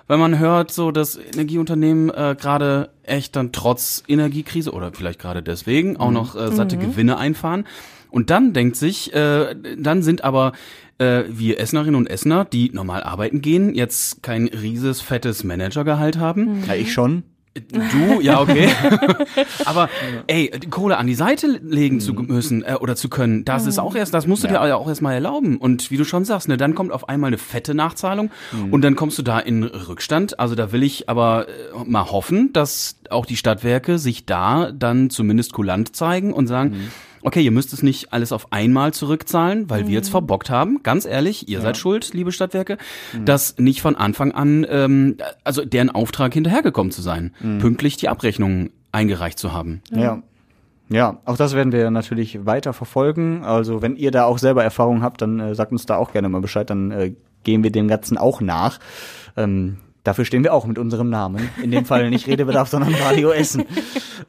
wenn 0.08 0.20
man 0.22 0.40
hört, 0.40 0.72
so 0.72 0.92
dass 0.92 1.18
Energieunternehmen 1.18 2.10
äh, 2.12 2.36
gerade 2.40 2.90
echt 3.04 3.36
dann 3.36 3.52
trotz 3.52 4.04
Energiekrise 4.08 4.72
oder 4.72 4.92
vielleicht 4.94 5.20
gerade 5.20 5.44
deswegen 5.44 5.98
auch 5.98 6.12
noch 6.12 6.36
äh, 6.36 6.50
satte 6.52 6.78
Gewinne 6.78 7.18
einfahren 7.18 7.66
und 8.12 8.30
dann 8.30 8.54
denkt 8.54 8.76
sich, 8.76 9.14
äh, 9.14 9.56
dann 9.78 10.04
sind 10.04 10.24
aber 10.24 10.52
äh, 11.00 11.24
wir 11.30 11.60
Essenerinnen 11.60 11.96
und 11.96 12.08
Essener, 12.10 12.46
die 12.46 12.70
normal 12.74 13.04
arbeiten 13.04 13.42
gehen, 13.42 13.74
jetzt 13.74 14.22
kein 14.22 14.48
rieses 14.48 15.02
fettes 15.02 15.44
Managergehalt 15.44 16.18
haben. 16.18 16.64
Ja, 16.68 16.76
ich 16.76 16.94
schon. 16.94 17.24
Du, 17.54 18.22
ja, 18.22 18.40
okay. 18.40 18.70
Aber 19.66 19.90
ey, 20.28 20.50
die 20.58 20.70
Kohle 20.70 20.96
an 20.98 21.06
die 21.06 21.16
Seite 21.16 21.48
legen 21.62 22.00
zu 22.00 22.14
müssen 22.14 22.64
äh, 22.64 22.76
oder 22.80 22.96
zu 22.96 23.10
können, 23.10 23.44
das 23.44 23.66
ist 23.66 23.78
auch 23.78 23.94
erst, 23.94 24.14
das 24.14 24.26
musst 24.26 24.44
du 24.44 24.48
Ja. 24.48 24.62
dir 24.62 24.70
ja 24.70 24.76
auch 24.78 24.88
erstmal 24.88 25.16
erlauben. 25.16 25.58
Und 25.58 25.92
wie 25.92 25.98
du 25.98 26.06
schon 26.06 26.24
sagst, 26.24 26.48
ne, 26.48 26.56
dann 26.56 26.76
kommt 26.76 26.94
auf 26.94 27.10
einmal 27.10 27.28
eine 27.28 27.38
fette 27.38 27.74
Nachzahlung 27.74 28.32
und 28.72 28.82
dann 28.84 28.96
kommst 28.96 29.18
du 29.18 29.22
da 29.22 29.38
in 29.38 29.64
Rückstand. 29.66 30.40
Also 30.40 30.56
da 30.56 30.72
will 30.72 30.82
ich 30.82 31.10
aber 31.10 31.48
äh, 31.50 31.52
mal 31.86 32.10
hoffen, 32.10 32.54
dass 32.54 32.96
auch 33.10 33.26
die 33.26 33.36
Stadtwerke 33.36 33.98
sich 34.00 34.26
da 34.26 34.72
dann 34.72 35.10
zumindest 35.10 35.52
kulant 35.52 35.94
zeigen 35.94 36.32
und 36.32 36.48
sagen, 36.48 36.90
Okay, 37.24 37.42
ihr 37.42 37.52
müsst 37.52 37.74
es 37.74 37.84
nicht 37.84 38.14
alles 38.14 38.32
auf 38.32 38.52
einmal 38.52 38.94
zurückzahlen, 38.94 39.70
weil 39.70 39.88
wir 39.88 39.94
jetzt 39.94 40.10
verbockt 40.10 40.50
haben. 40.50 40.82
Ganz 40.84 41.06
ehrlich, 41.06 41.48
ihr 41.50 41.62
seid 41.62 41.78
schuld, 41.78 42.14
liebe 42.14 42.32
Stadtwerke, 42.32 42.78
dass 43.26 43.58
nicht 43.58 43.82
von 43.82 43.96
Anfang 43.96 44.32
an, 44.32 44.66
ähm, 44.70 45.18
also 45.44 45.64
deren 45.66 45.90
Auftrag 45.90 46.34
hinterhergekommen 46.34 46.92
zu 46.92 47.02
sein, 47.02 47.34
pünktlich 47.60 47.98
die 47.98 48.10
Abrechnung 48.10 48.70
eingereicht 48.92 49.40
zu 49.40 49.54
haben. 49.54 49.82
Ja. 49.92 50.22
Ja, 50.90 51.20
auch 51.24 51.38
das 51.38 51.56
werden 51.56 51.72
wir 51.72 51.90
natürlich 51.90 52.46
weiter 52.46 52.74
verfolgen. 52.74 53.46
Also 53.46 53.82
wenn 53.82 53.96
ihr 53.96 54.12
da 54.12 54.26
auch 54.26 54.38
selber 54.38 54.62
Erfahrungen 54.62 55.04
habt, 55.04 55.22
dann 55.22 55.40
äh, 55.40 55.56
sagt 55.56 55.72
uns 55.72 55.86
da 55.86 55.96
auch 55.96 56.12
gerne 56.12 56.28
mal 56.28 56.42
Bescheid, 56.42 56.70
dann 56.70 56.92
äh, 56.92 57.14
gehen 57.44 57.64
wir 57.64 57.72
dem 57.72 57.88
Ganzen 57.88 58.18
auch 58.18 58.42
nach. 58.42 58.80
Ähm, 59.38 59.78
dafür 60.04 60.26
stehen 60.26 60.44
wir 60.44 60.54
auch 60.54 60.66
mit 60.66 60.78
unserem 60.78 61.10
Namen. 61.10 61.50
In 61.62 61.72
dem 61.72 61.86
Fall 61.86 62.10
nicht 62.10 62.28
Redebedarf, 62.28 62.70
sondern 62.70 62.94
Radio 62.96 63.32
Essen. 63.32 63.66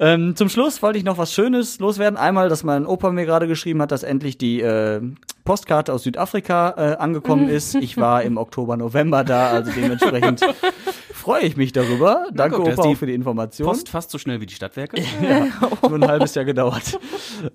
ähm, 0.01 0.37
zum 0.37 0.49
Schluss 0.49 0.83
wollte 0.83 0.99
ich 0.99 1.05
noch 1.05 1.19
was 1.19 1.33
Schönes 1.33 1.79
loswerden. 1.79 2.17
Einmal, 2.19 2.49
dass 2.49 2.65
mein 2.65 2.87
Opa 2.87 3.11
mir 3.11 3.25
gerade 3.25 3.47
geschrieben 3.47 3.81
hat, 3.83 3.93
dass 3.93 4.03
endlich 4.03 4.39
die 4.39 4.61
äh, 4.61 5.01
Postkarte 5.45 5.93
aus 5.93 6.05
Südafrika 6.05 6.75
äh, 6.77 6.97
angekommen 6.97 7.49
ist. 7.51 7.75
Ich 7.75 7.97
war 7.97 8.23
im 8.23 8.37
Oktober, 8.37 8.77
November 8.77 9.25
da, 9.25 9.49
also 9.49 9.73
dementsprechend 9.73 10.41
freue 11.13 11.43
ich 11.43 11.57
mich 11.57 11.73
darüber. 11.73 12.27
Danke, 12.33 12.57
guck, 12.57 12.79
Opa, 12.79 12.95
für 12.95 13.07
die 13.07 13.15
Information. 13.15 13.67
Post 13.69 13.89
fast 13.89 14.11
so 14.11 14.19
schnell 14.19 14.41
wie 14.41 14.47
die 14.47 14.55
Stadtwerke. 14.55 15.03
Ja, 15.23 15.47
nur 15.89 15.99
ein 15.99 16.07
halbes 16.07 16.35
Jahr 16.35 16.45
gedauert. 16.45 16.99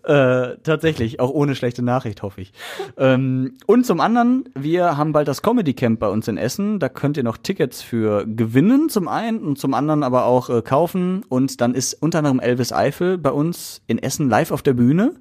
Äh, 0.04 0.56
tatsächlich, 0.64 1.20
auch 1.20 1.30
ohne 1.30 1.54
schlechte 1.54 1.82
Nachricht, 1.84 2.22
hoffe 2.24 2.42
ich. 2.42 2.54
Ähm, 2.98 3.56
und 3.66 3.86
zum 3.86 4.00
anderen, 4.00 4.46
wir 4.56 4.96
haben 4.96 5.12
bald 5.12 5.28
das 5.28 5.42
Comedy 5.42 5.74
Camp 5.74 6.00
bei 6.00 6.08
uns 6.08 6.28
in 6.28 6.38
Essen. 6.38 6.80
Da 6.80 6.88
könnt 6.88 7.18
ihr 7.18 7.24
noch 7.24 7.38
Tickets 7.38 7.82
für 7.82 8.07
gewinnen, 8.26 8.90
zum 8.90 9.08
einen, 9.08 9.40
und 9.40 9.58
zum 9.58 9.74
anderen 9.74 10.04
aber 10.04 10.26
auch 10.26 10.50
äh, 10.50 10.62
kaufen. 10.62 11.24
Und 11.30 11.62
dann 11.62 11.74
ist 11.74 11.94
unter 11.96 12.20
anderem 12.20 12.40
Elvis 12.40 12.72
Eifel 12.74 13.18
bei 13.18 13.32
uns 13.32 13.82
in 13.88 14.00
Essen 14.00 14.30
live 14.30 14.52
auf 14.52 14.62
der 14.62 14.74
Bühne. 14.74 15.14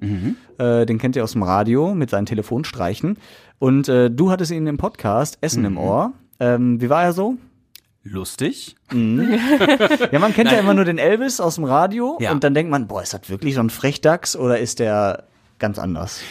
Äh, 0.57 0.85
den 0.85 0.97
kennt 0.97 1.15
ihr 1.15 1.23
aus 1.23 1.33
dem 1.33 1.43
Radio 1.43 1.93
mit 1.93 2.09
seinen 2.09 2.25
Telefonstreichen. 2.25 3.17
Und 3.59 3.89
äh, 3.89 4.09
du 4.11 4.31
hattest 4.31 4.51
ihn 4.51 4.67
im 4.67 4.77
Podcast 4.77 5.37
Essen 5.41 5.65
im 5.65 5.77
Ohr. 5.77 6.13
Ähm, 6.39 6.79
wie 6.81 6.89
war 6.89 7.03
er 7.03 7.13
so? 7.13 7.35
Lustig. 8.03 8.75
Ja, 10.11 10.19
man 10.19 10.33
kennt 10.33 10.51
ja 10.51 10.59
immer 10.59 10.73
nur 10.73 10.85
den 10.85 10.97
Elvis 10.97 11.39
aus 11.41 11.55
dem 11.55 11.65
Radio 11.65 12.17
Ja. 12.21 12.31
und 12.31 12.43
dann 12.43 12.53
denkt 12.53 12.71
man, 12.71 12.87
boah, 12.87 13.01
ist 13.01 13.13
das 13.13 13.29
wirklich 13.29 13.55
so 13.55 13.59
ein 13.61 13.69
Frechdachs 13.69 14.35
oder 14.37 14.59
ist 14.59 14.79
der 14.79 15.23
ganz 15.59 15.77
anders? 15.79 16.21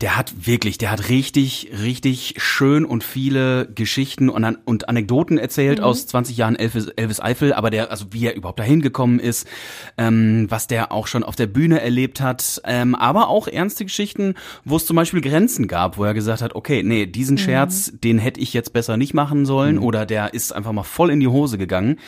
Der 0.00 0.16
hat 0.16 0.46
wirklich, 0.46 0.76
der 0.76 0.90
hat 0.90 1.08
richtig, 1.08 1.70
richtig 1.82 2.34
schön 2.36 2.84
und 2.84 3.02
viele 3.02 3.66
Geschichten 3.74 4.28
und, 4.28 4.44
an, 4.44 4.58
und 4.64 4.88
Anekdoten 4.88 5.38
erzählt 5.38 5.80
aus 5.80 6.06
20 6.06 6.36
Jahren 6.36 6.56
Elvis, 6.56 6.88
Elvis 6.88 7.20
Eifel, 7.20 7.54
aber 7.54 7.70
der, 7.70 7.90
also 7.90 8.06
wie 8.10 8.26
er 8.26 8.34
überhaupt 8.34 8.58
dahin 8.58 8.82
gekommen 8.82 9.18
ist, 9.18 9.48
ähm, 9.96 10.46
was 10.50 10.66
der 10.66 10.92
auch 10.92 11.06
schon 11.06 11.22
auf 11.22 11.34
der 11.34 11.46
Bühne 11.46 11.80
erlebt 11.80 12.20
hat, 12.20 12.60
ähm, 12.64 12.94
aber 12.94 13.28
auch 13.28 13.48
ernste 13.48 13.84
Geschichten, 13.84 14.34
wo 14.64 14.76
es 14.76 14.84
zum 14.84 14.96
Beispiel 14.96 15.22
Grenzen 15.22 15.66
gab, 15.66 15.96
wo 15.96 16.04
er 16.04 16.12
gesagt 16.12 16.42
hat, 16.42 16.54
okay, 16.54 16.82
nee, 16.82 17.06
diesen 17.06 17.38
Scherz, 17.38 17.92
den 18.04 18.18
hätte 18.18 18.40
ich 18.40 18.52
jetzt 18.52 18.72
besser 18.74 18.96
nicht 18.96 19.14
machen 19.14 19.46
sollen 19.46 19.78
oder 19.78 20.04
der 20.04 20.34
ist 20.34 20.52
einfach 20.52 20.72
mal 20.72 20.82
voll 20.82 21.10
in 21.10 21.20
die 21.20 21.28
Hose 21.28 21.56
gegangen. 21.56 21.98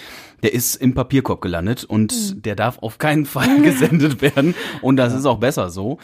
Der 0.42 0.54
ist 0.54 0.76
im 0.76 0.94
Papierkorb 0.94 1.40
gelandet 1.40 1.84
und 1.84 2.44
der 2.44 2.54
darf 2.54 2.78
auf 2.80 2.98
keinen 2.98 3.26
Fall 3.26 3.60
gesendet 3.62 4.22
werden. 4.22 4.54
Und 4.82 4.96
das 4.96 5.14
ist 5.14 5.26
auch 5.26 5.38
besser 5.38 5.70
so. 5.70 5.98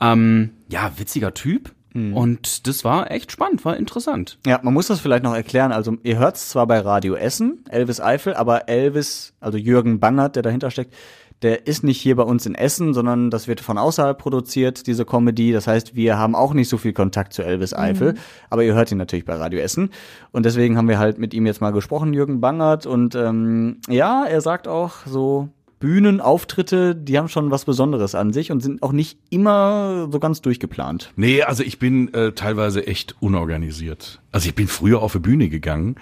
Ähm, 0.00 0.50
ja, 0.68 0.92
witziger 0.96 1.34
Typ. 1.34 1.72
Und 1.94 2.66
das 2.68 2.84
war 2.84 3.10
echt 3.10 3.32
spannend, 3.32 3.64
war 3.64 3.76
interessant. 3.76 4.38
Ja, 4.46 4.60
man 4.62 4.74
muss 4.74 4.86
das 4.86 5.00
vielleicht 5.00 5.24
noch 5.24 5.34
erklären. 5.34 5.72
Also 5.72 5.96
ihr 6.04 6.18
hört 6.18 6.36
es 6.36 6.50
zwar 6.50 6.66
bei 6.66 6.78
Radio 6.78 7.14
Essen, 7.14 7.64
Elvis 7.70 8.00
Eifel, 8.00 8.34
aber 8.34 8.68
Elvis, 8.68 9.32
also 9.40 9.58
Jürgen 9.58 9.98
Bangert, 9.98 10.36
der 10.36 10.42
dahinter 10.42 10.70
steckt, 10.70 10.94
der 11.42 11.66
ist 11.66 11.84
nicht 11.84 12.00
hier 12.00 12.16
bei 12.16 12.24
uns 12.24 12.46
in 12.46 12.54
Essen, 12.54 12.94
sondern 12.94 13.30
das 13.30 13.46
wird 13.46 13.60
von 13.60 13.78
außerhalb 13.78 14.18
produziert, 14.18 14.86
diese 14.86 15.04
Comedy. 15.04 15.52
Das 15.52 15.66
heißt, 15.66 15.94
wir 15.94 16.18
haben 16.18 16.34
auch 16.34 16.52
nicht 16.52 16.68
so 16.68 16.78
viel 16.78 16.92
Kontakt 16.92 17.32
zu 17.32 17.42
Elvis 17.42 17.74
Eifel, 17.74 18.14
aber 18.50 18.64
ihr 18.64 18.74
hört 18.74 18.90
ihn 18.90 18.98
natürlich 18.98 19.24
bei 19.24 19.34
Radio 19.34 19.60
Essen. 19.60 19.90
Und 20.32 20.44
deswegen 20.46 20.76
haben 20.76 20.88
wir 20.88 20.98
halt 20.98 21.18
mit 21.18 21.34
ihm 21.34 21.46
jetzt 21.46 21.60
mal 21.60 21.70
gesprochen, 21.70 22.12
Jürgen 22.12 22.40
Bangert. 22.40 22.86
Und 22.86 23.14
ähm, 23.14 23.78
ja, 23.88 24.24
er 24.24 24.40
sagt 24.40 24.66
auch 24.66 25.06
so, 25.06 25.48
Bühnenauftritte, 25.80 26.94
die 26.94 27.18
haben 27.18 27.28
schon 27.28 27.50
was 27.50 27.64
Besonderes 27.64 28.14
an 28.14 28.32
sich 28.32 28.50
und 28.50 28.60
sind 28.60 28.82
auch 28.82 28.92
nicht 28.92 29.18
immer 29.30 30.08
so 30.10 30.18
ganz 30.18 30.40
durchgeplant. 30.42 31.12
Nee, 31.16 31.42
also 31.42 31.62
ich 31.62 31.78
bin 31.78 32.12
äh, 32.14 32.32
teilweise 32.32 32.86
echt 32.86 33.16
unorganisiert. 33.20 34.20
Also 34.32 34.48
ich 34.48 34.54
bin 34.54 34.68
früher 34.68 35.00
auf 35.00 35.12
die 35.12 35.20
Bühne 35.20 35.48
gegangen 35.48 35.96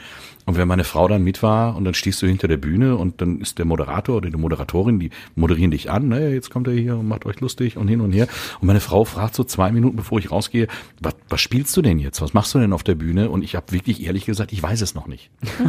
und 0.47 0.57
wenn 0.57 0.67
meine 0.69 0.85
Frau 0.85 1.09
dann 1.09 1.23
mit 1.23 1.43
war 1.43 1.77
und 1.77 1.85
dann 1.85 1.95
stehst 1.95 2.23
du 2.23 2.27
hinter 2.27 2.49
der 2.49 2.57
Bühne 2.57 2.97
und 2.97 3.21
dann 3.21 3.41
ist 3.41 3.59
der 3.59 3.65
Moderator 3.65 4.17
oder 4.17 4.31
die 4.31 4.37
Moderatorin, 4.37 4.99
die 4.99 5.11
moderieren 5.35 5.71
dich 5.71 5.91
an, 5.91 6.09
ne, 6.09 6.33
jetzt 6.33 6.51
kommt 6.51 6.69
er 6.69 6.75
hier 6.75 6.97
und 6.97 7.09
macht 7.09 7.27
euch 7.27 7.41
lustig 7.41 7.77
und 7.77 7.89
hin 7.89 8.01
und 8.01 8.13
her. 8.13 8.29
Und 8.61 8.67
meine 8.67 8.81
Frau 8.81 9.05
fragt 9.05 9.35
so 9.35 9.45
zwei 9.45 9.73
Minuten, 9.73 9.97
bevor 9.97 10.19
ich 10.19 10.31
rausgehe, 10.31 10.69
was, 11.01 11.15
was 11.29 11.41
spielst 11.41 11.77
du 11.77 11.83
denn 11.83 11.99
jetzt? 11.99 12.21
Was 12.21 12.33
machst 12.33 12.55
du 12.55 12.59
denn 12.59 12.73
auf 12.73 12.83
der 12.83 12.95
Bühne? 12.95 13.29
Und 13.31 13.43
ich 13.43 13.55
habe 13.57 13.73
wirklich 13.73 14.05
ehrlich 14.05 14.25
gesagt, 14.25 14.53
ich 14.53 14.63
weiß 14.63 14.81
es 14.81 14.95
noch 14.95 15.07
nicht. 15.07 15.31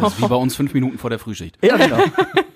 Das 0.00 0.14
ist 0.14 0.22
wie 0.22 0.28
bei 0.28 0.34
uns 0.34 0.54
fünf 0.56 0.74
Minuten 0.74 0.98
vor 0.98 1.08
der 1.08 1.18
Frühschicht. 1.18 1.56
Ja, 1.62 1.76
genau. 1.76 1.98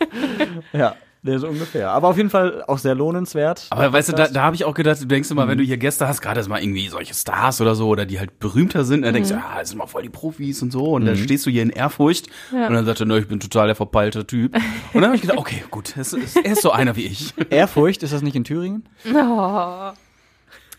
ja, 0.72 0.94
der 1.22 1.38
so 1.38 1.48
ungefähr. 1.48 1.90
Aber 1.90 2.08
auf 2.08 2.16
jeden 2.16 2.30
Fall 2.30 2.62
auch 2.66 2.78
sehr 2.78 2.94
lohnenswert. 2.94 3.66
Aber 3.70 3.92
weißt 3.92 4.10
du, 4.10 4.12
da, 4.12 4.28
da 4.28 4.42
habe 4.42 4.56
ich 4.56 4.64
auch 4.64 4.74
gedacht, 4.74 5.00
du 5.00 5.06
denkst 5.06 5.30
immer, 5.30 5.48
wenn 5.48 5.58
du 5.58 5.64
hier 5.64 5.76
Gäste 5.76 6.06
hast, 6.06 6.20
gerade 6.20 6.40
jetzt 6.40 6.48
mal 6.48 6.62
irgendwie 6.62 6.88
solche 6.88 7.14
Stars 7.14 7.60
oder 7.60 7.74
so, 7.74 7.88
oder 7.88 8.06
die 8.06 8.18
halt 8.18 8.38
berühmter 8.38 8.84
sind, 8.84 9.02
dann 9.02 9.14
denkst 9.14 9.30
du, 9.30 9.36
ah, 9.36 9.58
das 9.58 9.70
sind 9.70 9.78
mal 9.78 9.86
voll 9.86 10.02
die 10.02 10.08
Profis 10.08 10.62
und 10.62 10.70
so. 10.72 10.92
Und 10.92 11.06
dann 11.06 11.16
stehst 11.16 11.44
du 11.46 11.50
hier 11.50 11.62
in 11.62 11.70
Ehrfurcht 11.70 12.28
und 12.52 12.72
dann 12.72 12.84
sagt 12.86 13.00
er, 13.00 13.06
ne, 13.06 13.18
ich 13.18 13.28
bin 13.28 13.40
total 13.40 13.66
der 13.66 13.76
verpeilte 13.76 14.26
Typ. 14.26 14.54
Und 14.54 14.62
dann 14.94 15.06
habe 15.06 15.16
ich 15.16 15.22
gedacht, 15.22 15.38
okay, 15.40 15.64
gut, 15.70 15.96
es 15.96 16.12
ist, 16.12 16.36
er 16.36 16.52
ist 16.52 16.62
so 16.62 16.70
einer 16.70 16.96
wie 16.96 17.06
ich. 17.06 17.34
Ehrfurcht, 17.50 18.02
ist 18.02 18.12
das 18.12 18.22
nicht 18.22 18.36
in 18.36 18.44
Thüringen? 18.44 18.84
Oh. 19.30 19.92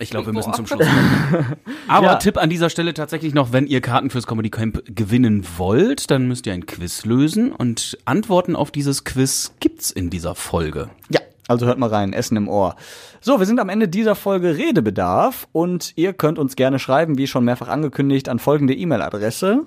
Ich 0.01 0.12
glaube, 0.12 0.27
wir 0.27 0.33
müssen 0.33 0.53
zum 0.53 0.65
Schluss 0.65 0.88
kommen. 0.88 1.55
Aber 1.89 2.05
Ja. 2.07 2.15
Tipp 2.15 2.38
an 2.38 2.49
dieser 2.49 2.69
Stelle 2.69 2.93
tatsächlich 2.93 3.33
noch, 3.33 3.51
wenn 3.51 3.67
ihr 3.67 3.81
Karten 3.81 4.09
fürs 4.09 4.25
Comedy 4.27 4.49
Camp 4.49 4.81
gewinnen 4.85 5.45
wollt, 5.57 6.09
dann 6.09 6.27
müsst 6.27 6.47
ihr 6.47 6.53
ein 6.53 6.65
Quiz 6.65 7.05
lösen 7.05 7.51
und 7.51 7.97
Antworten 8.05 8.55
auf 8.55 8.71
dieses 8.71 9.03
Quiz 9.03 9.53
gibt's 9.59 9.91
in 9.91 10.09
dieser 10.09 10.35
Folge. 10.35 10.89
Ja, 11.09 11.19
also 11.49 11.65
hört 11.65 11.79
mal 11.79 11.89
rein, 11.89 12.13
Essen 12.13 12.38
im 12.38 12.47
Ohr. 12.47 12.77
So, 13.19 13.39
wir 13.39 13.45
sind 13.45 13.59
am 13.59 13.67
Ende 13.67 13.89
dieser 13.89 14.15
Folge 14.15 14.55
Redebedarf 14.57 15.47
und 15.51 15.91
ihr 15.97 16.13
könnt 16.13 16.39
uns 16.39 16.55
gerne 16.55 16.79
schreiben, 16.79 17.17
wie 17.17 17.27
schon 17.27 17.43
mehrfach 17.43 17.67
angekündigt, 17.67 18.29
an 18.29 18.39
folgende 18.39 18.73
E-Mail-Adresse. 18.75 19.65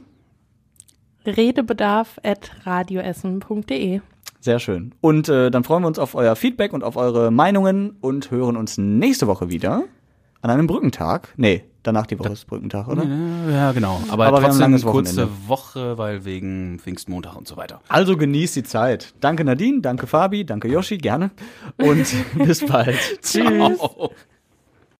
Redebedarf 1.26 2.18
at 2.22 2.50
radioessen.de. 2.64 4.00
Sehr 4.40 4.58
schön. 4.58 4.94
Und 5.02 5.28
äh, 5.28 5.50
dann 5.50 5.62
freuen 5.62 5.82
wir 5.82 5.88
uns 5.88 5.98
auf 5.98 6.14
euer 6.14 6.34
Feedback 6.36 6.72
und 6.72 6.82
auf 6.82 6.96
eure 6.96 7.30
Meinungen 7.30 7.96
und 8.00 8.30
hören 8.30 8.56
uns 8.56 8.78
nächste 8.78 9.26
Woche 9.26 9.50
wieder 9.50 9.84
an 10.42 10.50
einem 10.50 10.66
Brückentag. 10.66 11.32
Nee, 11.36 11.64
danach 11.82 12.06
die 12.06 12.18
Woche 12.18 12.32
ist 12.32 12.46
Brückentag, 12.46 12.88
oder? 12.88 13.04
Ja, 13.04 13.72
genau. 13.72 14.00
Aber, 14.10 14.26
Aber 14.26 14.42
wir 14.42 14.48
haben 14.48 14.62
ein 14.62 14.80
trotzdem 14.80 14.90
kurze. 14.90 15.28
Woche, 15.46 15.96
weil 15.98 16.24
wegen 16.24 16.78
Pfingstmontag 16.80 17.36
und 17.36 17.48
so 17.48 17.56
weiter. 17.56 17.80
Also 17.88 18.16
genießt 18.16 18.56
die 18.56 18.64
Zeit. 18.64 19.14
Danke 19.20 19.44
Nadine, 19.44 19.80
danke 19.80 20.06
Fabi, 20.06 20.44
danke 20.44 20.68
Yoshi, 20.68 20.98
gerne. 20.98 21.30
Und 21.78 22.06
bis 22.44 22.66
bald. 22.66 22.98
Tschüss. 23.22 23.78
Ciao. 23.78 24.10